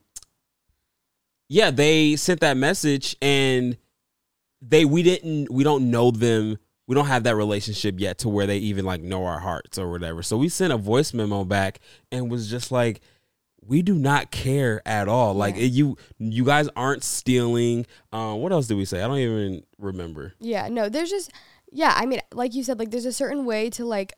yeah, 1.48 1.70
they 1.70 2.16
sent 2.16 2.40
that 2.40 2.56
message 2.56 3.16
and 3.20 3.76
they 4.62 4.84
we 4.84 5.02
didn't 5.02 5.50
we 5.50 5.64
don't 5.64 5.90
know 5.90 6.10
them. 6.10 6.58
We 6.86 6.94
don't 6.94 7.06
have 7.06 7.24
that 7.24 7.34
relationship 7.36 7.98
yet 7.98 8.18
to 8.18 8.28
where 8.28 8.46
they 8.46 8.58
even 8.58 8.84
like 8.84 9.00
know 9.00 9.24
our 9.24 9.40
hearts 9.40 9.78
or 9.78 9.90
whatever. 9.90 10.22
So 10.22 10.36
we 10.36 10.48
sent 10.48 10.72
a 10.72 10.76
voice 10.76 11.14
memo 11.14 11.44
back 11.44 11.80
and 12.12 12.30
was 12.30 12.50
just 12.50 12.70
like 12.70 13.00
we 13.66 13.80
do 13.80 13.94
not 13.94 14.30
care 14.30 14.82
at 14.86 15.08
all. 15.08 15.32
Like 15.32 15.56
Yeah. 15.56 15.62
you 15.62 15.96
you 16.18 16.44
guys 16.44 16.68
aren't 16.76 17.02
stealing. 17.02 17.86
Um 18.12 18.40
what 18.40 18.52
else 18.52 18.66
did 18.66 18.76
we 18.76 18.84
say? 18.84 19.02
I 19.02 19.06
don't 19.08 19.18
even 19.18 19.62
remember. 19.78 20.34
Yeah, 20.40 20.68
no, 20.68 20.88
there's 20.90 21.10
just 21.10 21.30
yeah, 21.72 21.94
I 21.96 22.06
mean, 22.06 22.20
like 22.32 22.54
you 22.54 22.62
said, 22.62 22.78
like 22.78 22.90
there's 22.90 23.06
a 23.06 23.12
certain 23.12 23.44
way 23.46 23.70
to 23.70 23.84
like 23.84 24.12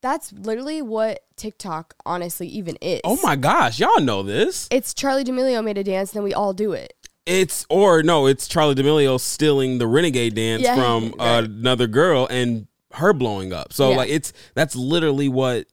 that's 0.00 0.32
literally 0.32 0.82
what 0.82 1.20
TikTok 1.36 1.94
honestly 2.04 2.46
even 2.48 2.76
is. 2.82 3.00
Oh 3.04 3.18
my 3.22 3.36
gosh, 3.36 3.80
y'all 3.80 4.00
know 4.00 4.22
this. 4.22 4.68
It's 4.70 4.92
Charli 4.92 5.24
D'Amelio 5.24 5.64
made 5.64 5.78
a 5.78 5.82
dance, 5.84 6.10
and 6.12 6.16
then 6.18 6.24
we 6.24 6.34
all 6.34 6.52
do 6.52 6.72
it. 6.72 6.92
It's 7.26 7.64
or 7.70 8.02
no, 8.02 8.26
it's 8.26 8.46
Charli 8.48 8.74
D'Amelio 8.74 9.18
stealing 9.18 9.78
the 9.78 9.86
renegade 9.86 10.34
dance 10.34 10.62
Yeah, 10.62 10.74
from 10.76 11.14
right. 11.18 11.44
another 11.44 11.86
girl 11.86 12.26
and 12.30 12.66
her 12.92 13.12
blowing 13.12 13.52
up. 13.52 13.72
So 13.72 13.90
Yeah. 13.90 13.96
like 13.96 14.10
it's 14.10 14.32
that's 14.54 14.76
literally 14.76 15.28
what 15.28 15.66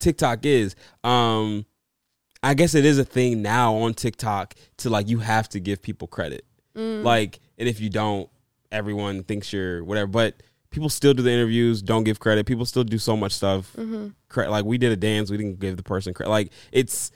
TikTok 0.00 0.44
is. 0.44 0.76
Um 1.04 1.64
I 2.42 2.54
guess 2.54 2.74
it 2.74 2.84
is 2.84 2.98
a 2.98 3.04
thing 3.04 3.42
now 3.42 3.74
on 3.74 3.94
TikTok 3.94 4.54
to 4.78 4.90
like 4.90 5.08
you 5.08 5.18
have 5.20 5.48
to 5.50 5.60
give 5.60 5.80
people 5.82 6.06
credit. 6.08 6.44
Mm. 6.76 7.02
Like 7.02 7.40
and 7.58 7.68
if 7.68 7.80
you 7.80 7.88
don't 7.90 8.28
everyone 8.70 9.22
thinks 9.24 9.50
you're 9.52 9.82
whatever, 9.84 10.08
but 10.08 10.42
people 10.70 10.90
still 10.90 11.14
do 11.14 11.22
the 11.22 11.32
interviews, 11.32 11.80
don't 11.80 12.04
give 12.04 12.20
credit. 12.20 12.44
People 12.44 12.66
still 12.66 12.84
do 12.84 12.98
so 12.98 13.16
much 13.16 13.32
stuff. 13.32 13.72
Mm-hmm. 13.78 14.50
Like 14.50 14.66
we 14.66 14.76
did 14.76 14.92
a 14.92 14.96
dance, 14.96 15.30
we 15.30 15.38
didn't 15.38 15.58
give 15.58 15.78
the 15.78 15.82
person 15.82 16.12
credit. 16.12 16.28
Like 16.30 16.52
it's 16.70 17.10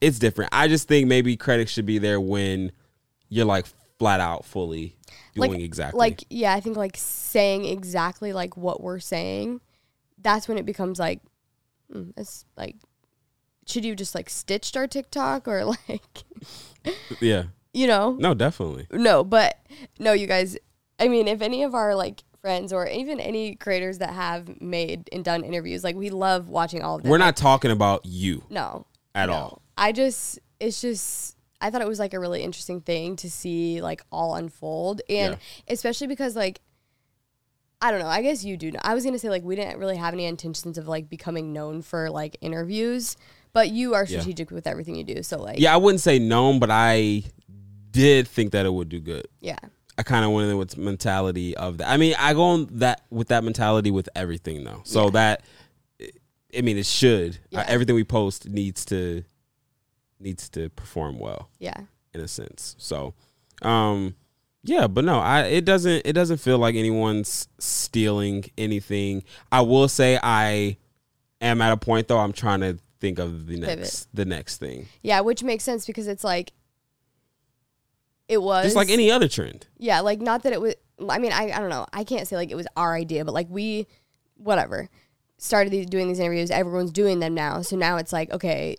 it's 0.00 0.18
different. 0.18 0.50
I 0.52 0.68
just 0.68 0.88
think 0.88 1.08
maybe 1.08 1.36
credit 1.36 1.68
should 1.68 1.86
be 1.86 1.98
there 1.98 2.20
when 2.20 2.72
you're 3.28 3.44
like 3.44 3.66
flat 3.98 4.20
out 4.20 4.44
fully 4.44 4.96
doing 5.34 5.52
Like- 5.52 5.60
exactly. 5.60 5.98
Like, 5.98 6.24
yeah, 6.30 6.54
I 6.54 6.60
think 6.60 6.76
like 6.76 6.96
saying 6.96 7.64
exactly 7.64 8.32
like 8.32 8.56
what 8.56 8.82
we're 8.82 8.98
saying, 8.98 9.60
that's 10.18 10.48
when 10.48 10.58
it 10.58 10.66
becomes 10.66 10.98
like, 10.98 11.20
mm, 11.92 12.12
it's 12.16 12.44
like, 12.56 12.76
should 13.66 13.84
you 13.84 13.94
just 13.94 14.14
like 14.14 14.30
stitched 14.30 14.76
our 14.76 14.86
TikTok 14.86 15.48
or 15.48 15.64
like, 15.88 16.24
yeah. 17.20 17.44
you 17.72 17.86
know? 17.86 18.12
No, 18.18 18.34
definitely. 18.34 18.86
No, 18.92 19.24
but 19.24 19.58
no, 19.98 20.12
you 20.12 20.26
guys. 20.26 20.56
I 20.98 21.08
mean, 21.08 21.28
if 21.28 21.42
any 21.42 21.62
of 21.62 21.74
our 21.74 21.94
like 21.94 22.22
friends 22.40 22.72
or 22.72 22.86
even 22.86 23.20
any 23.20 23.54
creators 23.54 23.98
that 23.98 24.10
have 24.10 24.60
made 24.62 25.08
and 25.12 25.24
done 25.24 25.42
interviews, 25.44 25.84
like 25.84 25.96
we 25.96 26.10
love 26.10 26.48
watching 26.48 26.80
all 26.80 26.96
of 26.96 27.02
them. 27.02 27.10
We're 27.10 27.18
not 27.18 27.36
talking 27.36 27.70
about 27.70 28.06
you 28.06 28.44
no 28.48 28.86
at 29.14 29.26
no. 29.26 29.34
all. 29.34 29.62
I 29.76 29.92
just, 29.92 30.38
it's 30.60 30.80
just, 30.80 31.36
I 31.60 31.70
thought 31.70 31.80
it 31.82 31.88
was 31.88 31.98
like 31.98 32.14
a 32.14 32.20
really 32.20 32.42
interesting 32.42 32.80
thing 32.80 33.16
to 33.16 33.30
see 33.30 33.80
like 33.82 34.02
all 34.12 34.34
unfold, 34.34 35.02
and 35.08 35.34
Yeah. 35.34 35.38
especially 35.68 36.06
because 36.06 36.36
like. 36.36 36.60
I 37.78 37.90
don't 37.90 38.00
know. 38.00 38.06
I 38.06 38.22
guess 38.22 38.42
you 38.42 38.56
do. 38.56 38.70
Know. 38.72 38.80
I 38.82 38.94
was 38.94 39.04
gonna 39.04 39.18
say 39.18 39.28
like 39.28 39.44
we 39.44 39.54
didn't 39.54 39.78
really 39.78 39.98
have 39.98 40.14
any 40.14 40.24
intentions 40.24 40.78
of 40.78 40.88
like 40.88 41.10
becoming 41.10 41.52
known 41.52 41.82
for 41.82 42.08
like 42.08 42.38
interviews, 42.40 43.18
but 43.52 43.68
you 43.68 43.92
are 43.92 44.04
Yeah. 44.08 44.20
strategic 44.20 44.50
with 44.50 44.66
everything 44.66 44.94
you 44.96 45.04
do. 45.04 45.22
So 45.22 45.38
like, 45.42 45.58
Yeah, 45.60 45.74
I 45.74 45.76
wouldn't 45.76 46.00
say 46.00 46.18
known, 46.18 46.58
but 46.58 46.70
I 46.70 47.24
did 47.90 48.28
think 48.28 48.52
that 48.52 48.64
it 48.64 48.72
would 48.72 48.88
do 48.88 48.98
good. 48.98 49.28
yeah, 49.40 49.58
I 49.98 50.02
kind 50.04 50.24
of 50.24 50.30
went 50.30 50.50
in 50.50 50.56
with 50.56 50.78
mentality 50.78 51.54
of 51.54 51.76
that. 51.78 51.88
I 51.90 51.98
mean, 51.98 52.14
I 52.18 52.32
go 52.32 52.44
on 52.44 52.66
that 52.78 53.02
with 53.10 53.28
that 53.28 53.44
mentality 53.44 53.90
with 53.90 54.08
everything 54.16 54.64
though. 54.64 54.80
So 54.84 55.04
Yeah. 55.04 55.10
that 55.10 55.42
I 56.56 56.62
mean, 56.62 56.78
it 56.78 56.86
should. 56.86 57.38
Uh, 57.54 57.62
everything 57.68 57.94
we 57.94 58.04
post 58.04 58.48
needs 58.48 58.86
to 58.86 59.22
needs 60.20 60.48
to 60.50 60.68
perform 60.70 61.18
well. 61.18 61.50
yeah. 61.58 61.80
in 62.14 62.20
a 62.20 62.28
sense. 62.28 62.74
So, 62.78 63.14
um, 63.62 64.14
yeah, 64.62 64.86
but 64.88 65.04
no, 65.04 65.18
I 65.20 65.42
it 65.42 65.64
doesn't 65.64 66.02
it 66.04 66.12
doesn't 66.12 66.38
feel 66.38 66.58
like 66.58 66.74
anyone's 66.74 67.48
stealing 67.58 68.44
anything. 68.58 69.22
I 69.52 69.60
will 69.60 69.88
say 69.88 70.18
I 70.22 70.76
am 71.40 71.60
at 71.62 71.72
a 71.72 71.76
point 71.76 72.08
though. 72.08 72.18
I'm 72.18 72.32
trying 72.32 72.60
to 72.60 72.78
think 72.98 73.18
of 73.18 73.46
the 73.46 73.60
Pivot. 73.60 73.78
next 73.78 74.08
the 74.12 74.24
next 74.24 74.56
thing, 74.58 74.86
Yeah, 75.02 75.20
which 75.20 75.42
makes 75.44 75.62
sense 75.62 75.86
because 75.86 76.08
it's 76.08 76.24
like 76.24 76.52
it 78.28 78.42
was 78.42 78.64
just 78.64 78.76
like 78.76 78.90
any 78.90 79.10
other 79.10 79.28
trend. 79.28 79.66
Yeah, 79.78 80.00
like 80.00 80.20
not 80.20 80.42
that 80.42 80.52
it 80.52 80.60
was. 80.60 80.74
I 81.08 81.18
mean, 81.18 81.32
I 81.32 81.52
I 81.52 81.60
don't 81.60 81.70
know. 81.70 81.86
I 81.92 82.04
can't 82.04 82.26
say 82.26 82.34
like 82.36 82.50
it 82.50 82.56
was 82.56 82.66
our 82.76 82.94
idea, 82.94 83.24
but 83.24 83.34
like 83.34 83.46
we, 83.48 83.86
whatever, 84.36 84.88
started 85.38 85.72
these, 85.72 85.86
doing 85.86 86.08
these 86.08 86.18
interviews. 86.18 86.50
Everyone's 86.50 86.90
doing 86.90 87.20
them 87.20 87.34
now, 87.34 87.62
so 87.62 87.76
now 87.76 87.98
it's 87.98 88.12
like 88.12 88.32
okay, 88.32 88.76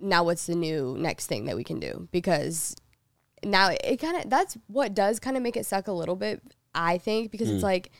now 0.00 0.24
what's 0.24 0.46
the 0.46 0.54
new 0.54 0.96
next 0.98 1.26
thing 1.26 1.44
that 1.46 1.56
we 1.56 1.64
can 1.64 1.78
do? 1.80 2.08
Because 2.12 2.74
now 3.44 3.70
it, 3.84 3.96
kind 3.98 4.16
of 4.22 4.30
that's 4.30 4.56
what 4.66 4.94
does 4.94 5.18
kind 5.20 5.36
of 5.36 5.42
make 5.42 5.56
it 5.56 5.66
suck 5.66 5.88
a 5.88 5.92
little 5.92 6.16
bit. 6.16 6.42
I 6.74 6.98
think 6.98 7.30
because 7.30 7.48
Mm. 7.48 7.54
it's 7.54 7.62
like 7.62 7.90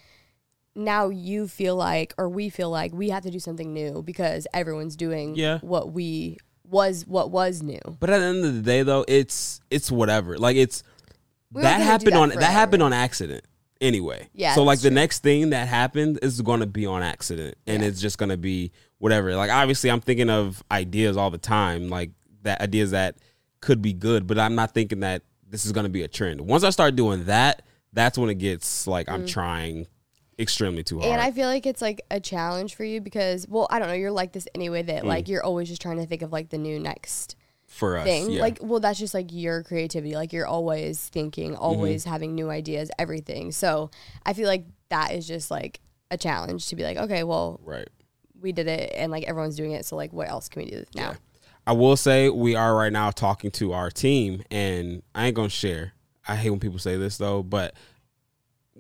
now 0.75 1.09
you 1.09 1.49
feel 1.49 1.77
like 1.77 2.15
or 2.19 2.29
we 2.29 2.49
feel 2.49 2.71
like 2.71 2.93
we 2.93 3.11
have 3.11 3.23
to 3.25 3.31
do 3.31 3.39
something 3.41 3.73
new 3.75 4.03
because 4.03 4.47
everyone's 4.55 4.97
doing 4.97 5.35
Yeah. 5.35 5.59
what 5.61 5.93
we 5.93 6.39
was 6.69 7.07
what 7.07 7.31
was 7.31 7.63
new. 7.63 7.81
But 7.99 8.11
at 8.11 8.19
the 8.21 8.25
end 8.27 8.45
of 8.45 8.55
the 8.55 8.63
day, 8.63 8.83
though, 8.83 9.05
it's 9.09 9.61
it's 9.71 9.91
whatever. 9.91 10.39
Like 10.39 10.57
it's 10.57 10.83
We 11.53 11.63
that 11.63 11.81
happened 11.81 12.13
that 12.13 12.21
on 12.21 12.29
that 12.31 12.43
happened 12.53 12.83
on 12.83 12.93
accident 12.93 13.45
anyway. 13.81 14.29
Yeah, 14.35 14.55
So 14.55 14.63
like 14.63 14.79
the 14.81 14.89
true. 14.91 14.95
next 14.95 15.21
thing 15.25 15.51
that 15.51 15.67
happened 15.67 16.19
is 16.23 16.41
going 16.43 16.61
to 16.61 16.67
be 16.67 16.87
on 16.87 17.03
accident, 17.03 17.57
and 17.67 17.83
Yeah. 17.83 17.89
it's 17.89 18.01
just 18.01 18.19
going 18.19 18.29
to 18.29 18.37
be 18.37 18.71
whatever. 19.01 19.35
Like 19.35 19.51
obviously, 19.51 19.91
I'm 19.91 20.01
thinking 20.01 20.31
of 20.31 20.63
ideas 20.71 21.17
all 21.17 21.31
the 21.31 21.39
time, 21.39 21.89
like 21.89 22.11
that 22.43 22.61
ideas 22.61 22.93
that 22.93 23.17
could 23.61 23.83
be 23.83 23.93
good, 23.93 24.27
but 24.29 24.39
I'm 24.39 24.55
not 24.55 24.73
thinking 24.73 25.01
that 25.01 25.23
this 25.49 25.67
is 25.67 25.73
going 25.73 25.85
to 25.85 25.91
be 25.91 26.03
a 26.03 26.09
trend. 26.09 26.41
Once 26.41 26.63
I 26.63 26.71
start 26.71 26.95
doing 26.95 27.25
that, 27.25 27.63
that's 27.93 28.17
when 28.17 28.31
it 28.31 28.37
gets 28.37 28.87
like 28.87 29.09
I'm 29.09 29.27
trying 29.27 29.89
extremely 30.39 30.83
too 30.85 31.01
hard. 31.01 31.11
Mm. 31.11 31.13
And 31.15 31.21
I 31.21 31.33
feel 31.33 31.49
like 31.49 31.67
it's 31.67 31.83
like 31.83 32.01
a 32.11 32.21
challenge 32.21 32.75
for 32.77 32.85
you 32.85 33.01
because, 33.01 33.47
well, 33.49 33.67
I 33.69 33.79
don't 33.79 33.89
know, 33.89 33.95
you're 33.95 34.13
like 34.13 34.33
this 34.33 34.47
anyway 34.55 34.83
that 34.83 35.05
like 35.05 35.29
you're 35.29 35.43
always 35.45 35.69
just 35.69 35.83
trying 35.83 35.99
to 35.99 36.07
think 36.07 36.23
of 36.23 36.33
like 36.33 36.49
the 36.51 36.57
new 36.59 36.79
next 36.79 37.37
for 37.67 37.99
us, 37.99 38.05
thing. 38.05 38.31
yeah. 38.31 38.41
Like, 38.41 38.59
well, 38.63 38.81
that's 38.81 38.99
just 38.99 39.13
like 39.13 39.27
your 39.33 39.63
creativity. 39.63 40.15
Like 40.15 40.33
you're 40.33 40.47
always 40.47 41.09
thinking, 41.09 41.53
Mm-hmm. 41.53 41.63
always 41.63 42.05
having 42.05 42.35
new 42.35 42.49
ideas, 42.49 42.91
everything. 42.99 43.53
So 43.53 43.91
I 44.25 44.33
feel 44.33 44.47
like 44.47 44.65
that 44.89 45.13
is 45.13 45.27
just 45.27 45.51
like 45.51 45.81
a 46.11 46.17
challenge 46.17 46.69
to 46.69 46.77
be 46.77 46.85
like, 46.85 46.97
okay, 46.97 47.23
well, 47.25 47.61
right. 47.65 47.89
We 48.41 48.53
did 48.53 48.67
it 48.69 48.93
and 48.97 49.11
like 49.13 49.25
everyone's 49.25 49.57
doing 49.57 49.73
it. 49.73 49.85
So 49.85 49.97
like, 49.97 50.13
what 50.13 50.29
else 50.29 50.49
can 50.49 50.63
we 50.65 50.71
do 50.71 50.85
now? 50.95 51.11
Yeah. 51.11 51.15
I 51.67 51.73
will 51.73 51.97
say 51.97 52.29
we 52.31 52.55
are 52.55 52.75
right 52.75 52.93
now 52.93 53.11
talking 53.11 53.51
to 53.53 53.73
our 53.73 53.91
team, 53.91 54.43
and 54.51 55.03
I 55.15 55.27
ain't 55.27 55.37
gonna 55.37 55.49
share. 55.51 55.93
I 56.27 56.37
hate 56.37 56.51
when 56.51 56.59
people 56.61 56.79
say 56.79 56.97
this 56.97 57.19
though, 57.19 57.43
but 57.43 57.75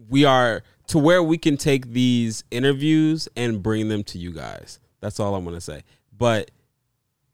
we 0.08 0.24
are 0.24 0.62
to 0.88 0.98
where 0.98 1.22
we 1.22 1.36
can 1.38 1.56
take 1.56 1.92
these 1.92 2.42
interviews 2.50 3.28
and 3.36 3.62
bring 3.62 3.88
them 3.88 4.02
to 4.04 4.18
you 4.18 4.32
guys. 4.32 4.78
That's 5.00 5.20
all 5.20 5.34
I'm 5.34 5.44
gonna 5.44 5.60
say. 5.60 5.82
But 6.16 6.50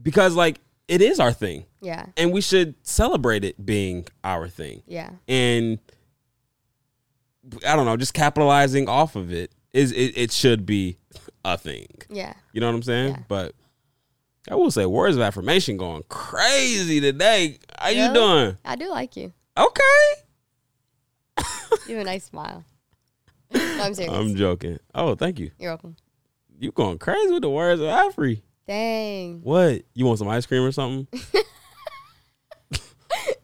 because 0.02 0.34
like 0.34 0.60
it 0.88 1.00
is 1.00 1.18
our 1.20 1.32
thing, 1.32 1.64
Yeah. 1.80 2.06
and 2.16 2.32
we 2.32 2.40
should 2.40 2.74
celebrate 2.82 3.44
it 3.44 3.64
being 3.64 4.06
our 4.24 4.48
thing. 4.48 4.82
Yeah. 4.86 5.10
And 5.28 5.78
I 7.66 7.76
don't 7.76 7.86
know, 7.86 7.96
just 7.96 8.14
capitalizing 8.14 8.88
off 8.88 9.16
of 9.16 9.32
it 9.32 9.52
is 9.72 9.92
it, 9.92 10.16
it 10.16 10.32
should 10.32 10.66
be 10.66 10.96
a 11.54 11.58
thing. 11.58 11.86
Yeah. 12.08 12.34
You 12.52 12.60
know 12.60 12.66
what 12.68 12.74
I'm 12.74 12.82
saying? 12.82 13.12
Yeah. 13.12 13.22
But 13.28 13.54
I 14.50 14.54
will 14.54 14.70
say 14.70 14.86
words 14.86 15.16
of 15.16 15.22
affirmation 15.22 15.76
going 15.76 16.02
crazy 16.08 17.00
today. 17.00 17.58
How 17.78 17.88
you 17.88 18.12
doing? 18.12 18.56
I 18.64 18.76
do 18.76 18.88
like 18.90 19.16
you. 19.16 19.32
Okay. 19.56 19.82
You 21.88 21.96
have 21.96 22.02
a 22.02 22.04
nice 22.04 22.24
smile. 22.24 22.64
No, 23.52 23.60
I'm 23.80 23.94
serious. 23.94 24.12
I'm 24.12 24.34
joking. 24.34 24.78
Oh, 24.94 25.14
thank 25.14 25.38
you. 25.38 25.50
You're 25.58 25.70
welcome. 25.70 25.96
You 26.58 26.72
going 26.72 26.98
crazy 26.98 27.32
with 27.32 27.42
the 27.42 27.50
words 27.50 27.80
of 27.80 27.86
Afri. 27.88 28.42
Dang. 28.66 29.40
What? 29.42 29.82
You 29.94 30.04
want 30.06 30.18
some 30.18 30.28
ice 30.28 30.46
cream 30.46 30.62
or 30.62 30.72
something? 30.72 31.06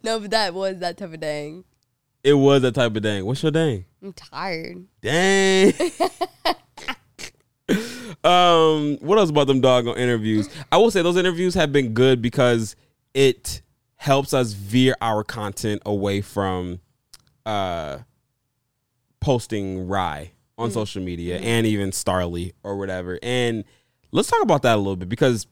No, 0.05 0.19
but 0.19 0.33
that 0.33 0.53
was 0.53 0.79
that 0.79 0.97
type 0.97 1.13
of 1.15 1.21
dang. 1.21 1.65
it 2.25 2.35
was 2.35 2.63
that 2.63 2.75
type 2.75 2.97
of 2.97 3.03
dang. 3.03 3.25
What's 3.25 3.41
your 3.43 3.53
dang? 3.53 3.85
I'm 4.03 4.13
tired. 4.13 4.85
Dang. 5.01 5.73
um, 8.25 8.97
what 9.01 9.19
else 9.19 9.31
about 9.31 9.47
them 9.47 9.61
doggone 9.61 9.97
interviews? 9.99 10.49
I 10.71 10.77
will 10.77 10.91
say 10.91 11.03
those 11.03 11.17
interviews 11.17 11.55
have 11.55 11.73
been 11.73 11.93
good 11.95 12.21
because 12.23 12.77
it 13.15 13.63
helps 13.97 14.35
us 14.35 14.53
veer 14.53 14.97
our 15.01 15.23
content 15.25 15.83
away 15.87 16.21
from 16.21 16.81
uh 17.47 17.99
posting 19.21 19.87
rye 19.87 20.33
on 20.59 20.71
social 20.71 21.03
media 21.03 21.39
and 21.39 21.67
even 21.67 21.91
Starly 21.91 22.53
or 22.63 22.77
whatever. 22.77 23.19
And 23.23 23.65
let's 24.13 24.29
talk 24.29 24.43
about 24.43 24.63
that 24.63 24.75
a 24.75 24.79
little 24.79 24.97
bit 24.97 25.09
because 25.09 25.47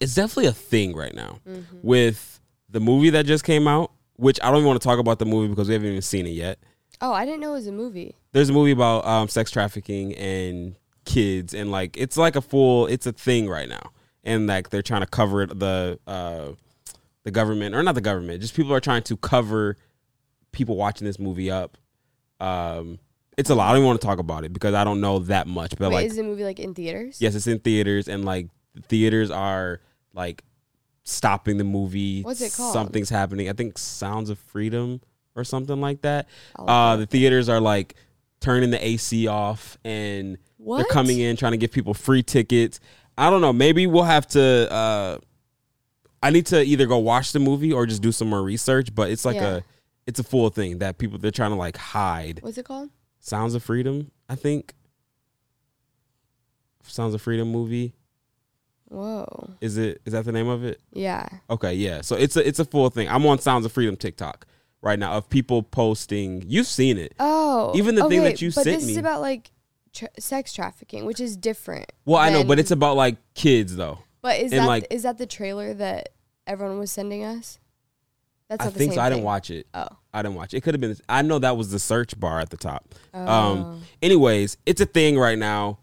it's 0.00 0.14
definitely 0.14 0.46
a 0.46 0.52
thing 0.52 0.94
right 0.94 1.14
now 1.14 1.38
with 1.82 2.40
the 2.68 2.80
movie 2.80 3.10
that 3.10 3.26
just 3.26 3.44
came 3.44 3.66
out, 3.68 3.92
which 4.16 4.38
I 4.42 4.46
don't 4.48 4.56
even 4.58 4.68
want 4.68 4.80
to 4.80 4.86
talk 4.86 4.98
about 4.98 5.18
the 5.18 5.26
movie 5.26 5.48
because 5.48 5.68
we 5.68 5.74
haven't 5.74 5.88
even 5.90 6.02
seen 6.02 6.26
it 6.26 6.30
yet 6.30 6.58
Oh, 7.02 7.12
I 7.14 7.24
didn't 7.24 7.40
know 7.40 7.50
it 7.50 7.54
was 7.54 7.66
a 7.66 7.72
movie. 7.72 8.14
there's 8.32 8.50
a 8.50 8.52
movie 8.52 8.72
about 8.72 9.06
um, 9.06 9.28
sex 9.28 9.50
trafficking 9.50 10.14
and 10.16 10.76
kids 11.12 11.54
and 11.54 11.70
like 11.70 11.96
it's 11.96 12.16
like 12.16 12.36
a 12.36 12.40
full 12.40 12.86
it's 12.86 13.06
a 13.06 13.12
thing 13.12 13.48
right 13.48 13.68
now. 13.68 13.90
And 14.24 14.46
like 14.46 14.70
they're 14.70 14.82
trying 14.82 15.00
to 15.00 15.06
cover 15.06 15.42
it 15.42 15.58
the 15.58 15.98
uh 16.06 16.52
the 17.24 17.30
government 17.30 17.74
or 17.74 17.82
not 17.82 17.94
the 17.94 18.00
government 18.00 18.40
just 18.40 18.54
people 18.54 18.72
are 18.72 18.80
trying 18.80 19.02
to 19.04 19.16
cover 19.16 19.76
people 20.52 20.76
watching 20.76 21.06
this 21.06 21.18
movie 21.18 21.50
up. 21.50 21.76
Um 22.38 22.98
it's 23.36 23.48
a 23.48 23.54
lot. 23.54 23.70
I 23.70 23.74
don't 23.74 23.84
want 23.84 24.00
to 24.00 24.06
talk 24.06 24.18
about 24.18 24.44
it 24.44 24.52
because 24.52 24.74
i 24.74 24.84
don't 24.84 25.00
know 25.00 25.20
that 25.20 25.46
much 25.46 25.74
but 25.78 25.88
Wait, 25.90 25.94
like 25.96 26.06
is 26.06 26.16
the 26.16 26.22
movie 26.22 26.44
like 26.44 26.60
in 26.60 26.74
theaters? 26.74 27.20
yes 27.20 27.34
it's 27.34 27.46
in 27.46 27.58
theaters 27.58 28.08
and 28.08 28.24
like 28.24 28.48
theaters 28.88 29.30
are 29.30 29.80
like 30.12 30.44
stopping 31.04 31.56
the 31.58 31.64
movie. 31.64 32.22
What's 32.22 32.40
it 32.40 32.52
called? 32.52 32.72
something's 32.72 33.10
happening. 33.10 33.48
I 33.48 33.52
think 33.52 33.78
sounds 33.78 34.30
of 34.30 34.38
freedom 34.38 35.00
or 35.34 35.44
something 35.44 35.80
like 35.80 36.02
that. 36.02 36.28
Uh, 36.58 36.96
the 36.96 37.06
theaters 37.06 37.48
are 37.48 37.60
like 37.60 37.94
turning 38.40 38.70
the 38.70 38.84
AC 38.84 39.26
off 39.26 39.78
and 39.84 40.38
they're 40.66 40.84
coming 40.86 41.18
in 41.20 41.36
trying 41.36 41.52
to 41.52 41.58
give 41.58 41.72
people 41.72 41.94
free 41.94 42.22
tickets. 42.22 42.80
I 43.18 43.30
don't 43.30 43.40
know. 43.40 43.52
Maybe 43.52 43.86
we'll 43.86 44.04
have 44.04 44.26
to. 44.28 44.70
Uh, 44.72 45.18
I 46.22 46.30
need 46.30 46.46
to 46.46 46.62
either 46.62 46.86
go 46.86 46.98
watch 46.98 47.32
the 47.32 47.38
movie 47.38 47.72
or 47.72 47.86
just 47.86 48.02
do 48.02 48.12
some 48.12 48.28
more 48.28 48.42
research. 48.42 48.94
But 48.94 49.10
it's 49.10 49.24
like 49.24 49.36
Yeah. 49.36 49.56
a, 49.56 49.60
it's 50.06 50.18
a 50.20 50.24
full 50.24 50.48
thing 50.50 50.78
that 50.78 50.98
people 50.98 51.18
they're 51.18 51.30
trying 51.30 51.50
to 51.50 51.56
like 51.56 51.76
hide. 51.76 52.40
What's 52.42 52.58
it 52.58 52.64
called? 52.64 52.90
Sounds 53.20 53.54
of 53.54 53.62
Freedom, 53.62 54.10
I 54.28 54.34
think. 54.34 54.74
Sounds 56.84 57.14
of 57.14 57.22
Freedom 57.22 57.50
movie. 57.50 57.94
Whoa. 58.86 59.50
Is 59.60 59.76
it? 59.76 60.00
Is 60.04 60.12
that 60.12 60.24
the 60.24 60.32
name 60.32 60.48
of 60.48 60.64
it? 60.64 60.80
Yeah. 60.92 61.28
Okay, 61.48 61.74
yeah. 61.74 62.00
So 62.00 62.16
it's 62.16 62.36
a 62.36 62.46
it's 62.46 62.58
a 62.58 62.64
full 62.64 62.90
thing. 62.90 63.08
I'm 63.08 63.24
on 63.26 63.38
Sounds 63.38 63.64
of 63.64 63.72
Freedom 63.72 63.96
TikTok 63.96 64.46
right 64.82 64.98
now 64.98 65.12
of 65.12 65.28
people 65.30 65.62
posting. 65.62 66.42
You've 66.46 66.66
seen 66.66 66.98
it. 66.98 67.14
Oh. 67.20 67.72
Even 67.76 67.94
the 67.94 68.08
thing 68.08 68.22
that 68.24 68.42
you 68.42 68.48
but 68.48 68.64
sent 68.64 68.78
this 68.78 68.86
me- 68.86 68.92
is 68.92 68.98
about 68.98 69.20
like 69.20 69.52
tra- 69.92 70.08
sex 70.18 70.52
trafficking, 70.52 71.04
which 71.04 71.20
is 71.20 71.36
different. 71.36 71.90
Well, 72.04 72.18
I 72.18 72.30
know, 72.30 72.44
but 72.44 72.58
it's 72.58 72.70
about 72.70 72.96
like 72.96 73.16
kids 73.34 73.76
though. 73.76 73.98
But 74.22 74.38
is 74.38 74.52
and, 74.52 74.62
that 74.62 74.66
like- 74.66 74.86
is 74.90 75.02
that 75.04 75.18
the 75.18 75.26
trailer 75.26 75.74
that 75.74 76.10
everyone 76.46 76.78
was 76.78 76.90
sending 76.90 77.24
us? 77.24 77.58
That's 78.48 78.66
I 78.66 78.70
think 78.70 78.90
same 78.92 78.96
so. 78.96 79.00
I 79.00 79.10
didn't 79.10 79.22
watch 79.22 79.50
it. 79.50 79.68
Oh. 79.72 79.86
I 80.12 80.22
didn't 80.22 80.34
watch 80.34 80.52
it. 80.52 80.58
It 80.58 80.60
could 80.62 80.74
have 80.74 80.80
been. 80.80 80.96
I 81.08 81.22
know 81.22 81.38
that 81.38 81.56
was 81.56 81.70
the 81.70 81.78
search 81.78 82.18
bar 82.18 82.40
at 82.40 82.50
the 82.50 82.56
top. 82.56 82.94
Oh. 83.14 83.26
Um. 83.26 83.82
Anyways, 84.02 84.56
it's 84.66 84.80
a 84.80 84.86
thing 84.86 85.16
right 85.16 85.38
now 85.38 85.78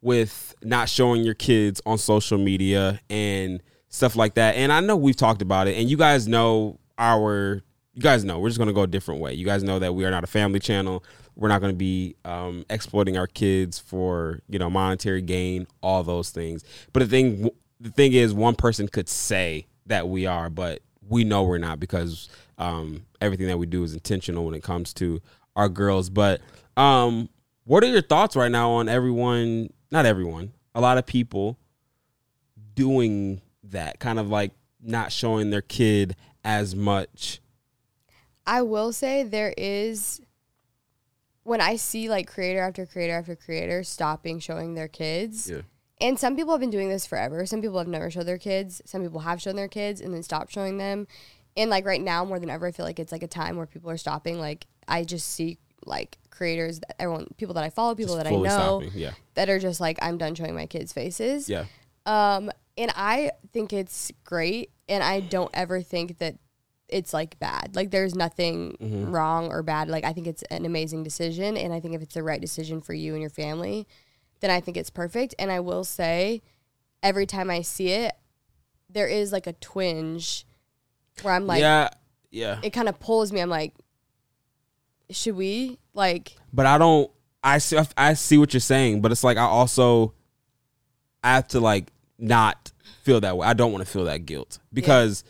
with 0.00 0.54
not 0.62 0.88
showing 0.88 1.24
your 1.24 1.34
kids 1.34 1.82
on 1.84 1.98
social 1.98 2.38
media 2.38 3.00
and 3.10 3.62
stuff 3.88 4.16
like 4.16 4.34
that. 4.34 4.56
And 4.56 4.72
I 4.72 4.80
know 4.80 4.96
we've 4.96 5.16
talked 5.16 5.42
about 5.42 5.68
it, 5.68 5.76
and 5.76 5.90
you 5.90 5.98
guys 5.98 6.26
know 6.26 6.78
our. 6.98 7.62
You 7.92 8.02
guys 8.02 8.24
know 8.24 8.38
we're 8.38 8.48
just 8.48 8.58
gonna 8.58 8.74
go 8.74 8.82
a 8.82 8.86
different 8.86 9.20
way. 9.20 9.34
You 9.34 9.44
guys 9.44 9.62
know 9.62 9.78
that 9.78 9.94
we 9.94 10.04
are 10.04 10.10
not 10.10 10.24
a 10.24 10.26
family 10.26 10.58
channel. 10.60 11.04
We're 11.36 11.48
not 11.48 11.60
gonna 11.60 11.74
be 11.74 12.16
um, 12.24 12.64
exploiting 12.70 13.16
our 13.16 13.26
kids 13.26 13.78
for 13.78 14.40
you 14.48 14.58
know 14.58 14.70
monetary 14.70 15.22
gain, 15.22 15.66
all 15.82 16.02
those 16.02 16.30
things. 16.30 16.64
But 16.92 17.00
the 17.00 17.06
thing, 17.06 17.50
the 17.78 17.90
thing 17.90 18.12
is, 18.14 18.34
one 18.34 18.54
person 18.54 18.88
could 18.88 19.08
say 19.08 19.66
that 19.86 20.08
we 20.08 20.26
are, 20.26 20.50
but 20.50 20.80
we 21.08 21.24
know 21.24 21.44
we're 21.44 21.58
not 21.58 21.78
because 21.78 22.28
um, 22.58 23.06
everything 23.20 23.46
that 23.46 23.58
we 23.58 23.66
do 23.66 23.82
is 23.84 23.92
intentional 23.94 24.44
when 24.44 24.54
it 24.54 24.62
comes 24.62 24.92
to 24.94 25.20
our 25.54 25.68
girls. 25.68 26.10
But 26.10 26.40
um, 26.76 27.28
what 27.64 27.82
are 27.84 27.88
your 27.88 28.02
thoughts 28.02 28.36
right 28.36 28.50
now 28.50 28.70
on 28.72 28.88
everyone? 28.88 29.70
Not 29.90 30.06
everyone. 30.06 30.52
A 30.74 30.80
lot 30.80 30.98
of 30.98 31.06
people 31.06 31.58
doing 32.74 33.40
that, 33.64 33.98
kind 33.98 34.18
of 34.18 34.28
like 34.28 34.52
not 34.82 35.12
showing 35.12 35.50
their 35.50 35.62
kid 35.62 36.16
as 36.44 36.74
much. 36.74 37.40
I 38.46 38.62
will 38.62 38.92
say 38.92 39.24
there 39.24 39.54
is 39.56 40.20
when 41.46 41.60
I 41.60 41.76
see 41.76 42.08
like 42.08 42.26
creator 42.26 42.60
after 42.60 42.84
creator 42.86 43.14
after 43.14 43.36
creator 43.36 43.84
stopping 43.84 44.40
showing 44.40 44.74
their 44.74 44.88
kids. 44.88 45.48
Yeah. 45.48 45.62
And 46.00 46.18
some 46.18 46.36
people 46.36 46.52
have 46.52 46.60
been 46.60 46.70
doing 46.70 46.90
this 46.90 47.06
forever. 47.06 47.46
Some 47.46 47.62
people 47.62 47.78
have 47.78 47.88
never 47.88 48.10
showed 48.10 48.26
their 48.26 48.36
kids. 48.36 48.82
Some 48.84 49.02
people 49.02 49.20
have 49.20 49.40
shown 49.40 49.56
their 49.56 49.68
kids 49.68 50.00
and 50.00 50.12
then 50.12 50.22
stopped 50.22 50.52
showing 50.52 50.76
them. 50.76 51.06
And 51.56 51.70
like 51.70 51.86
right 51.86 52.02
now 52.02 52.24
more 52.24 52.38
than 52.38 52.50
ever 52.50 52.66
I 52.66 52.72
feel 52.72 52.84
like 52.84 52.98
it's 52.98 53.12
like 53.12 53.22
a 53.22 53.28
time 53.28 53.56
where 53.56 53.66
people 53.66 53.90
are 53.90 53.96
stopping. 53.96 54.38
Like 54.38 54.66
I 54.88 55.04
just 55.04 55.28
see 55.28 55.58
like 55.86 56.18
creators 56.30 56.80
that 56.80 57.00
everyone 57.00 57.28
people 57.38 57.54
that 57.54 57.64
I 57.64 57.70
follow, 57.70 57.94
people 57.94 58.16
Just 58.16 58.24
that 58.24 58.32
I 58.32 58.36
know 58.36 58.82
yeah. 58.94 59.12
that 59.34 59.48
are 59.48 59.58
just 59.58 59.80
like 59.80 59.98
I'm 60.02 60.18
done 60.18 60.34
showing 60.34 60.54
my 60.54 60.66
kids' 60.66 60.92
faces. 60.92 61.48
Yeah. 61.48 61.64
Um, 62.04 62.50
and 62.76 62.92
I 62.94 63.30
think 63.52 63.72
it's 63.72 64.12
great, 64.24 64.70
and 64.88 65.02
I 65.02 65.20
don't 65.20 65.50
ever 65.54 65.80
think 65.80 66.18
that 66.18 66.36
it's 66.88 67.12
like 67.12 67.38
bad. 67.38 67.74
Like 67.74 67.90
there's 67.90 68.14
nothing 68.14 68.76
Mm-hmm. 68.80 69.10
wrong 69.10 69.50
or 69.50 69.62
bad. 69.62 69.88
Like 69.88 70.04
I 70.04 70.12
think 70.12 70.26
it's 70.26 70.42
an 70.44 70.64
amazing 70.64 71.02
decision, 71.02 71.56
and 71.56 71.72
I 71.72 71.80
think 71.80 71.94
if 71.94 72.02
it's 72.02 72.14
the 72.14 72.22
right 72.22 72.40
decision 72.40 72.80
for 72.80 72.94
you 72.94 73.12
and 73.12 73.20
your 73.20 73.30
family, 73.30 73.86
then 74.40 74.50
I 74.50 74.60
think 74.60 74.76
it's 74.76 74.90
perfect. 74.90 75.34
And 75.38 75.50
I 75.50 75.60
will 75.60 75.84
say, 75.84 76.42
every 77.02 77.26
time 77.26 77.50
I 77.50 77.62
see 77.62 77.88
it, 77.90 78.12
there 78.88 79.08
is 79.08 79.32
like 79.32 79.46
a 79.46 79.52
twinge 79.54 80.46
where 81.22 81.34
I'm 81.34 81.46
like, 81.46 81.60
yeah. 81.60 81.88
Yeah. 82.30 82.58
it 82.62 82.70
kind 82.70 82.88
of 82.88 83.00
pulls 83.00 83.32
me. 83.32 83.40
I'm 83.40 83.48
like, 83.48 83.72
should 85.10 85.36
we 85.36 85.78
like? 85.94 86.36
but 86.52 86.66
I 86.66 86.78
don't. 86.78 87.10
I 87.42 87.58
see. 87.58 87.78
I 87.96 88.14
see 88.14 88.38
what 88.38 88.52
you're 88.52 88.60
saying, 88.60 89.00
but 89.02 89.12
it's 89.12 89.22
like 89.24 89.36
I 89.36 89.42
also 89.44 90.14
I 91.22 91.34
have 91.34 91.48
to 91.48 91.60
like 91.60 91.92
not 92.18 92.72
feel 93.02 93.20
that 93.20 93.36
way. 93.36 93.46
I 93.46 93.54
don't 93.54 93.72
want 93.72 93.84
to 93.84 93.90
feel 93.90 94.04
that 94.06 94.26
guilt 94.26 94.58
because 94.72 95.22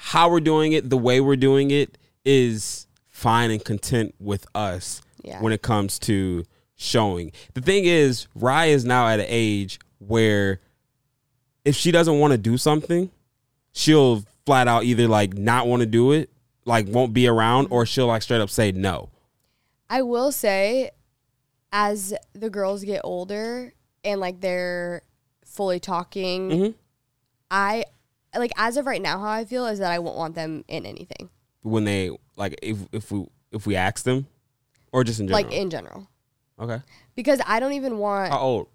how 0.00 0.30
we're 0.30 0.40
doing 0.40 0.72
it, 0.72 0.88
the 0.90 0.96
way 0.96 1.20
we're 1.20 1.36
doing 1.36 1.70
it, 1.70 1.98
is 2.24 2.86
fine 3.08 3.50
and 3.50 3.64
content 3.64 4.14
with 4.20 4.46
us 4.54 5.02
Yeah. 5.24 5.42
when 5.42 5.52
it 5.52 5.60
comes 5.60 5.98
to 6.00 6.44
showing. 6.76 7.32
The 7.54 7.60
thing 7.60 7.84
is, 7.84 8.28
Rye 8.34 8.66
is 8.66 8.84
now 8.84 9.08
at 9.08 9.18
an 9.18 9.26
age 9.28 9.80
where 9.98 10.60
if 11.64 11.74
she 11.74 11.90
doesn't 11.90 12.18
want 12.18 12.30
to 12.32 12.38
do 12.38 12.56
something, 12.56 13.10
she'll 13.72 14.24
flat 14.46 14.68
out 14.68 14.84
either 14.84 15.08
like 15.08 15.34
not 15.36 15.66
want 15.66 15.80
to 15.80 15.86
do 15.86 16.12
it, 16.12 16.30
like 16.64 16.86
won't 16.88 17.12
be 17.12 17.26
around, 17.26 17.66
or 17.70 17.84
she'll 17.84 18.06
like 18.06 18.22
straight 18.22 18.40
up 18.40 18.50
say 18.50 18.70
no. 18.72 19.08
I 19.90 20.02
will 20.02 20.30
say, 20.32 20.90
as 21.72 22.14
the 22.34 22.48
girls 22.50 22.84
get 22.84 23.00
older 23.04 23.74
and 24.04 24.20
like 24.20 24.40
they're 24.40 25.02
fully 25.44 25.80
talking, 25.80 26.50
Mhm. 26.50 26.74
I 27.50 27.84
like 28.38 28.52
as 28.56 28.76
of 28.76 28.86
right 28.86 29.00
now, 29.02 29.18
how 29.18 29.28
I 29.30 29.44
feel 29.44 29.66
is 29.66 29.78
that 29.80 29.90
I 29.92 29.98
won't 29.98 30.16
want 30.16 30.34
them 30.34 30.64
in 30.68 30.86
anything, 30.86 31.30
when 31.62 31.84
they 31.84 32.10
like 32.36 32.58
if 32.62 32.78
if 32.92 33.10
we 33.10 33.26
if 33.52 33.66
we 33.66 33.76
ask 33.76 34.04
them 34.04 34.26
or 34.92 35.04
just 35.04 35.20
in 35.20 35.28
general 35.28 35.42
like 35.44 35.52
in 35.52 35.70
general, 35.70 36.08
okay 36.58 36.80
because 37.14 37.40
I 37.46 37.60
don't 37.60 37.72
even 37.72 37.98
want. 37.98 38.32
how 38.32 38.38
old 38.40 38.68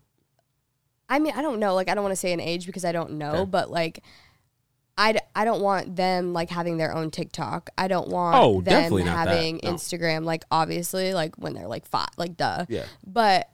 I 1.09 1.19
mean, 1.19 1.33
I 1.35 1.41
don't 1.41 1.59
know. 1.59 1.75
Like, 1.75 1.89
I 1.89 1.95
don't 1.95 2.03
want 2.03 2.13
to 2.13 2.19
say 2.19 2.31
an 2.33 2.39
age 2.39 2.65
because 2.65 2.85
I 2.85 2.91
don't 2.91 3.11
know, 3.13 3.33
Okay. 3.33 3.49
but 3.51 3.69
like. 3.71 4.03
I, 4.95 5.13
d- 5.13 5.19
I 5.35 5.43
don't 5.43 5.61
want 5.63 5.95
them 5.95 6.33
like 6.33 6.51
having 6.51 6.77
their 6.77 6.93
own 6.93 7.09
TikTok. 7.09 7.71
I 7.79 7.87
don't 7.87 8.09
want 8.09 8.35
Oh, 8.39 8.53
them 8.61 8.63
definitely 8.65 9.05
not 9.05 9.25
that. 9.25 9.33
having 9.35 9.59
No. 9.63 9.71
Instagram. 9.73 10.23
Like 10.23 10.43
obviously, 10.51 11.15
like 11.15 11.35
when 11.35 11.55
they're 11.55 11.67
like 11.67 11.87
five, 11.87 12.09
like 12.15 12.37
duh. 12.37 12.65
yeah 12.69 12.85
but 13.03 13.49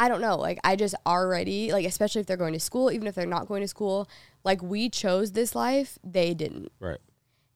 I 0.00 0.08
don't 0.08 0.20
know. 0.20 0.36
Like 0.36 0.58
I 0.64 0.76
just 0.76 0.94
already 1.06 1.72
like 1.72 1.84
especially 1.86 2.20
if 2.22 2.26
they're 2.26 2.36
going 2.36 2.54
to 2.54 2.60
school, 2.60 2.90
even 2.90 3.06
if 3.06 3.14
they're 3.14 3.26
not 3.26 3.46
going 3.48 3.60
to 3.62 3.68
school, 3.68 4.08
like 4.44 4.62
we 4.62 4.88
chose 4.88 5.32
this 5.32 5.54
life, 5.54 5.98
they 6.02 6.32
didn't. 6.34 6.72
right 6.80 6.98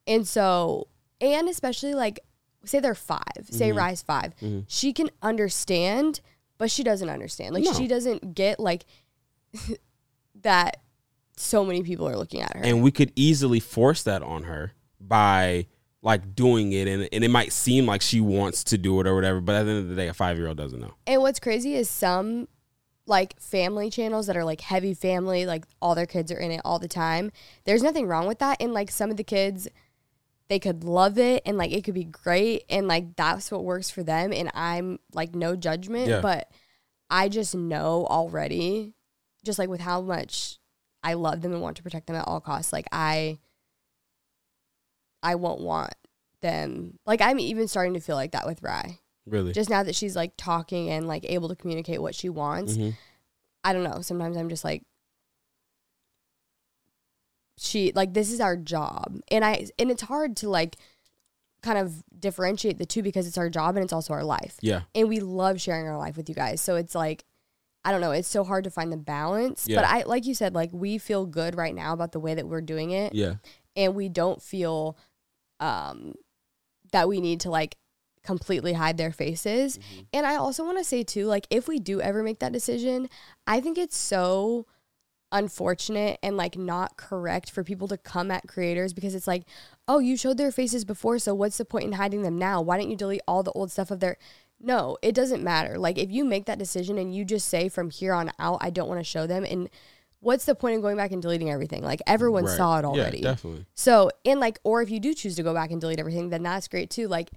And 0.06 0.28
so 0.28 0.88
and 1.20 1.48
especially 1.48 1.94
like 1.94 2.20
say 2.64 2.80
they're 2.80 2.94
5, 2.94 3.20
say 3.50 3.68
Mm-hmm. 3.70 3.78
Rye's 3.78 4.02
5. 4.02 4.32
She 4.68 4.92
can 4.92 5.08
understand, 5.22 6.20
but 6.58 6.70
she 6.70 6.82
doesn't 6.82 7.08
understand. 7.08 7.54
Like 7.54 7.64
No. 7.64 7.72
she 7.72 7.86
doesn't 7.86 8.34
get 8.34 8.60
like 8.60 8.84
that 10.42 10.78
so 11.36 11.64
many 11.64 11.82
people 11.82 12.08
are 12.08 12.16
looking 12.16 12.40
at 12.42 12.56
her. 12.56 12.62
and 12.62 12.82
we 12.82 12.90
could 12.90 13.12
easily 13.16 13.60
force 13.60 14.02
that 14.02 14.22
on 14.22 14.44
her 14.44 14.72
by 15.00 15.66
like 16.04 16.36
doing 16.36 16.72
it 16.72 16.86
and, 16.86 17.08
and 17.12 17.24
it 17.24 17.30
might 17.30 17.52
seem 17.52 17.86
like 17.86 18.02
she 18.02 18.20
wants 18.20 18.62
to 18.62 18.78
do 18.78 19.00
it 19.00 19.06
or 19.06 19.14
whatever 19.16 19.40
but 19.40 19.54
at 19.56 19.64
the 19.64 19.70
end 19.70 19.78
of 19.80 19.88
the 19.88 19.96
day 19.96 20.06
a 20.06 20.14
five 20.14 20.36
year 20.36 20.46
old 20.46 20.56
doesn't 20.56 20.80
know 20.80 20.92
And 21.06 21.20
what's 21.22 21.40
crazy 21.40 21.74
is 21.74 21.88
some 21.90 22.46
like 23.06 23.38
family 23.40 23.90
channels 23.90 24.26
that 24.28 24.36
are 24.36 24.44
like 24.46 24.62
heavy 24.62 24.94
family, 24.94 25.44
like 25.44 25.64
all 25.82 25.94
their 25.94 26.06
kids 26.06 26.32
are 26.32 26.38
in 26.38 26.50
it 26.50 26.62
all 26.64 26.78
the 26.78 26.88
time. 26.88 27.32
There's 27.64 27.82
nothing 27.82 28.06
wrong 28.06 28.26
with 28.26 28.38
that. 28.38 28.56
And 28.62 28.72
like 28.72 28.90
some 28.90 29.10
of 29.10 29.18
the 29.18 29.24
kids, 29.24 29.68
they 30.48 30.58
could 30.58 30.84
love 30.84 31.18
it 31.18 31.42
and 31.44 31.58
like 31.58 31.70
it 31.70 31.84
could 31.84 31.92
be 31.94 32.04
great 32.04 32.64
and 32.70 32.88
like 32.88 33.14
that's 33.16 33.50
what 33.50 33.62
works 33.62 33.90
for 33.90 34.02
them. 34.02 34.32
And 34.32 34.50
I'm 34.54 35.00
like 35.12 35.34
no 35.34 35.54
judgment, 35.54 36.08
Yeah. 36.08 36.20
but 36.22 36.50
I 37.10 37.28
just 37.28 37.54
know 37.54 38.06
already, 38.08 38.94
just 39.44 39.58
like 39.58 39.68
with 39.68 39.80
how 39.82 40.00
much 40.00 40.58
I 41.02 41.12
love 41.12 41.42
them 41.42 41.52
and 41.52 41.60
want 41.60 41.76
to 41.76 41.82
protect 41.82 42.06
them 42.06 42.16
at 42.16 42.26
all 42.26 42.40
costs. 42.40 42.72
Like 42.72 42.86
I, 42.90 43.38
I 45.24 45.34
won't 45.34 45.60
want 45.60 45.94
them. 46.42 46.98
Like 47.06 47.20
I'm 47.20 47.40
even 47.40 47.66
starting 47.66 47.94
to 47.94 48.00
feel 48.00 48.16
like 48.16 48.32
that 48.32 48.46
with 48.46 48.62
Rye 48.62 48.98
Really? 49.26 49.52
just 49.52 49.70
now 49.70 49.82
that 49.82 49.94
she's 49.96 50.14
like 50.14 50.34
talking 50.36 50.90
and 50.90 51.08
like 51.08 51.24
able 51.28 51.48
to 51.48 51.56
communicate 51.56 52.00
what 52.02 52.14
she 52.14 52.28
wants 52.28 52.76
Mhm. 52.76 52.94
i 53.64 53.72
don't 53.72 53.82
know 53.82 54.02
sometimes 54.02 54.36
i'm 54.36 54.50
just 54.50 54.62
like 54.64 54.82
she 57.56 57.92
like 57.94 58.12
this 58.12 58.30
is 58.32 58.40
our 58.40 58.56
job 58.56 59.18
and 59.30 59.44
i 59.44 59.66
and 59.78 59.90
it's 59.90 60.02
hard 60.02 60.36
to 60.36 60.48
like 60.48 60.76
kind 61.62 61.78
of 61.78 62.02
differentiate 62.18 62.76
the 62.78 62.84
two 62.84 63.02
because 63.02 63.26
it's 63.26 63.38
our 63.38 63.48
job 63.48 63.76
and 63.76 63.84
it's 63.84 63.92
also 63.92 64.12
our 64.12 64.24
life 64.24 64.56
Yeah. 64.60 64.82
and 64.94 65.08
we 65.08 65.20
love 65.20 65.60
sharing 65.60 65.86
our 65.88 65.96
life 65.96 66.16
with 66.16 66.28
you 66.28 66.34
guys 66.34 66.60
so 66.60 66.76
it's 66.76 66.94
like 66.94 67.24
i 67.84 67.92
don't 67.92 68.00
know 68.02 68.10
it's 68.10 68.28
so 68.28 68.44
hard 68.44 68.64
to 68.64 68.70
find 68.70 68.92
the 68.92 68.96
balance 68.98 69.66
Yeah. 69.68 69.76
but 69.80 69.84
i 69.88 70.02
like 70.02 70.26
you 70.26 70.34
said 70.34 70.54
like 70.54 70.70
we 70.72 70.98
feel 70.98 71.24
good 71.26 71.54
right 71.56 71.74
now 71.74 71.92
about 71.94 72.12
the 72.12 72.20
way 72.20 72.34
that 72.34 72.46
we're 72.46 72.60
doing 72.60 72.90
it 72.90 73.14
Yeah. 73.14 73.36
and 73.76 73.94
we 73.94 74.08
don't 74.10 74.42
feel 74.42 74.98
um 75.60 76.14
that 76.92 77.08
we 77.08 77.20
need 77.20 77.40
to 77.40 77.50
like 77.50 77.76
completely 78.22 78.72
hide 78.72 78.96
their 78.96 79.12
faces. 79.12 79.78
And 80.12 80.26
I 80.26 80.36
also 80.36 80.64
want 80.64 80.78
to 80.78 80.84
say 80.84 81.02
too 81.02 81.26
like 81.26 81.46
if 81.50 81.68
we 81.68 81.78
do 81.78 82.00
ever 82.00 82.22
make 82.22 82.38
that 82.40 82.52
decision, 82.52 83.08
I 83.46 83.60
think 83.60 83.78
it's 83.78 83.96
so 83.96 84.66
unfortunate 85.32 86.18
and 86.22 86.36
like 86.36 86.56
not 86.56 86.96
correct 86.96 87.50
for 87.50 87.64
people 87.64 87.88
to 87.88 87.96
come 87.98 88.30
at 88.30 88.46
creators 88.46 88.92
because 88.92 89.14
it's 89.14 89.26
like, 89.26 89.44
"Oh, 89.88 89.98
you 89.98 90.16
showed 90.16 90.36
their 90.38 90.52
faces 90.52 90.84
before, 90.84 91.18
so 91.18 91.34
what's 91.34 91.58
the 91.58 91.64
point 91.64 91.84
in 91.86 91.92
hiding 91.92 92.22
them 92.22 92.38
now? 92.38 92.62
Why 92.62 92.78
don't 92.78 92.90
you 92.90 92.96
delete 92.96 93.22
all 93.26 93.42
the 93.42 93.52
old 93.52 93.70
stuff 93.72 93.90
of 93.90 94.00
their 94.00 94.16
No, 94.60 94.96
it 95.02 95.14
doesn't 95.14 95.42
matter. 95.42 95.78
Like 95.78 95.98
if 95.98 96.10
you 96.10 96.24
make 96.24 96.46
that 96.46 96.58
decision 96.58 96.96
and 96.98 97.14
you 97.14 97.24
just 97.24 97.48
say 97.48 97.68
from 97.68 97.90
here 97.90 98.14
on 98.14 98.30
out 98.38 98.58
I 98.60 98.70
don't 98.70 98.88
want 98.88 99.00
to 99.00 99.04
show 99.04 99.26
them 99.26 99.44
and 99.44 99.68
what's 100.24 100.44
the 100.46 100.54
point 100.54 100.74
in 100.76 100.80
going 100.80 100.96
back 100.96 101.12
and 101.12 101.20
deleting 101.22 101.50
everything? 101.50 101.82
Like 101.82 102.00
everyone 102.06 102.44
Right. 102.44 102.56
saw 102.56 102.78
it 102.78 102.84
already. 102.84 103.18
Yeah, 103.18 103.30
definitely. 103.32 103.66
So, 103.74 104.10
and 104.24 104.40
like, 104.40 104.58
or 104.64 104.82
if 104.82 104.90
you 104.90 104.98
do 105.00 105.14
choose 105.14 105.36
to 105.36 105.42
go 105.42 105.52
back 105.54 105.70
and 105.70 105.80
delete 105.80 106.00
everything, 106.00 106.30
then 106.30 106.42
that's 106.42 106.66
great 106.68 106.90
too. 106.90 107.08
Like, 107.08 107.30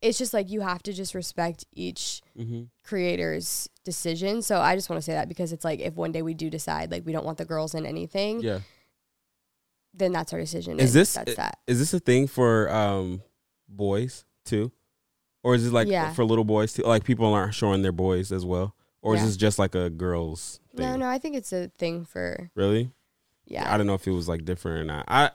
it's 0.00 0.16
just 0.16 0.32
like 0.32 0.48
you 0.50 0.60
have 0.62 0.82
to 0.84 0.92
just 0.92 1.14
respect 1.14 1.66
each 1.72 2.22
Mm-hmm. 2.38 2.62
creator's 2.84 3.68
decision. 3.84 4.40
So, 4.42 4.60
I 4.60 4.74
just 4.76 4.88
want 4.88 4.98
to 4.98 5.04
say 5.04 5.12
that 5.12 5.28
because 5.28 5.52
it's 5.52 5.64
like 5.64 5.80
if 5.80 5.94
one 5.94 6.12
day 6.12 6.22
we 6.22 6.32
do 6.34 6.48
decide 6.48 6.90
like 6.90 7.04
we 7.04 7.12
don't 7.12 7.24
want 7.26 7.36
the 7.38 7.44
girls 7.44 7.74
in 7.74 7.84
anything, 7.84 8.40
Yeah. 8.40 8.60
then 9.92 10.12
that's 10.12 10.32
our 10.32 10.38
decision. 10.40 10.78
Is 10.80 10.92
this 10.92 11.14
that's 11.14 11.34
that? 11.36 11.58
is 11.66 11.78
this 11.78 11.92
a 11.92 12.00
thing 12.00 12.26
for 12.28 12.70
um 12.70 13.22
boys 13.68 14.24
too, 14.44 14.72
or 15.42 15.54
is 15.54 15.66
it 15.66 15.72
like 15.72 15.88
Yeah. 15.88 16.12
for 16.12 16.24
little 16.24 16.44
boys 16.44 16.72
too? 16.72 16.82
Like 16.82 17.04
people 17.04 17.26
aren't 17.34 17.54
showing 17.54 17.82
their 17.82 17.92
boys 17.92 18.32
as 18.32 18.44
well, 18.46 18.74
or 19.02 19.14
is 19.14 19.24
this 19.24 19.36
just 19.36 19.58
like 19.58 19.74
a 19.74 19.88
girls 19.90 20.60
thing? 20.76 20.86
No, 20.86 20.96
no, 20.96 21.08
I 21.08 21.18
think 21.18 21.36
it's 21.36 21.52
a 21.52 21.68
thing 21.78 22.04
for 22.04 22.50
Really? 22.54 22.90
yeah. 23.46 23.72
I 23.72 23.76
don't 23.76 23.86
know 23.86 23.94
if 23.94 24.06
it 24.06 24.12
was 24.12 24.28
like 24.28 24.44
different 24.44 24.78
or 24.78 24.84
not. 24.84 25.04
I 25.08 25.30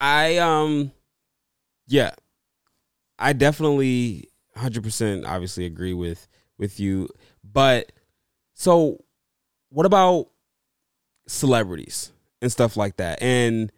I 0.00 0.38
um 0.38 0.92
yeah. 1.86 2.12
I 3.18 3.32
definitely 3.34 4.28
100% 4.56 5.26
obviously 5.26 5.64
agree 5.66 5.94
with 5.94 6.26
with 6.58 6.80
you, 6.80 7.08
but 7.44 7.92
so 8.54 9.02
what 9.70 9.86
about 9.86 10.28
celebrities 11.26 12.12
and 12.40 12.50
stuff 12.50 12.76
like 12.76 12.96
that? 12.96 13.22
And 13.22 13.70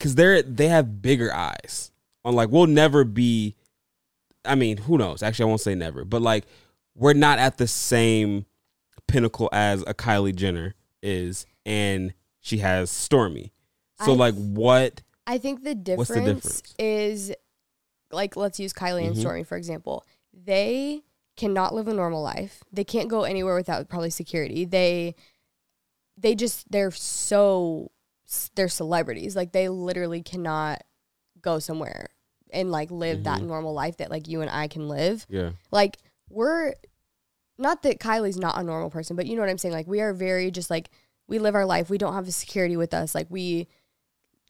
cuz 0.00 0.14
they're 0.14 0.42
they 0.42 0.68
have 0.68 1.00
bigger 1.00 1.32
eyes 1.32 1.90
on 2.24 2.34
like 2.34 2.50
we'll 2.50 2.66
never 2.66 3.04
be 3.04 3.54
I 4.44 4.54
mean, 4.54 4.76
who 4.76 4.96
knows? 4.96 5.22
Actually, 5.22 5.44
I 5.44 5.48
won't 5.48 5.60
say 5.60 5.74
never, 5.74 6.04
but 6.04 6.22
like 6.22 6.44
we're 6.96 7.12
not 7.12 7.38
at 7.38 7.58
the 7.58 7.66
same 7.68 8.46
pinnacle 9.06 9.48
as 9.52 9.82
a 9.86 9.94
Kylie 9.94 10.34
Jenner 10.34 10.74
is, 11.02 11.46
and 11.64 12.14
she 12.40 12.58
has 12.58 12.90
Stormi. 12.90 13.50
So 14.04 14.12
I- 14.12 14.16
like, 14.16 14.34
what? 14.34 15.02
I 15.26 15.38
think 15.38 15.62
the 15.64 15.74
difference, 15.74 16.08
the 16.08 16.14
difference? 16.20 16.62
is 16.78 17.32
like 18.12 18.36
let's 18.36 18.58
use 18.60 18.72
Kylie 18.72 19.06
and 19.06 19.16
Mhm. 19.16 19.22
Stormi 19.24 19.46
for 19.46 19.56
example. 19.56 20.04
They 20.32 21.02
cannot 21.36 21.74
live 21.74 21.88
a 21.88 21.92
normal 21.94 22.22
life. 22.22 22.62
They 22.72 22.84
can't 22.84 23.08
go 23.08 23.24
anywhere 23.24 23.54
without 23.56 23.88
probably 23.88 24.10
security. 24.10 24.64
They 24.64 25.14
they 26.16 26.34
just 26.34 26.70
they're 26.70 26.90
so 26.92 27.90
they're 28.54 28.68
celebrities. 28.68 29.36
Like 29.36 29.52
they 29.52 29.68
literally 29.68 30.22
cannot 30.22 30.82
go 31.40 31.58
somewhere 31.58 32.08
and 32.52 32.70
like 32.70 32.90
live 32.90 33.24
that 33.24 33.40
Mhm. 33.40 33.46
normal 33.46 33.72
life 33.74 33.96
that 33.98 34.10
like 34.10 34.28
you 34.28 34.40
and 34.40 34.50
I 34.50 34.68
can 34.68 34.88
live. 34.88 35.26
Yeah, 35.28 35.50
Like 35.70 35.98
we're 36.28 36.74
not 37.58 37.82
that 37.82 38.00
Kylie's 38.00 38.36
not 38.36 38.58
a 38.58 38.62
normal 38.62 38.90
person, 38.90 39.16
but 39.16 39.26
you 39.26 39.34
know 39.34 39.42
what 39.42 39.50
I'm 39.50 39.58
saying? 39.58 39.74
Like 39.74 39.86
we 39.86 40.00
are 40.00 40.12
very 40.12 40.50
just 40.50 40.70
like 40.70 40.90
we 41.28 41.38
live 41.38 41.54
our 41.54 41.66
life. 41.66 41.90
We 41.90 41.98
don't 41.98 42.14
have 42.14 42.28
a 42.28 42.32
security 42.32 42.76
with 42.76 42.94
us. 42.94 43.14
Like 43.14 43.26
we 43.30 43.68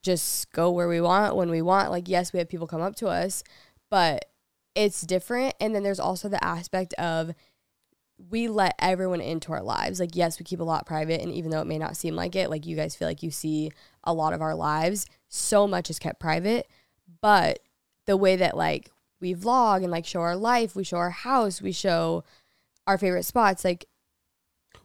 just 0.03 0.51
go 0.53 0.71
where 0.71 0.89
we 0.89 1.01
want 1.01 1.37
when 1.37 1.51
we 1.51 1.63
want. 1.63 1.91
Like 1.91 2.09
yes, 2.09 2.33
we 2.33 2.39
have 2.39 2.49
people 2.49 2.67
come 2.67 2.83
up 2.83 2.97
to 2.97 3.09
us, 3.09 3.43
but 3.91 4.27
it's 4.75 5.01
different. 5.03 5.55
And 5.61 5.75
then 5.75 5.83
there's 5.83 6.01
also 6.01 6.29
the 6.29 6.43
aspect 6.45 6.95
of 6.95 7.33
we 8.31 8.49
let 8.49 8.75
everyone 8.79 9.21
into 9.21 9.53
our 9.53 9.63
lives. 9.63 10.01
Like 10.01 10.17
yes, 10.17 10.39
we 10.39 10.45
keep 10.45 10.61
a 10.61 10.65
lot 10.65 10.87
private 10.87 11.21
and 11.21 11.33
even 11.33 11.51
though 11.51 11.61
it 11.61 11.67
may 11.67 11.79
not 11.79 11.97
seem 11.97 12.17
like 12.17 12.35
it, 12.35 12.51
like 12.51 12.67
you 12.67 12.77
guys 12.77 12.97
feel 12.97 13.09
like 13.09 13.23
you 13.23 13.31
see 13.31 13.71
a 14.05 14.13
lot 14.13 14.33
of 14.33 14.43
our 14.43 14.55
lives, 14.55 15.07
so 15.29 15.67
much 15.67 15.91
is 15.91 15.99
kept 15.99 16.21
private. 16.21 16.67
But 17.21 17.61
the 18.07 18.17
way 18.17 18.37
that 18.37 18.57
like 18.57 18.91
we 19.21 19.35
vlog 19.35 19.83
and 19.83 19.91
like 19.91 20.05
show 20.07 20.21
our 20.21 20.37
life, 20.37 20.77
we 20.77 20.85
show 20.85 20.99
our 20.99 21.11
house, 21.11 21.61
we 21.63 21.73
show 21.73 22.25
our 22.87 22.99
favorite 22.99 23.25
spots, 23.25 23.65
like 23.65 23.87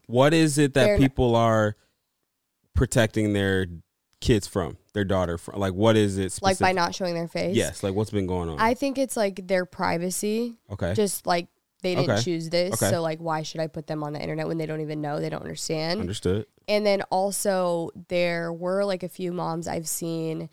what 0.07 0.33
is 0.33 0.57
it 0.57 0.73
that 0.73 0.97
people 0.97 1.35
are 1.35 1.75
protecting 2.75 3.33
their 3.33 3.67
kids 4.19 4.47
from, 4.47 4.77
their 4.93 5.03
daughter 5.05 5.37
from? 5.37 5.59
Like, 5.59 5.73
what 5.73 5.95
is 5.95 6.17
it? 6.17 6.37
like 6.41 6.59
by 6.59 6.71
not 6.71 6.95
showing 6.95 7.13
their 7.13 7.27
face. 7.27 7.55
Yes, 7.55 7.83
like 7.83 7.93
what's 7.93 8.11
been 8.11 8.27
going 8.27 8.49
on? 8.49 8.59
I 8.59 8.73
think 8.73 8.97
it's 8.97 9.17
like 9.17 9.47
their 9.47 9.65
privacy. 9.65 10.57
okay, 10.71 10.93
Just 10.93 11.25
like 11.25 11.47
they 11.81 11.95
didn't 11.95 12.11
Okay. 12.11 12.21
choose 12.21 12.49
this. 12.49 12.73
Okay. 12.73 12.89
So 12.89 13.01
like 13.01 13.19
why 13.19 13.41
should 13.43 13.59
I 13.61 13.67
put 13.67 13.87
them 13.87 14.03
on 14.03 14.13
the 14.13 14.21
internet 14.21 14.47
when 14.47 14.57
they 14.57 14.65
don't 14.65 14.81
even 14.81 15.01
know, 15.01 15.19
they 15.19 15.29
don't 15.29 15.41
understand. 15.41 15.99
understood. 15.99 16.45
And 16.67 16.85
then 16.85 17.01
also 17.03 17.89
there 18.07 18.53
were 18.53 18.85
like 18.85 19.03
a 19.03 19.09
few 19.09 19.31
moms 19.33 19.67
I've 19.67 19.87
seen 19.87 20.49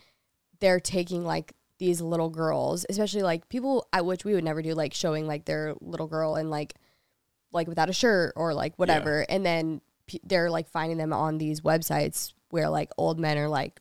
they're 0.61 0.81
taking 0.81 1.25
like 1.25 1.53
these 1.79 2.01
little 2.01 2.29
girls, 2.31 2.85
especially 2.89 3.23
like 3.23 3.49
people 3.49 3.87
at 3.93 4.05
which 4.05 4.25
we 4.25 4.35
would 4.35 4.45
never 4.45 4.63
do 4.63 4.75
like 4.75 4.93
showing 4.95 5.27
like 5.27 5.45
their 5.45 5.75
little 5.81 6.07
girl 6.09 6.35
and 6.35 6.51
like 6.51 6.75
like 7.53 7.67
without 7.69 7.89
a 7.89 7.93
shirt 7.93 8.33
or 8.37 8.53
like 8.55 8.77
whatever. 8.77 9.25
And 9.29 9.45
then 9.47 9.81
p- 10.07 10.21
they're 10.25 10.51
like 10.51 10.69
finding 10.69 10.99
them 10.99 11.13
on 11.13 11.39
these 11.39 11.61
websites 11.63 12.33
where 12.51 12.69
like 12.69 12.91
old 12.99 13.19
men 13.19 13.39
are 13.39 13.49
like 13.49 13.81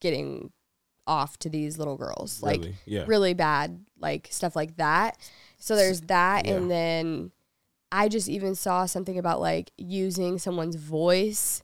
getting 0.00 0.52
off 1.06 1.38
to 1.40 1.48
these 1.48 1.78
little 1.78 1.96
girls. 1.96 2.42
Like 2.42 2.60
really? 2.60 2.74
Yeah. 2.86 3.04
really 3.06 3.34
bad, 3.34 3.84
like 3.98 4.28
stuff 4.30 4.54
like 4.54 4.76
that. 4.76 5.16
So 5.58 5.76
there's 5.76 6.02
that, 6.02 6.46
Yeah. 6.46 6.54
and 6.54 6.70
then 6.70 7.32
I 7.92 8.08
just 8.08 8.28
even 8.28 8.54
saw 8.54 8.86
something 8.86 9.18
about 9.18 9.40
like 9.40 9.72
using 9.76 10.38
someone's 10.38 10.76
voice 10.76 11.62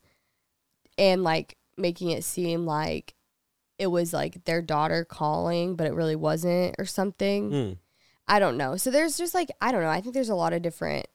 and 0.99 1.23
like 1.23 1.57
making 1.77 2.11
it 2.11 2.25
seem 2.25 2.67
like 2.67 3.15
it 3.79 3.89
was 3.89 4.13
like 4.13 4.45
their 4.45 4.63
daughter 4.63 5.05
calling, 5.05 5.77
but 5.77 5.87
it 5.87 5.95
really 5.95 6.17
wasn't, 6.17 6.75
or 6.79 6.85
something. 6.85 7.51
Hmm. 7.51 7.73
I 8.29 8.39
don't 8.41 8.57
know. 8.57 8.77
So 8.77 8.91
there's 8.91 9.17
just 9.17 9.35
like 9.35 9.51
I 9.61 9.71
don't 9.73 9.83
know. 9.83 9.89
I 9.89 10.01
think 10.01 10.15
there's 10.15 10.29
a 10.31 10.35
lot 10.35 10.53
of 10.53 10.63
different. 10.63 11.07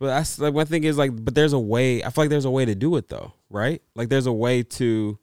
But 0.00 0.06
that's 0.08 0.38
like 0.38 0.54
one 0.54 0.66
thing 0.66 0.84
is 0.84 0.96
like, 0.98 1.10
but 1.24 1.34
there's 1.34 1.52
a 1.52 1.58
way. 1.58 2.02
I 2.04 2.10
feel 2.10 2.24
like 2.24 2.30
there's 2.30 2.44
a 2.44 2.50
way 2.50 2.64
to 2.64 2.74
do 2.74 2.94
it 2.96 3.08
though, 3.08 3.32
right? 3.50 3.82
Like 3.94 4.08
there's 4.08 4.26
a 4.26 4.32
way 4.32 4.62
to 4.62 5.18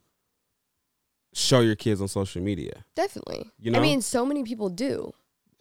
show 1.32 1.60
your 1.60 1.76
kids 1.76 2.00
on 2.00 2.08
social 2.08 2.42
media. 2.42 2.84
Definitely. 2.94 3.50
You 3.58 3.70
know? 3.70 3.78
I 3.78 3.82
mean, 3.82 4.00
so 4.00 4.24
many 4.24 4.42
people 4.44 4.68
do. 4.70 5.12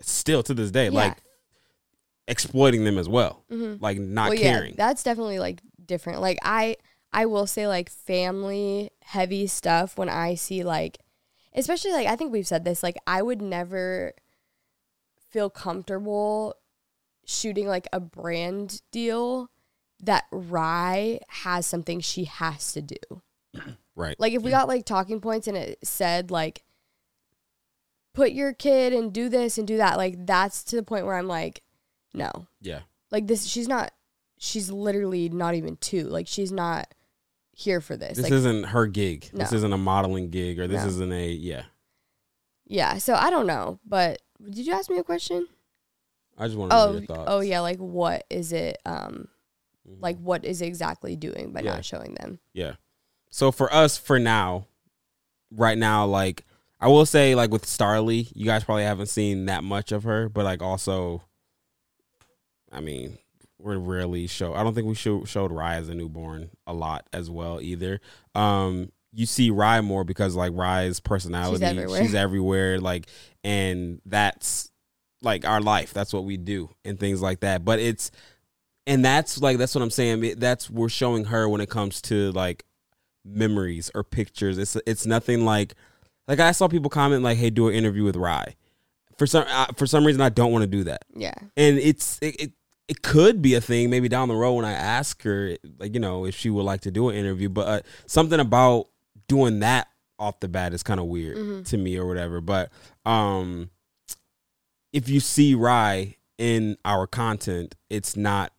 Still 0.02 0.44
to 0.44 0.54
this 0.54 0.72
day, 0.72 0.86
Yeah. 0.86 0.92
like 0.92 1.18
exploiting 2.28 2.84
them 2.86 2.98
as 2.98 3.08
well, 3.08 3.44
Mhm. 3.52 3.82
like 3.82 4.00
not 4.00 4.30
well, 4.30 4.38
caring. 4.40 4.72
Yeah, 4.72 4.88
that's 4.88 5.04
definitely 5.04 5.40
like 5.40 5.62
different. 5.86 6.22
Like 6.22 6.38
I 6.44 6.78
I 7.14 7.26
will 7.28 7.48
say 7.48 7.68
like 7.68 7.90
family 7.90 8.90
heavy 9.02 9.48
stuff 9.48 9.98
when 9.98 10.10
I 10.10 10.36
see 10.36 10.64
like 10.64 10.98
especially 11.56 11.91
like 11.91 12.08
I 12.08 12.16
think 12.16 12.32
we've 12.32 12.47
said 12.47 12.66
this 12.66 12.84
like 12.84 12.97
I 13.08 13.22
would 13.22 13.41
never 13.41 14.14
feel 15.30 15.49
comfortable 15.49 16.56
shooting 17.26 17.68
like 17.68 17.88
a 17.91 17.99
brand 17.99 18.82
deal 18.91 19.49
that 20.01 20.26
Rye 20.32 21.20
has 21.28 21.66
something 21.66 21.99
she 21.99 22.26
has 22.26 22.74
to 22.74 22.82
do. 22.82 23.22
right. 23.95 24.20
Like 24.20 24.34
if 24.34 24.43
we 24.43 24.51
got 24.51 24.68
like 24.68 24.86
talking 24.86 25.20
points 25.20 25.47
and 25.47 25.58
it 25.58 25.80
said 25.84 26.32
like 26.32 26.64
put 28.14 28.32
your 28.32 28.53
kid 28.53 28.93
and 28.93 29.12
do 29.12 29.30
this 29.30 29.58
and 29.58 29.68
do 29.68 29.78
that, 29.78 29.97
like 29.97 30.26
that's 30.26 30.64
to 30.66 30.76
the 30.76 30.84
point 30.84 31.06
where 31.06 31.18
I'm 31.18 31.28
like, 31.28 31.62
no 32.14 32.47
yeah. 32.62 32.80
like 33.12 33.28
this 33.28 33.45
she's 33.45 33.68
not 33.68 33.91
she's 34.38 34.72
literally 34.72 35.30
not 35.30 35.56
even 35.56 35.78
two. 35.78 36.03
Like 36.03 36.28
she's 36.28 36.51
not 36.51 36.93
here 37.58 37.80
for 37.82 37.95
this. 37.97 38.18
This 38.18 38.26
like, 38.26 38.34
isn't 38.34 38.66
her 38.66 38.86
gig. 38.86 39.30
This 39.34 39.51
isn't 39.53 39.72
a 39.74 39.78
modeling 39.78 40.30
gig, 40.30 40.60
or 40.60 40.68
this 40.68 40.82
No. 40.84 40.88
isn't 40.89 41.12
a 41.12 41.30
yeah. 41.32 41.64
yeah. 42.66 42.97
So 42.97 43.16
I 43.16 43.30
don't 43.30 43.47
know, 43.47 43.80
but 43.88 44.22
did 44.43 44.68
you 44.68 44.74
ask 44.74 44.89
me 44.89 44.97
a 44.99 45.03
question? 45.03 45.47
I 46.38 46.47
just 46.47 46.58
want 46.58 46.72
to 46.72 46.76
know 46.78 46.84
Oh, 46.84 46.91
your 46.91 47.01
thoughts. 47.06 47.24
oh 47.28 47.39
yeah. 47.39 47.62
Like 47.62 47.78
what 47.78 48.26
is 48.30 48.51
it? 48.51 48.78
Um, 48.86 49.30
Mhm. 49.88 50.01
like 50.01 50.18
what 50.18 50.43
is 50.43 50.62
exactly 50.62 51.16
doing 51.16 51.51
by 51.53 51.62
Yeah. 51.62 51.76
not 51.76 51.86
showing 51.86 52.14
them? 52.16 52.39
Yeah. 52.53 52.74
So 53.30 53.51
for 53.53 53.74
us, 53.74 53.97
for 53.97 54.20
now, 54.20 54.68
right 55.49 55.78
now, 55.78 56.06
like 56.06 56.43
I 56.82 56.89
will 56.89 57.06
say, 57.06 57.36
like 57.36 57.51
with 57.51 57.66
Starly, 57.66 58.30
you 58.36 58.45
guys 58.45 58.66
probably 58.66 58.84
haven't 58.84 59.08
seen 59.08 59.45
that 59.45 59.64
much 59.64 59.93
of 59.93 60.03
her, 60.03 60.28
but 60.28 60.43
like 60.43 60.62
also, 60.62 61.24
I 62.70 62.82
mean, 62.82 63.18
we're 63.66 63.78
rarely 63.80 64.28
show. 64.28 64.53
I 64.53 64.63
don't 64.63 64.76
think 64.76 64.88
we 64.88 64.93
show, 64.95 65.26
showed 65.26 65.51
Rye 65.51 65.76
as 65.76 65.89
a 65.89 65.95
newborn 65.95 66.51
a 66.68 66.74
lot 66.74 67.07
as 67.11 67.30
well 67.32 67.59
either. 67.59 67.99
Um, 68.36 68.91
you 69.11 69.26
see 69.26 69.49
Rye 69.49 69.82
more 69.82 70.03
because 70.03 70.36
like 70.36 70.51
Rye's 70.53 70.99
personality, 70.99 71.66
everywhere. 71.66 72.01
she's 72.01 72.13
everywhere, 72.13 72.80
like, 72.80 73.07
and 73.43 74.01
that's 74.05 74.72
like 75.22 75.45
our 75.47 75.61
life. 75.61 75.93
That's 75.93 76.13
what 76.13 76.26
we 76.26 76.38
do 76.38 76.70
and 76.86 76.99
things 76.99 77.22
like 77.22 77.39
that. 77.39 77.66
But 77.66 77.80
it's 77.80 78.11
and 78.86 79.03
that's 79.03 79.41
like 79.41 79.57
that's 79.57 79.74
what 79.74 79.82
I'm 79.82 79.89
saying. 79.89 80.36
That's 80.38 80.70
we're 80.70 80.89
showing 80.89 81.26
her 81.26 81.49
when 81.49 81.59
it 81.61 81.70
comes 81.70 82.01
to 82.03 82.32
like 82.34 82.63
memories 83.24 83.89
or 83.95 84.03
pictures. 84.03 84.57
It's 84.57 84.78
it's 84.86 85.05
nothing 85.05 85.43
like 85.45 85.74
like 86.28 86.39
I 86.39 86.51
saw 86.51 86.68
people 86.68 86.89
comment 86.89 87.24
like, 87.24 87.38
"Hey, 87.38 87.49
do 87.49 87.68
an 87.70 87.74
interview 87.74 88.03
with 88.03 88.16
Rye." 88.16 88.55
For 89.18 89.26
some 89.26 89.45
uh, 89.47 89.68
for 89.78 89.88
some 89.88 90.05
reason, 90.05 90.22
I 90.22 90.30
don't 90.30 90.51
want 90.51 90.63
to 90.63 90.68
do 90.68 90.84
that, 90.84 91.03
Yeah. 91.16 91.34
and 91.55 91.78
it's 91.80 92.20
it, 92.22 92.36
it 92.41 92.51
it 92.88 93.02
could 93.02 93.42
be 93.42 93.56
a 93.56 93.62
thing 93.62 93.90
maybe 93.90 94.08
down 94.08 94.28
the 94.28 94.36
road 94.36 94.54
when 94.54 94.66
I 94.66 94.74
ask 94.74 95.22
her 95.24 95.56
like 95.80 95.94
you 95.94 96.00
know 96.00 96.26
if 96.26 96.36
she 96.36 96.50
would 96.50 96.64
like 96.64 96.82
to 96.82 96.92
do 96.92 97.10
an 97.10 97.16
interview, 97.16 97.50
but 97.50 97.68
uh, 97.68 97.80
something 98.06 98.40
about 98.40 98.88
doing 99.28 99.60
that 99.60 99.88
off 100.20 100.40
the 100.40 100.48
bat 100.48 100.74
is 100.74 100.84
kind 100.84 101.00
of 101.00 101.08
weird 101.08 101.36
Mhm. 101.38 101.66
to 101.68 101.78
me 101.78 101.98
or 101.98 102.06
whatever. 102.06 102.40
But 102.42 102.72
um, 103.06 103.70
if 104.94 105.10
you 105.10 105.20
see 105.20 105.56
Rye 105.56 106.16
in 106.38 106.78
our 106.86 107.08
content, 107.08 107.76
it's 107.90 108.16
not 108.16 108.52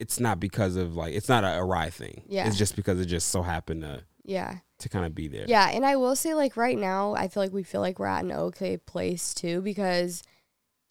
it's 0.00 0.20
not 0.20 0.38
because 0.38 0.76
of 0.76 0.94
like 0.94 1.14
it's 1.14 1.28
not 1.28 1.44
a, 1.44 1.58
a 1.58 1.64
Rye 1.64 1.90
thing. 1.90 2.22
Yeah. 2.28 2.46
It's 2.46 2.56
just 2.56 2.76
because 2.76 3.00
it 3.00 3.06
just 3.06 3.28
so 3.28 3.42
happened 3.42 3.82
to 3.82 4.04
Yeah. 4.24 4.58
to 4.78 4.88
kind 4.88 5.04
of 5.04 5.14
be 5.14 5.28
there. 5.28 5.44
Yeah, 5.48 5.68
and 5.70 5.84
I 5.84 5.96
will 5.96 6.16
say 6.16 6.34
like 6.34 6.56
right 6.56 6.78
now, 6.78 7.14
I 7.14 7.28
feel 7.28 7.42
like 7.42 7.52
we 7.52 7.62
feel 7.64 7.80
like 7.80 7.98
we're 7.98 8.06
at 8.06 8.24
an 8.24 8.32
okay 8.32 8.76
place 8.76 9.34
too 9.34 9.60
because 9.60 10.22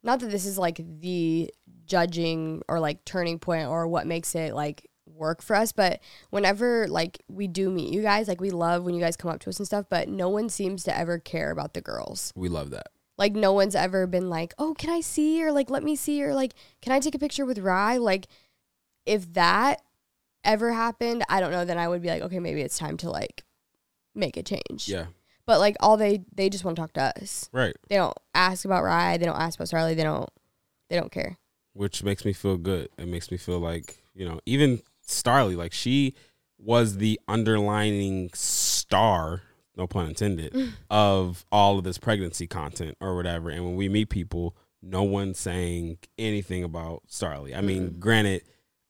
not 0.03 0.19
that 0.19 0.29
this 0.31 0.45
is 0.45 0.57
like 0.57 0.79
the 0.99 1.51
judging 1.87 2.61
or 2.67 2.79
like 2.79 3.03
turning 3.05 3.39
point 3.39 3.67
or 3.67 3.87
what 3.87 4.05
makes 4.05 4.35
it 4.35 4.53
like 4.53 4.87
work 5.05 5.41
for 5.41 5.55
us, 5.55 5.71
but 5.71 5.99
whenever 6.29 6.87
like 6.87 7.23
we 7.27 7.47
do 7.47 7.69
meet 7.69 7.91
you 7.93 8.01
guys, 8.01 8.27
like 8.27 8.41
we 8.41 8.51
love 8.51 8.83
when 8.83 8.93
you 8.93 9.01
guys 9.01 9.15
come 9.15 9.31
up 9.31 9.39
to 9.39 9.49
us 9.49 9.57
and 9.57 9.65
stuff, 9.65 9.85
but 9.89 10.07
no 10.07 10.29
one 10.29 10.49
seems 10.49 10.83
to 10.83 10.97
ever 10.97 11.17
care 11.17 11.51
about 11.51 11.73
the 11.73 11.81
girls. 11.81 12.31
We 12.35 12.49
love 12.49 12.69
that. 12.71 12.87
Like 13.17 13.33
no 13.33 13.51
one's 13.51 13.75
ever 13.75 14.05
been 14.05 14.29
like, 14.29 14.53
"Oh, 14.59 14.75
can 14.75 14.91
I 14.91 15.01
see 15.01 15.43
or 15.43 15.51
like 15.51 15.69
let 15.69 15.83
me 15.83 15.95
see 15.95 16.23
or 16.23 16.35
like 16.35 16.53
can 16.81 16.93
I 16.93 16.99
take 16.99 17.15
a 17.15 17.19
picture 17.19 17.45
with 17.45 17.57
Rye?" 17.59 17.97
Like 17.97 18.27
if 19.05 19.33
that 19.33 19.81
ever 20.43 20.71
happened, 20.71 21.23
I 21.27 21.39
don't 21.39 21.51
know, 21.51 21.65
then 21.65 21.79
I 21.79 21.87
would 21.87 22.01
be 22.01 22.09
like, 22.09 22.21
"Okay, 22.21 22.39
maybe 22.39 22.61
it's 22.61 22.77
time 22.77 22.97
to 22.97 23.09
like 23.09 23.43
make 24.13 24.37
a 24.37 24.43
change." 24.43 24.87
Yeah. 24.87 25.07
But 25.47 25.59
like 25.59 25.77
all 25.79 25.97
they 25.97 26.25
they 26.35 26.49
just 26.49 26.63
want 26.63 26.75
to 26.75 26.81
talk 26.81 26.93
to 26.93 27.21
us. 27.21 27.49
Right. 27.51 27.75
They 27.89 27.95
don't 27.95 28.17
ask 28.35 28.65
about 28.65 28.83
Rye. 28.83 29.17
They 29.17 29.25
don't 29.25 29.39
ask 29.39 29.57
about 29.57 29.69
Starly. 29.69 29.95
They 29.95 30.03
don't. 30.03 30.29
They 30.89 30.95
don't 30.95 31.11
care. 31.11 31.37
Which 31.77 32.03
makes 32.03 32.25
me 32.25 32.33
feel 32.33 32.57
good. 32.57 32.89
It 32.97 33.07
makes 33.07 33.29
me 33.29 33.37
feel 33.37 33.59
like, 33.59 34.01
you 34.15 34.27
know, 34.27 34.39
even 34.45 34.81
Starly, 35.07 35.55
like 35.55 35.73
she 35.73 36.15
was 36.57 36.97
the 36.97 37.19
underlining 37.27 38.31
star, 38.33 39.43
no 39.75 39.85
pun 39.85 40.07
intended, 40.07 40.73
of 40.89 41.45
all 41.51 41.77
of 41.77 41.83
this 41.83 41.99
pregnancy 41.99 42.47
content 42.47 42.97
or 42.99 43.15
whatever. 43.15 43.49
And 43.49 43.63
when 43.63 43.75
we 43.75 43.89
meet 43.89 44.09
people, 44.09 44.55
no 44.81 45.03
one's 45.03 45.39
saying 45.39 45.99
anything 46.17 46.63
about 46.63 47.03
Starly. 47.09 47.55
I 47.55 47.61
mean, 47.61 47.97
granted, 47.99 48.41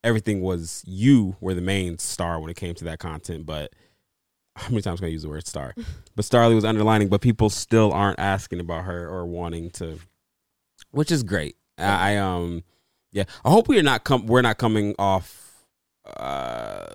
everything 0.03 0.41
was 0.41 0.83
you 0.87 1.35
were 1.41 1.53
the 1.53 1.61
main 1.61 1.97
star 1.97 2.39
when 2.39 2.49
it 2.49 2.55
came 2.55 2.73
to 2.75 2.85
that 2.85 2.99
content, 2.99 3.45
but 3.45 3.73
how 4.55 4.69
many 4.69 4.81
times 4.81 4.99
can 4.99 5.07
I 5.07 5.11
use 5.11 5.23
the 5.23 5.29
word 5.29 5.45
star? 5.45 5.73
but 6.15 6.25
Starly 6.25 6.55
was 6.55 6.65
underlining, 6.65 7.09
but 7.09 7.21
people 7.21 7.49
still 7.49 7.91
aren't 7.91 8.19
asking 8.19 8.59
about 8.59 8.85
her 8.85 9.07
or 9.09 9.25
wanting 9.25 9.69
to, 9.71 9.99
which 10.91 11.11
is 11.11 11.23
great. 11.23 11.57
I, 11.77 12.13
I 12.13 12.17
um, 12.17 12.63
yeah, 13.17 13.23
I 13.43 13.49
hope 13.51 13.67
we 13.67 13.77
are 13.79 13.83
not 13.83 14.03
com- 14.03 14.27
we're 14.27 14.41
not 14.41 14.57
coming 14.57 14.95
off, 14.99 15.65
uh, 16.15 16.87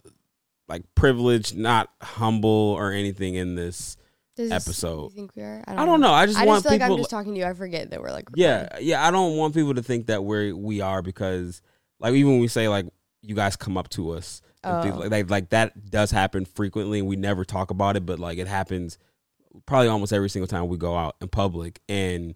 like 0.69 0.83
privileged, 0.95 1.57
not 1.57 1.91
humble 2.03 2.49
or 2.79 2.93
anything 2.93 3.35
in 3.35 3.55
this. 3.55 3.97
Does 4.35 4.49
this- 4.49 4.67
Episode. 4.67 5.11
You 5.11 5.17
think 5.17 5.37
we 5.37 5.43
are? 5.43 5.63
I 5.67 5.85
don't 5.85 6.01
know. 6.01 6.13
I 6.13 6.25
just 6.25 6.39
I 6.39 6.47
want 6.47 6.63
just 6.65 6.73
feel 6.73 6.79
like. 6.81 6.91
I'm 6.91 6.97
just 6.97 7.11
talking 7.11 7.35
to 7.35 7.41
you. 7.41 7.45
I 7.47 7.53
forget 7.53 7.91
that 7.91 8.01
we're 8.01 8.11
like. 8.13 8.29
Yeah, 8.35 8.63
recording. 8.63 8.87
yeah. 8.89 9.07
I 9.07 9.11
don't 9.11 9.37
want 9.37 9.55
people 9.55 9.75
to 9.75 9.83
think 9.83 10.07
that 10.07 10.25
we're 10.25 10.57
we 10.57 10.81
are 10.81 11.03
because 11.03 11.61
like 12.01 12.15
even 12.15 12.33
when 12.33 12.41
we 12.41 12.49
say 12.49 12.67
like 12.69 12.87
you 13.21 13.35
guys 13.35 13.57
come 13.57 13.77
up 13.77 13.91
to 13.91 14.11
us 14.13 14.41
and 14.65 14.83
things 14.85 14.97
Oh. 14.97 15.01
like, 15.01 15.11
like 15.11 15.31
like 15.31 15.49
that 15.51 15.91
does 15.91 16.11
happen 16.11 16.47
frequently 16.47 16.99
and 17.01 17.09
we 17.09 17.17
never 17.17 17.45
talk 17.45 17.71
about 17.71 17.97
it, 17.97 18.07
but 18.07 18.19
like 18.19 18.39
it 18.39 18.47
happens 18.49 18.97
probably 19.67 19.89
almost 19.89 20.15
every 20.15 20.31
single 20.31 20.47
time 20.49 20.67
we 20.69 20.79
go 20.79 20.97
out 20.97 21.15
in 21.21 21.29
public 21.29 21.81
and 21.87 22.35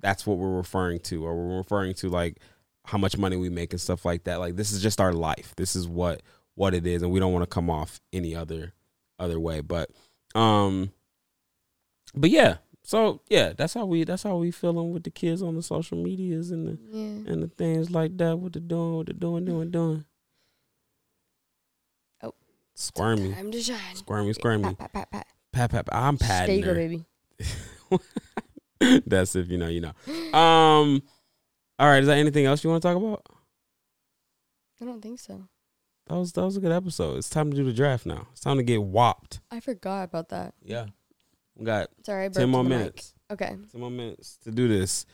that's 0.00 0.26
what 0.26 0.36
we're 0.38 0.56
referring 0.56 0.98
to 0.98 1.24
or 1.24 1.36
we're 1.36 1.58
referring 1.58 1.94
to 1.94 2.08
like 2.08 2.38
how 2.86 2.98
much 2.98 3.16
money 3.18 3.36
we 3.36 3.48
make 3.50 3.72
and 3.72 3.80
stuff 3.80 4.04
like 4.04 4.24
that. 4.24 4.38
Like 4.40 4.56
this 4.56 4.72
is 4.72 4.80
just 4.82 5.00
our 5.00 5.12
life. 5.12 5.52
This 5.56 5.76
is 5.76 5.86
what 5.88 6.22
what 6.54 6.72
it 6.72 6.86
is 6.86 7.02
and 7.02 7.10
we 7.12 7.20
don't 7.20 7.32
want 7.32 7.42
to 7.42 7.52
come 7.54 7.68
off 7.68 8.00
any 8.12 8.34
other 8.34 8.72
other 9.18 9.38
way. 9.38 9.60
But 9.60 9.90
um 10.34 10.92
but 12.14 12.30
yeah, 12.30 12.58
so 12.82 13.20
yeah, 13.28 13.52
that's 13.56 13.74
how 13.74 13.84
we 13.84 14.04
that's 14.04 14.22
how 14.22 14.36
we 14.36 14.50
feeling 14.50 14.92
with 14.92 15.02
the 15.02 15.10
kids 15.10 15.42
on 15.42 15.56
the 15.56 15.62
social 15.62 15.98
medias 15.98 16.50
and 16.50 16.66
the 16.68 16.78
Yeah. 16.90 17.32
and 17.32 17.42
the 17.42 17.48
things 17.48 17.90
like 17.90 18.16
that. 18.18 18.38
What 18.38 18.52
they're 18.52 18.62
doing, 18.62 18.94
what 18.96 19.06
they're 19.06 19.14
doing, 19.14 19.44
doing, 19.44 19.70
doing. 19.70 20.04
Oh. 22.22 22.32
squirmy, 22.74 23.34
to 23.50 23.60
shine. 23.60 23.78
squirmy, 23.94 24.32
squirmy. 24.32 24.64
Pat, 24.64 24.78
pat, 24.78 24.92
pat, 24.92 25.10
pat. 25.10 25.26
Pat, 25.52 25.70
pat, 25.70 25.86
pat. 25.86 25.94
I'm 25.94 26.16
patting 26.16 26.60
go, 26.60 26.74
baby. 26.74 27.04
that's 29.06 29.34
if 29.34 29.50
you 29.50 29.58
know, 29.58 29.68
you 29.68 29.80
know. 29.80 30.38
Um, 30.38 31.02
all 31.78 31.88
right. 31.88 32.00
Is 32.00 32.06
there 32.06 32.16
anything 32.16 32.46
else 32.46 32.62
you 32.64 32.70
want 32.70 32.82
to 32.82 32.88
talk 32.88 32.96
about? 32.96 33.24
I 34.80 34.84
don't 34.84 35.00
think 35.00 35.18
so. 35.18 35.48
That 36.08 36.14
was 36.16 36.32
that 36.32 36.44
was 36.44 36.56
a 36.56 36.60
good 36.60 36.72
episode. 36.72 37.18
It's 37.18 37.30
time 37.30 37.50
to 37.50 37.56
do 37.56 37.64
the 37.64 37.72
draft 37.72 38.06
now. 38.06 38.28
It's 38.32 38.40
time 38.40 38.58
to 38.58 38.62
get 38.62 38.82
whopped. 38.82 39.40
I 39.50 39.60
forgot 39.60 40.04
about 40.04 40.28
that. 40.28 40.54
Yeah, 40.62 40.86
we 41.56 41.64
got 41.64 41.88
Sorry, 42.04 42.26
I 42.26 42.28
ten 42.28 42.48
more 42.50 42.60
in 42.60 42.68
the 42.68 42.70
mic. 42.70 42.78
minutes. 42.78 43.14
Okay. 43.30 43.56
Ten 43.70 43.80
more 43.80 43.90
minutes 43.90 44.36
to 44.44 44.50
do 44.50 44.68
this. 44.68 45.06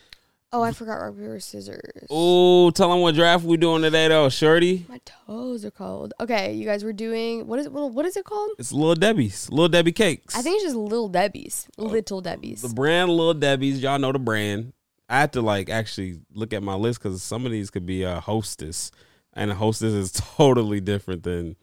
Oh, 0.55 0.61
I 0.61 0.73
forgot 0.73 0.97
rock 0.97 1.17
paper 1.17 1.41
scissors. 1.41 2.07
Oh, 2.11 2.71
tell 2.73 2.91
them 2.91 3.01
what 3.01 3.15
draft 3.15 3.43
we 3.43 3.57
doing 3.57 3.81
today, 3.81 4.09
though, 4.09 4.29
Shorty. 4.29 4.85
My 4.87 5.01
toes 5.07 5.65
are 5.65 5.71
cold. 5.71 6.13
Okay, 6.21 6.53
you 6.53 6.67
guys 6.67 6.85
were 6.85 6.93
doing 6.93 7.47
what 7.47 7.59
is 7.59 7.71
what, 7.71 7.91
what 7.93 8.05
is 8.05 8.19
it 8.19 8.27
called? 8.27 8.51
It's 8.59 8.71
Little 8.71 8.95
Debbie's, 8.95 9.49
Little 9.49 9.71
Debbie 9.71 9.93
cakes. 9.93 10.37
I 10.37 10.43
think 10.43 10.57
it's 10.57 10.65
just 10.65 10.77
oh, 10.77 10.83
Little 10.83 11.09
Debbie's. 11.09 11.69
Little 11.79 12.21
Debbie's. 12.21 12.63
Oh, 12.63 12.69
the 12.69 12.75
brand 12.75 13.09
Little 13.09 13.33
Debbie's. 13.33 13.83
Y'all 13.83 13.99
know 13.99 14.13
the 14.13 14.19
brand. 14.19 14.75
I 15.13 15.21
have 15.21 15.33
to 15.33 15.43
like 15.43 15.69
actually 15.69 16.21
look 16.33 16.55
at 16.55 16.63
my 16.63 16.75
list 16.75 17.03
because 17.03 17.23
some 17.23 17.45
of 17.45 17.53
these 17.53 17.69
could 17.71 17.85
be 17.85 18.03
a 18.03 18.19
hostess, 18.19 18.91
and 19.35 19.51
a 19.51 19.55
hostess 19.55 19.93
is 19.93 20.11
totally 20.37 20.81
different 20.81 21.23
than 21.23 21.57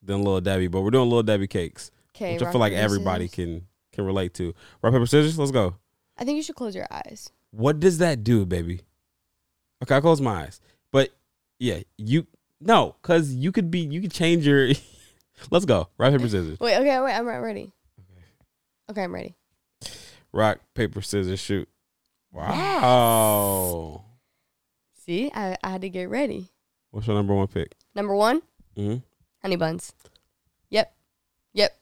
than 0.00 0.18
Little 0.18 0.40
Debbie. 0.40 0.68
But 0.68 0.82
we're 0.82 0.92
doing 0.92 1.08
Little 1.08 1.24
Debbie 1.24 1.48
cakes, 1.48 1.90
Okay, 2.14 2.34
which 2.34 2.42
I 2.42 2.52
feel 2.52 2.60
like 2.60 2.72
everybody 2.72 3.26
scissors. 3.26 3.34
can 3.34 3.66
can 3.92 4.04
relate 4.06 4.32
to. 4.34 4.54
Rock 4.80 4.92
paper 4.92 5.06
scissors. 5.06 5.36
Let's 5.36 5.50
go. 5.50 5.74
I 6.16 6.24
think 6.24 6.36
you 6.36 6.42
should 6.44 6.54
close 6.54 6.76
your 6.76 6.86
eyes. 6.88 7.30
What 7.50 7.80
does 7.80 7.98
that 7.98 8.22
do, 8.22 8.46
baby? 8.46 8.82
Okay, 9.82 9.96
I 9.96 10.00
close 10.00 10.20
my 10.20 10.44
eyes. 10.44 10.60
But 10.92 11.10
yeah, 11.58 11.80
you 11.98 12.28
no, 12.60 12.94
cause 13.02 13.32
you 13.32 13.50
could 13.50 13.72
be 13.72 13.80
you 13.80 14.00
could 14.02 14.12
change 14.12 14.46
your. 14.46 14.68
Let's 15.50 15.64
go. 15.64 15.88
Rock 15.98 16.12
paper 16.12 16.28
scissors. 16.28 16.60
Wait, 16.60 16.76
okay, 16.76 17.00
wait, 17.00 17.12
I'm 17.12 17.26
re- 17.26 17.38
ready. 17.38 17.72
Okay, 18.88 19.02
I'm 19.02 19.12
ready. 19.12 19.34
Rock 20.32 20.60
paper 20.74 21.02
scissors 21.02 21.40
shoot. 21.40 21.68
Wow. 22.34 24.04
See, 25.06 25.30
I, 25.34 25.56
I 25.62 25.70
had 25.70 25.82
to 25.82 25.88
get 25.88 26.08
ready. 26.10 26.50
What's 26.90 27.06
your 27.06 27.16
number 27.16 27.34
one 27.34 27.46
pick? 27.46 27.74
Number 27.94 28.14
one, 28.14 28.42
hmm 28.76 28.96
honey 29.42 29.56
buns. 29.56 29.92
Yep, 30.70 30.94
yep. 31.52 31.76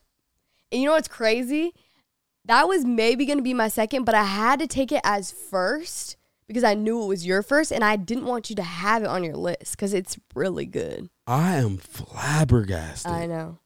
And 0.70 0.80
you 0.82 0.86
know 0.88 0.94
what's 0.94 1.08
crazy? 1.08 1.72
That 2.44 2.68
was 2.68 2.84
maybe 2.84 3.24
gonna 3.24 3.42
be 3.42 3.54
my 3.54 3.68
second, 3.68 4.04
but 4.04 4.14
I 4.14 4.24
had 4.24 4.58
to 4.58 4.66
take 4.66 4.92
it 4.92 5.00
as 5.04 5.30
first 5.30 6.16
because 6.48 6.64
I 6.64 6.74
knew 6.74 7.02
it 7.02 7.06
was 7.06 7.24
your 7.24 7.42
first, 7.42 7.72
and 7.72 7.82
I 7.84 7.96
didn't 7.96 8.26
want 8.26 8.50
you 8.50 8.56
to 8.56 8.62
have 8.62 9.02
it 9.02 9.08
on 9.08 9.24
your 9.24 9.36
list 9.36 9.72
because 9.76 9.94
it's 9.94 10.18
really 10.34 10.66
good. 10.66 11.08
I 11.26 11.56
am 11.56 11.78
flabbergasted. 11.78 13.10
I 13.12 13.26
know 13.26 13.58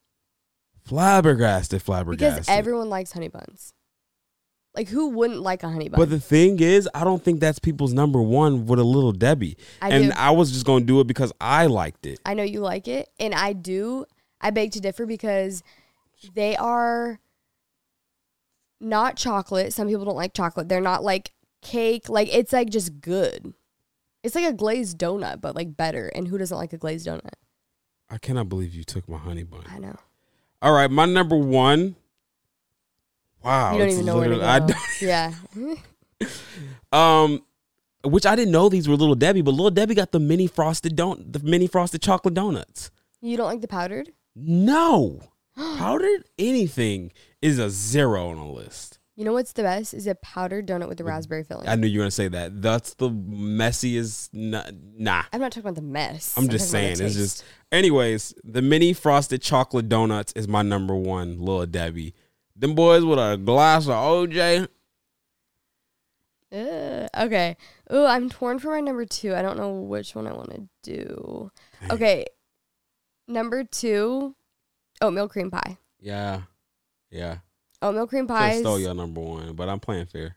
Flabbergasted, 0.84 1.82
flabbergasted. 1.82 2.42
because 2.42 2.48
everyone 2.48 2.88
likes 2.88 3.10
honey 3.12 3.26
buns. 3.28 3.72
Like 4.76 4.88
who 4.88 5.08
wouldn't 5.08 5.40
like 5.40 5.62
a 5.62 5.70
honey 5.70 5.88
bun? 5.88 5.98
But 5.98 6.10
the 6.10 6.20
thing 6.20 6.60
is, 6.60 6.86
I 6.94 7.02
don't 7.02 7.22
think 7.22 7.40
that's 7.40 7.58
people's 7.58 7.94
number 7.94 8.20
one 8.20 8.66
with 8.66 8.78
a 8.78 8.84
little 8.84 9.12
Debbie. 9.12 9.56
I 9.80 9.88
and 9.88 10.12
do. 10.12 10.12
I 10.14 10.32
was 10.32 10.52
just 10.52 10.66
gonna 10.66 10.84
do 10.84 11.00
it 11.00 11.06
because 11.06 11.32
I 11.40 11.66
liked 11.66 12.04
it. 12.04 12.20
I 12.26 12.34
know 12.34 12.42
you 12.42 12.60
like 12.60 12.86
it, 12.86 13.08
and 13.18 13.34
I 13.34 13.54
do. 13.54 14.04
I 14.40 14.50
beg 14.50 14.72
to 14.72 14.80
differ 14.80 15.06
because 15.06 15.62
they 16.34 16.56
are 16.56 17.18
not 18.78 19.16
chocolate. 19.16 19.72
Some 19.72 19.88
people 19.88 20.04
don't 20.04 20.16
like 20.16 20.34
chocolate. 20.34 20.68
They're 20.68 20.82
not 20.82 21.02
like 21.02 21.32
cake. 21.62 22.10
Like 22.10 22.28
it's 22.30 22.52
like 22.52 22.68
just 22.68 23.00
good. 23.00 23.54
It's 24.22 24.34
like 24.34 24.44
a 24.44 24.52
glazed 24.52 24.98
donut, 24.98 25.40
but 25.40 25.54
like 25.54 25.74
better. 25.74 26.08
And 26.08 26.28
who 26.28 26.36
doesn't 26.36 26.56
like 26.56 26.74
a 26.74 26.78
glazed 26.78 27.06
donut? 27.06 27.30
I 28.10 28.18
cannot 28.18 28.48
believe 28.50 28.74
you 28.74 28.84
took 28.84 29.08
my 29.08 29.18
honey 29.18 29.42
bun. 29.42 29.64
I 29.68 29.78
know. 29.78 29.96
All 30.60 30.72
right, 30.72 30.90
my 30.90 31.06
number 31.06 31.36
one. 31.36 31.96
Wow, 33.42 33.72
you 33.72 33.78
don't 33.78 33.90
even 33.90 34.06
know 34.06 34.16
where 34.18 34.28
to 34.28 34.36
go. 34.36 34.74
yeah. 35.00 35.32
I 35.54 35.76
don't. 36.92 36.98
Um, 36.98 37.44
which 38.04 38.26
I 38.26 38.36
didn't 38.36 38.52
know 38.52 38.68
these 38.68 38.88
were 38.88 38.96
Little 38.96 39.14
Debbie, 39.14 39.42
but 39.42 39.52
Little 39.52 39.70
Debbie 39.70 39.94
got 39.94 40.12
the 40.12 40.20
mini 40.20 40.46
frosted 40.46 40.96
don 40.96 41.24
the 41.28 41.40
mini 41.40 41.66
frosted 41.66 42.02
chocolate 42.02 42.34
donuts. 42.34 42.90
you 43.20 43.36
don't 43.36 43.46
like 43.46 43.60
the 43.60 43.68
powdered? 43.68 44.12
No, 44.34 45.20
powdered 45.56 46.24
anything 46.38 47.12
is 47.42 47.58
a 47.58 47.70
zero 47.70 48.28
on 48.30 48.38
a 48.38 48.50
list. 48.50 48.98
You 49.16 49.24
know 49.24 49.32
what's 49.32 49.52
the 49.52 49.62
best? 49.62 49.94
Is 49.94 50.06
a 50.06 50.14
powdered 50.16 50.66
donut 50.68 50.88
with 50.88 50.98
the 50.98 51.04
raspberry 51.04 51.42
filling. 51.42 51.66
I 51.66 51.74
knew 51.74 51.86
you 51.86 52.00
were 52.00 52.02
gonna 52.02 52.10
say 52.10 52.28
that. 52.28 52.60
That's 52.60 52.92
the 52.94 53.08
messiest. 53.08 54.28
Nah, 54.34 54.64
nah. 54.94 55.22
I'm 55.32 55.40
not 55.40 55.52
talking 55.52 55.62
about 55.62 55.76
the 55.76 55.80
mess. 55.80 56.34
I'm 56.36 56.48
just 56.50 56.70
talking 56.70 56.88
about 56.88 56.96
saying. 56.98 57.06
It's 57.06 57.16
just. 57.16 57.44
Anyways, 57.72 58.34
the 58.44 58.60
mini 58.60 58.92
frosted 58.92 59.40
chocolate 59.40 59.88
donuts 59.88 60.34
is 60.34 60.46
my 60.46 60.60
number 60.60 60.94
one. 60.94 61.38
Little 61.38 61.64
Debbie. 61.64 62.14
Them 62.58 62.74
boys 62.74 63.04
with 63.04 63.18
a 63.18 63.36
glass 63.36 63.86
of 63.86 63.92
OJ. 63.92 64.68
Ugh, 66.52 67.08
okay. 67.18 67.56
Ooh, 67.92 68.06
I'm 68.06 68.30
torn 68.30 68.58
for 68.58 68.70
my 68.70 68.80
number 68.80 69.04
two. 69.04 69.34
I 69.34 69.42
don't 69.42 69.58
know 69.58 69.80
which 69.80 70.14
one 70.14 70.26
I 70.26 70.32
want 70.32 70.50
to 70.50 70.68
do. 70.82 71.50
Okay. 71.90 72.24
Number 73.28 73.64
two, 73.64 74.34
oatmeal 75.02 75.28
cream 75.28 75.50
pie. 75.50 75.76
Yeah, 76.00 76.42
yeah. 77.10 77.38
Oatmeal 77.82 78.06
cream 78.06 78.26
pie. 78.26 78.50
pies. 78.50 78.60
stole 78.60 78.78
your 78.78 78.94
number 78.94 79.20
one, 79.20 79.52
but 79.52 79.68
I'm 79.68 79.78
playing 79.78 80.06
fair. 80.06 80.36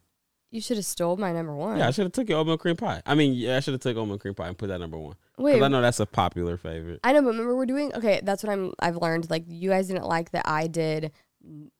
You 0.51 0.59
should 0.59 0.77
have 0.77 0.85
stole 0.85 1.15
my 1.15 1.31
number 1.31 1.55
one. 1.55 1.77
Yeah, 1.77 1.87
I 1.87 1.91
should 1.91 2.05
have 2.05 2.11
took 2.11 2.27
your 2.27 2.39
oatmeal 2.39 2.57
cream 2.57 2.75
pie. 2.75 3.01
I 3.05 3.15
mean, 3.15 3.35
yeah, 3.35 3.57
I 3.57 3.59
should 3.61 3.73
have 3.73 3.81
took 3.81 3.95
oatmeal 3.95 4.17
cream 4.17 4.33
pie 4.33 4.47
and 4.47 4.57
put 4.57 4.67
that 4.67 4.79
number 4.79 4.97
one. 4.97 5.15
Wait. 5.37 5.53
Because 5.53 5.65
I 5.65 5.69
know 5.69 5.81
that's 5.81 5.99
a 6.01 6.05
popular 6.05 6.57
favorite. 6.57 6.99
I 7.03 7.13
know, 7.13 7.21
but 7.21 7.29
remember 7.29 7.55
we're 7.55 7.65
doing 7.65 7.93
okay. 7.95 8.19
That's 8.21 8.43
what 8.43 8.51
I'm. 8.51 8.73
I've 8.79 8.97
learned. 8.97 9.29
Like 9.29 9.45
you 9.47 9.69
guys 9.69 9.87
didn't 9.87 10.07
like 10.07 10.31
that 10.31 10.45
I 10.45 10.67
did, 10.67 11.11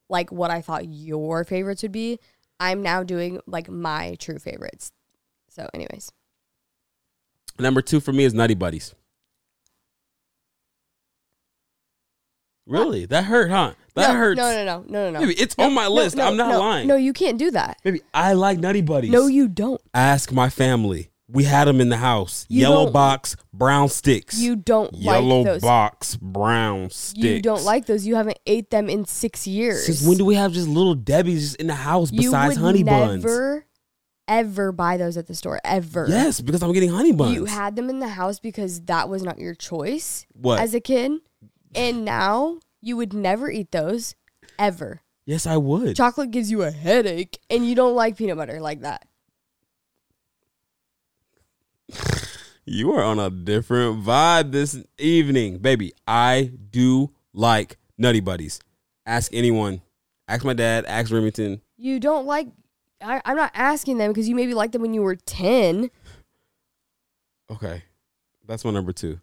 like 0.10 0.32
what 0.32 0.52
I 0.52 0.62
thought 0.62 0.86
your 0.88 1.44
favorites 1.44 1.84
would 1.84 1.92
be. 1.92 2.20
I'm 2.60 2.82
now 2.82 3.04
doing 3.04 3.40
like 3.46 3.70
my 3.70 4.16
true 4.20 4.40
favorites. 4.40 4.92
So, 5.50 5.70
anyways, 5.74 6.12
Number 7.58 7.82
two 7.82 8.00
for 8.00 8.14
me 8.14 8.24
is 8.24 8.34
Nutty 8.34 8.54
Buddies. 8.56 8.96
Really? 12.66 13.06
That 13.06 13.26
hurt, 13.26 13.50
huh? 13.50 13.74
That 13.96 14.14
no, 14.14 14.20
hurts. 14.20 14.38
No, 14.38 14.52
no, 14.54 14.64
no, 14.64 14.86
no, 14.88 15.06
no, 15.06 15.12
no. 15.12 15.20
Baby, 15.22 15.34
it's 15.42 15.58
No, 15.58 15.66
on 15.66 15.74
my 15.74 15.88
list. 15.88 16.16
no, 16.16 16.28
I'm 16.28 16.38
not 16.38 16.52
no, 16.52 16.60
lying. 16.60 16.88
No, 16.88 16.96
you 16.96 17.14
can't 17.14 17.38
do 17.40 17.50
that. 17.52 17.78
Baby, 17.84 18.02
I 18.14 18.34
like 18.34 18.60
Nutty 18.60 18.82
Buddies. 18.82 19.10
No, 19.12 19.26
you 19.28 19.48
don't. 19.48 19.82
Ask 19.94 20.32
my 20.32 20.50
family. 20.50 21.09
We 21.32 21.44
had 21.44 21.68
them 21.68 21.80
in 21.80 21.90
the 21.90 21.98
house. 21.98 22.46
You 22.50 22.62
Yellow 22.62 22.90
box, 22.92 23.36
brown 23.54 23.90
sticks. 23.90 24.40
You 24.40 24.56
don't 24.56 24.94
Yellow 24.96 25.38
like 25.42 25.46
those. 25.46 25.62
Yellow 25.64 25.74
box, 25.74 26.16
brown 26.16 26.90
sticks. 26.90 27.24
You 27.24 27.42
don't 27.42 27.64
like 27.64 27.86
those. 27.86 28.08
You 28.08 28.16
haven't 28.16 28.40
ate 28.48 28.72
them 28.72 28.90
in 28.90 29.06
six 29.06 29.46
years. 29.46 29.86
Since 29.86 30.08
when 30.08 30.18
do 30.18 30.26
we 30.26 30.36
have 30.36 30.54
just 30.54 30.68
little 30.68 30.96
Debbie's 30.96 31.54
in 31.56 31.68
the 31.68 31.76
house 31.76 32.12
you 32.12 32.22
besides 32.32 32.56
honey 32.58 32.84
buns? 32.84 33.24
never, 33.24 33.66
ever 34.28 34.72
buy 34.72 34.98
those 34.98 35.18
at 35.18 35.28
the 35.28 35.36
store 35.36 35.60
ever. 35.64 36.08
Yes, 36.10 36.42
because 36.42 36.64
I'm 36.64 36.72
getting 36.74 36.90
honey 36.90 37.12
buns. 37.12 37.36
You 37.36 37.46
had 37.46 37.76
them 37.76 37.90
in 37.90 38.00
the 38.00 38.08
house 38.10 38.40
because 38.40 38.82
that 38.86 39.08
was 39.08 39.22
not 39.22 39.38
your 39.38 39.54
choice 39.54 40.26
What? 40.34 40.60
as 40.60 40.74
a 40.74 40.80
kid, 40.80 41.12
and 41.76 42.04
now 42.06 42.58
you 42.82 42.98
would 42.98 43.14
never 43.14 43.52
eat 43.52 43.72
those 43.72 44.16
ever. 44.58 45.02
yes, 45.26 45.46
I 45.46 45.58
would. 45.58 45.96
Chocolate 45.96 46.32
gives 46.32 46.50
you 46.50 46.64
a 46.64 46.72
headache, 46.72 47.38
and 47.52 47.68
you 47.68 47.76
don't 47.76 47.94
like 47.96 48.18
peanut 48.18 48.38
butter 48.38 48.60
like 48.60 48.82
that. 48.82 49.06
You 52.66 52.94
are 52.94 53.04
on 53.04 53.20
a 53.20 53.30
different 53.30 54.04
vibe 54.04 54.52
this 54.52 54.78
evening, 55.00 55.58
baby. 55.58 55.94
I 56.08 56.52
do 56.70 57.12
like 57.34 57.78
Nutty 57.98 58.20
Buddies. 58.20 58.60
Ask 59.06 59.34
anyone. 59.34 59.82
Ask 60.28 60.46
my 60.46 60.54
dad. 60.54 60.86
Ask 60.86 61.12
Remington. 61.12 61.62
You 61.78 62.00
don't 62.00 62.28
like. 62.28 62.48
I, 63.02 63.22
I'm 63.26 63.38
not 63.38 63.52
asking 63.56 63.98
them 63.98 64.12
because 64.12 64.30
you 64.30 64.36
maybe 64.36 64.54
liked 64.54 64.74
them 64.74 64.84
when 64.84 64.94
you 64.94 65.02
were 65.02 65.16
ten. 65.16 65.90
Okay, 67.52 67.84
that's 68.46 68.64
my 68.64 68.72
number 68.72 68.92
two. 68.92 69.20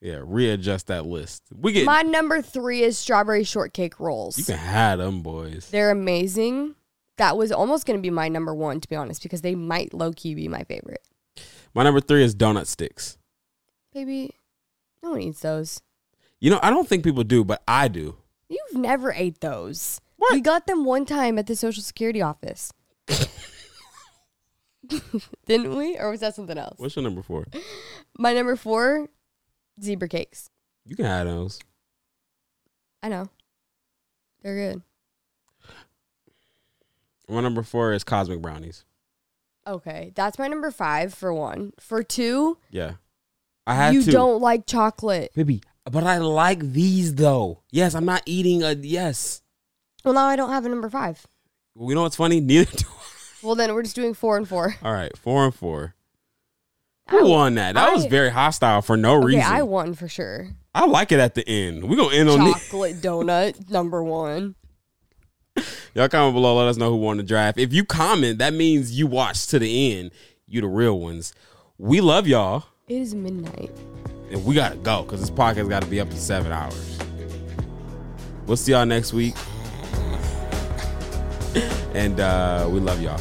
Yeah, 0.00 0.20
readjust 0.24 0.86
that 0.86 1.04
list. 1.04 1.42
We 1.54 1.72
get. 1.72 1.84
My 1.84 2.02
number 2.02 2.40
three 2.40 2.82
is 2.82 2.96
strawberry 2.96 3.44
shortcake 3.44 4.00
rolls. 4.00 4.38
you 4.38 4.44
can 4.44 4.56
have 4.56 4.98
them 4.98 5.22
boys. 5.22 5.68
They're 5.70 5.90
amazing. 5.90 6.76
That 7.18 7.36
was 7.36 7.50
almost 7.52 7.86
going 7.86 7.98
to 7.98 8.02
be 8.02 8.10
my 8.10 8.28
number 8.28 8.54
one, 8.54 8.80
to 8.80 8.88
be 8.88 8.96
honest, 8.96 9.22
because 9.22 9.40
they 9.40 9.54
might 9.54 9.92
low 9.94 10.12
key 10.12 10.34
be 10.34 10.48
my 10.48 10.64
favorite. 10.64 11.02
My 11.76 11.82
number 11.82 12.00
three 12.00 12.24
is 12.24 12.34
donut 12.34 12.66
sticks. 12.66 13.18
Baby, 13.92 14.30
no 15.02 15.10
one 15.10 15.20
eats 15.20 15.40
those. 15.40 15.82
You 16.40 16.48
know, 16.50 16.58
I 16.62 16.70
don't 16.70 16.88
think 16.88 17.04
people 17.04 17.22
do, 17.22 17.44
but 17.44 17.62
I 17.68 17.88
do. 17.88 18.16
You've 18.48 18.80
never 18.80 19.12
ate 19.12 19.42
those. 19.42 20.00
What? 20.16 20.32
We 20.32 20.40
got 20.40 20.66
them 20.66 20.86
one 20.86 21.04
time 21.04 21.38
at 21.38 21.46
the 21.46 21.54
Social 21.54 21.82
Security 21.82 22.22
office. 22.22 22.72
Didn't 25.44 25.76
we? 25.76 25.98
Or 25.98 26.10
was 26.10 26.20
that 26.20 26.34
something 26.34 26.56
else? 26.56 26.78
What's 26.78 26.96
your 26.96 27.02
number 27.02 27.20
four? 27.20 27.44
My 28.18 28.32
number 28.32 28.56
four, 28.56 29.10
zebra 29.78 30.08
cakes. 30.08 30.48
You 30.86 30.96
can 30.96 31.04
have 31.04 31.26
those. 31.26 31.58
I 33.02 33.10
know. 33.10 33.28
They're 34.42 34.72
good. 34.72 34.82
My 37.28 37.42
number 37.42 37.62
four 37.62 37.92
is 37.92 38.02
cosmic 38.02 38.40
brownies. 38.40 38.86
Okay. 39.66 40.12
That's 40.14 40.38
my 40.38 40.46
number 40.48 40.70
five 40.70 41.12
for 41.14 41.32
one. 41.34 41.72
For 41.80 42.02
two, 42.02 42.58
Yeah, 42.70 42.92
I 43.66 43.74
had 43.74 43.94
you 43.94 44.02
to. 44.04 44.10
don't 44.10 44.40
like 44.40 44.66
chocolate. 44.66 45.32
baby. 45.34 45.62
But 45.90 46.04
I 46.04 46.18
like 46.18 46.60
these 46.72 47.14
though. 47.14 47.62
Yes, 47.70 47.94
I'm 47.94 48.04
not 48.04 48.22
eating 48.26 48.62
a 48.62 48.72
yes. 48.72 49.42
Well, 50.04 50.14
now 50.14 50.26
I 50.26 50.36
don't 50.36 50.50
have 50.50 50.66
a 50.66 50.68
number 50.68 50.88
five. 50.90 51.26
You 51.78 51.94
know 51.94 52.02
what's 52.02 52.16
funny? 52.16 52.40
Neither 52.40 52.64
do. 52.76 52.84
I 52.88 53.46
Well, 53.46 53.54
then 53.54 53.72
we're 53.74 53.82
just 53.82 53.94
doing 53.96 54.14
four 54.14 54.36
and 54.36 54.48
four. 54.48 54.76
I. 54.82 54.86
All 54.86 54.92
right, 54.92 55.16
four 55.16 55.44
and 55.44 55.54
four. 55.54 55.94
I- 57.08 57.12
Who 57.18 57.28
won 57.30 57.54
that? 57.54 57.74
That 57.76 57.92
was 57.92 58.06
I- 58.06 58.08
very 58.08 58.30
hostile 58.30 58.82
for 58.82 58.96
no 58.96 59.18
Okay, 59.18 59.26
reason. 59.26 59.42
I 59.42 59.58
I, 59.58 59.62
won 59.62 59.94
for 59.94 60.08
sure. 60.08 60.48
I 60.74 60.86
like 60.86 61.12
it 61.12 61.20
at 61.20 61.34
the 61.34 61.48
end. 61.48 61.88
We're 61.88 61.96
gonna 61.96 62.14
end 62.16 62.28
on 62.28 62.44
this. 62.44 62.64
Chocolate 62.68 62.96
donut, 63.00 63.70
number 63.70 64.02
one. 64.02 64.56
Y'all 65.94 66.08
comment 66.08 66.34
below. 66.34 66.56
Let 66.56 66.68
us 66.68 66.76
know 66.76 66.90
who 66.90 66.96
won 66.96 67.16
the 67.16 67.22
draft. 67.22 67.58
If 67.58 67.72
you 67.72 67.84
comment, 67.84 68.38
that 68.38 68.52
means 68.52 68.98
you 68.98 69.06
watched 69.06 69.50
to 69.50 69.58
the 69.58 69.92
end. 69.98 70.10
You 70.46 70.60
the 70.60 70.66
real 70.68 71.00
ones. 71.00 71.32
We 71.78 72.00
love 72.00 72.26
y'all, 72.26 72.64
It 72.88 73.00
is 73.00 73.14
midnight. 73.14 73.70
and 74.30 74.44
we 74.44 74.54
gotta 74.54 74.76
go 74.76 75.02
because 75.02 75.20
this 75.20 75.30
podcast 75.30 75.68
got 75.68 75.82
to 75.82 75.88
be 75.88 76.00
up 76.00 76.08
to 76.10 76.16
seven 76.16 76.52
hours. 76.52 76.98
We'll 78.46 78.56
see 78.56 78.72
y'all 78.72 78.86
next 78.86 79.12
week, 79.12 79.34
and 81.94 82.20
uh, 82.20 82.68
we 82.70 82.78
love 82.80 83.00
y'all. 83.02 83.20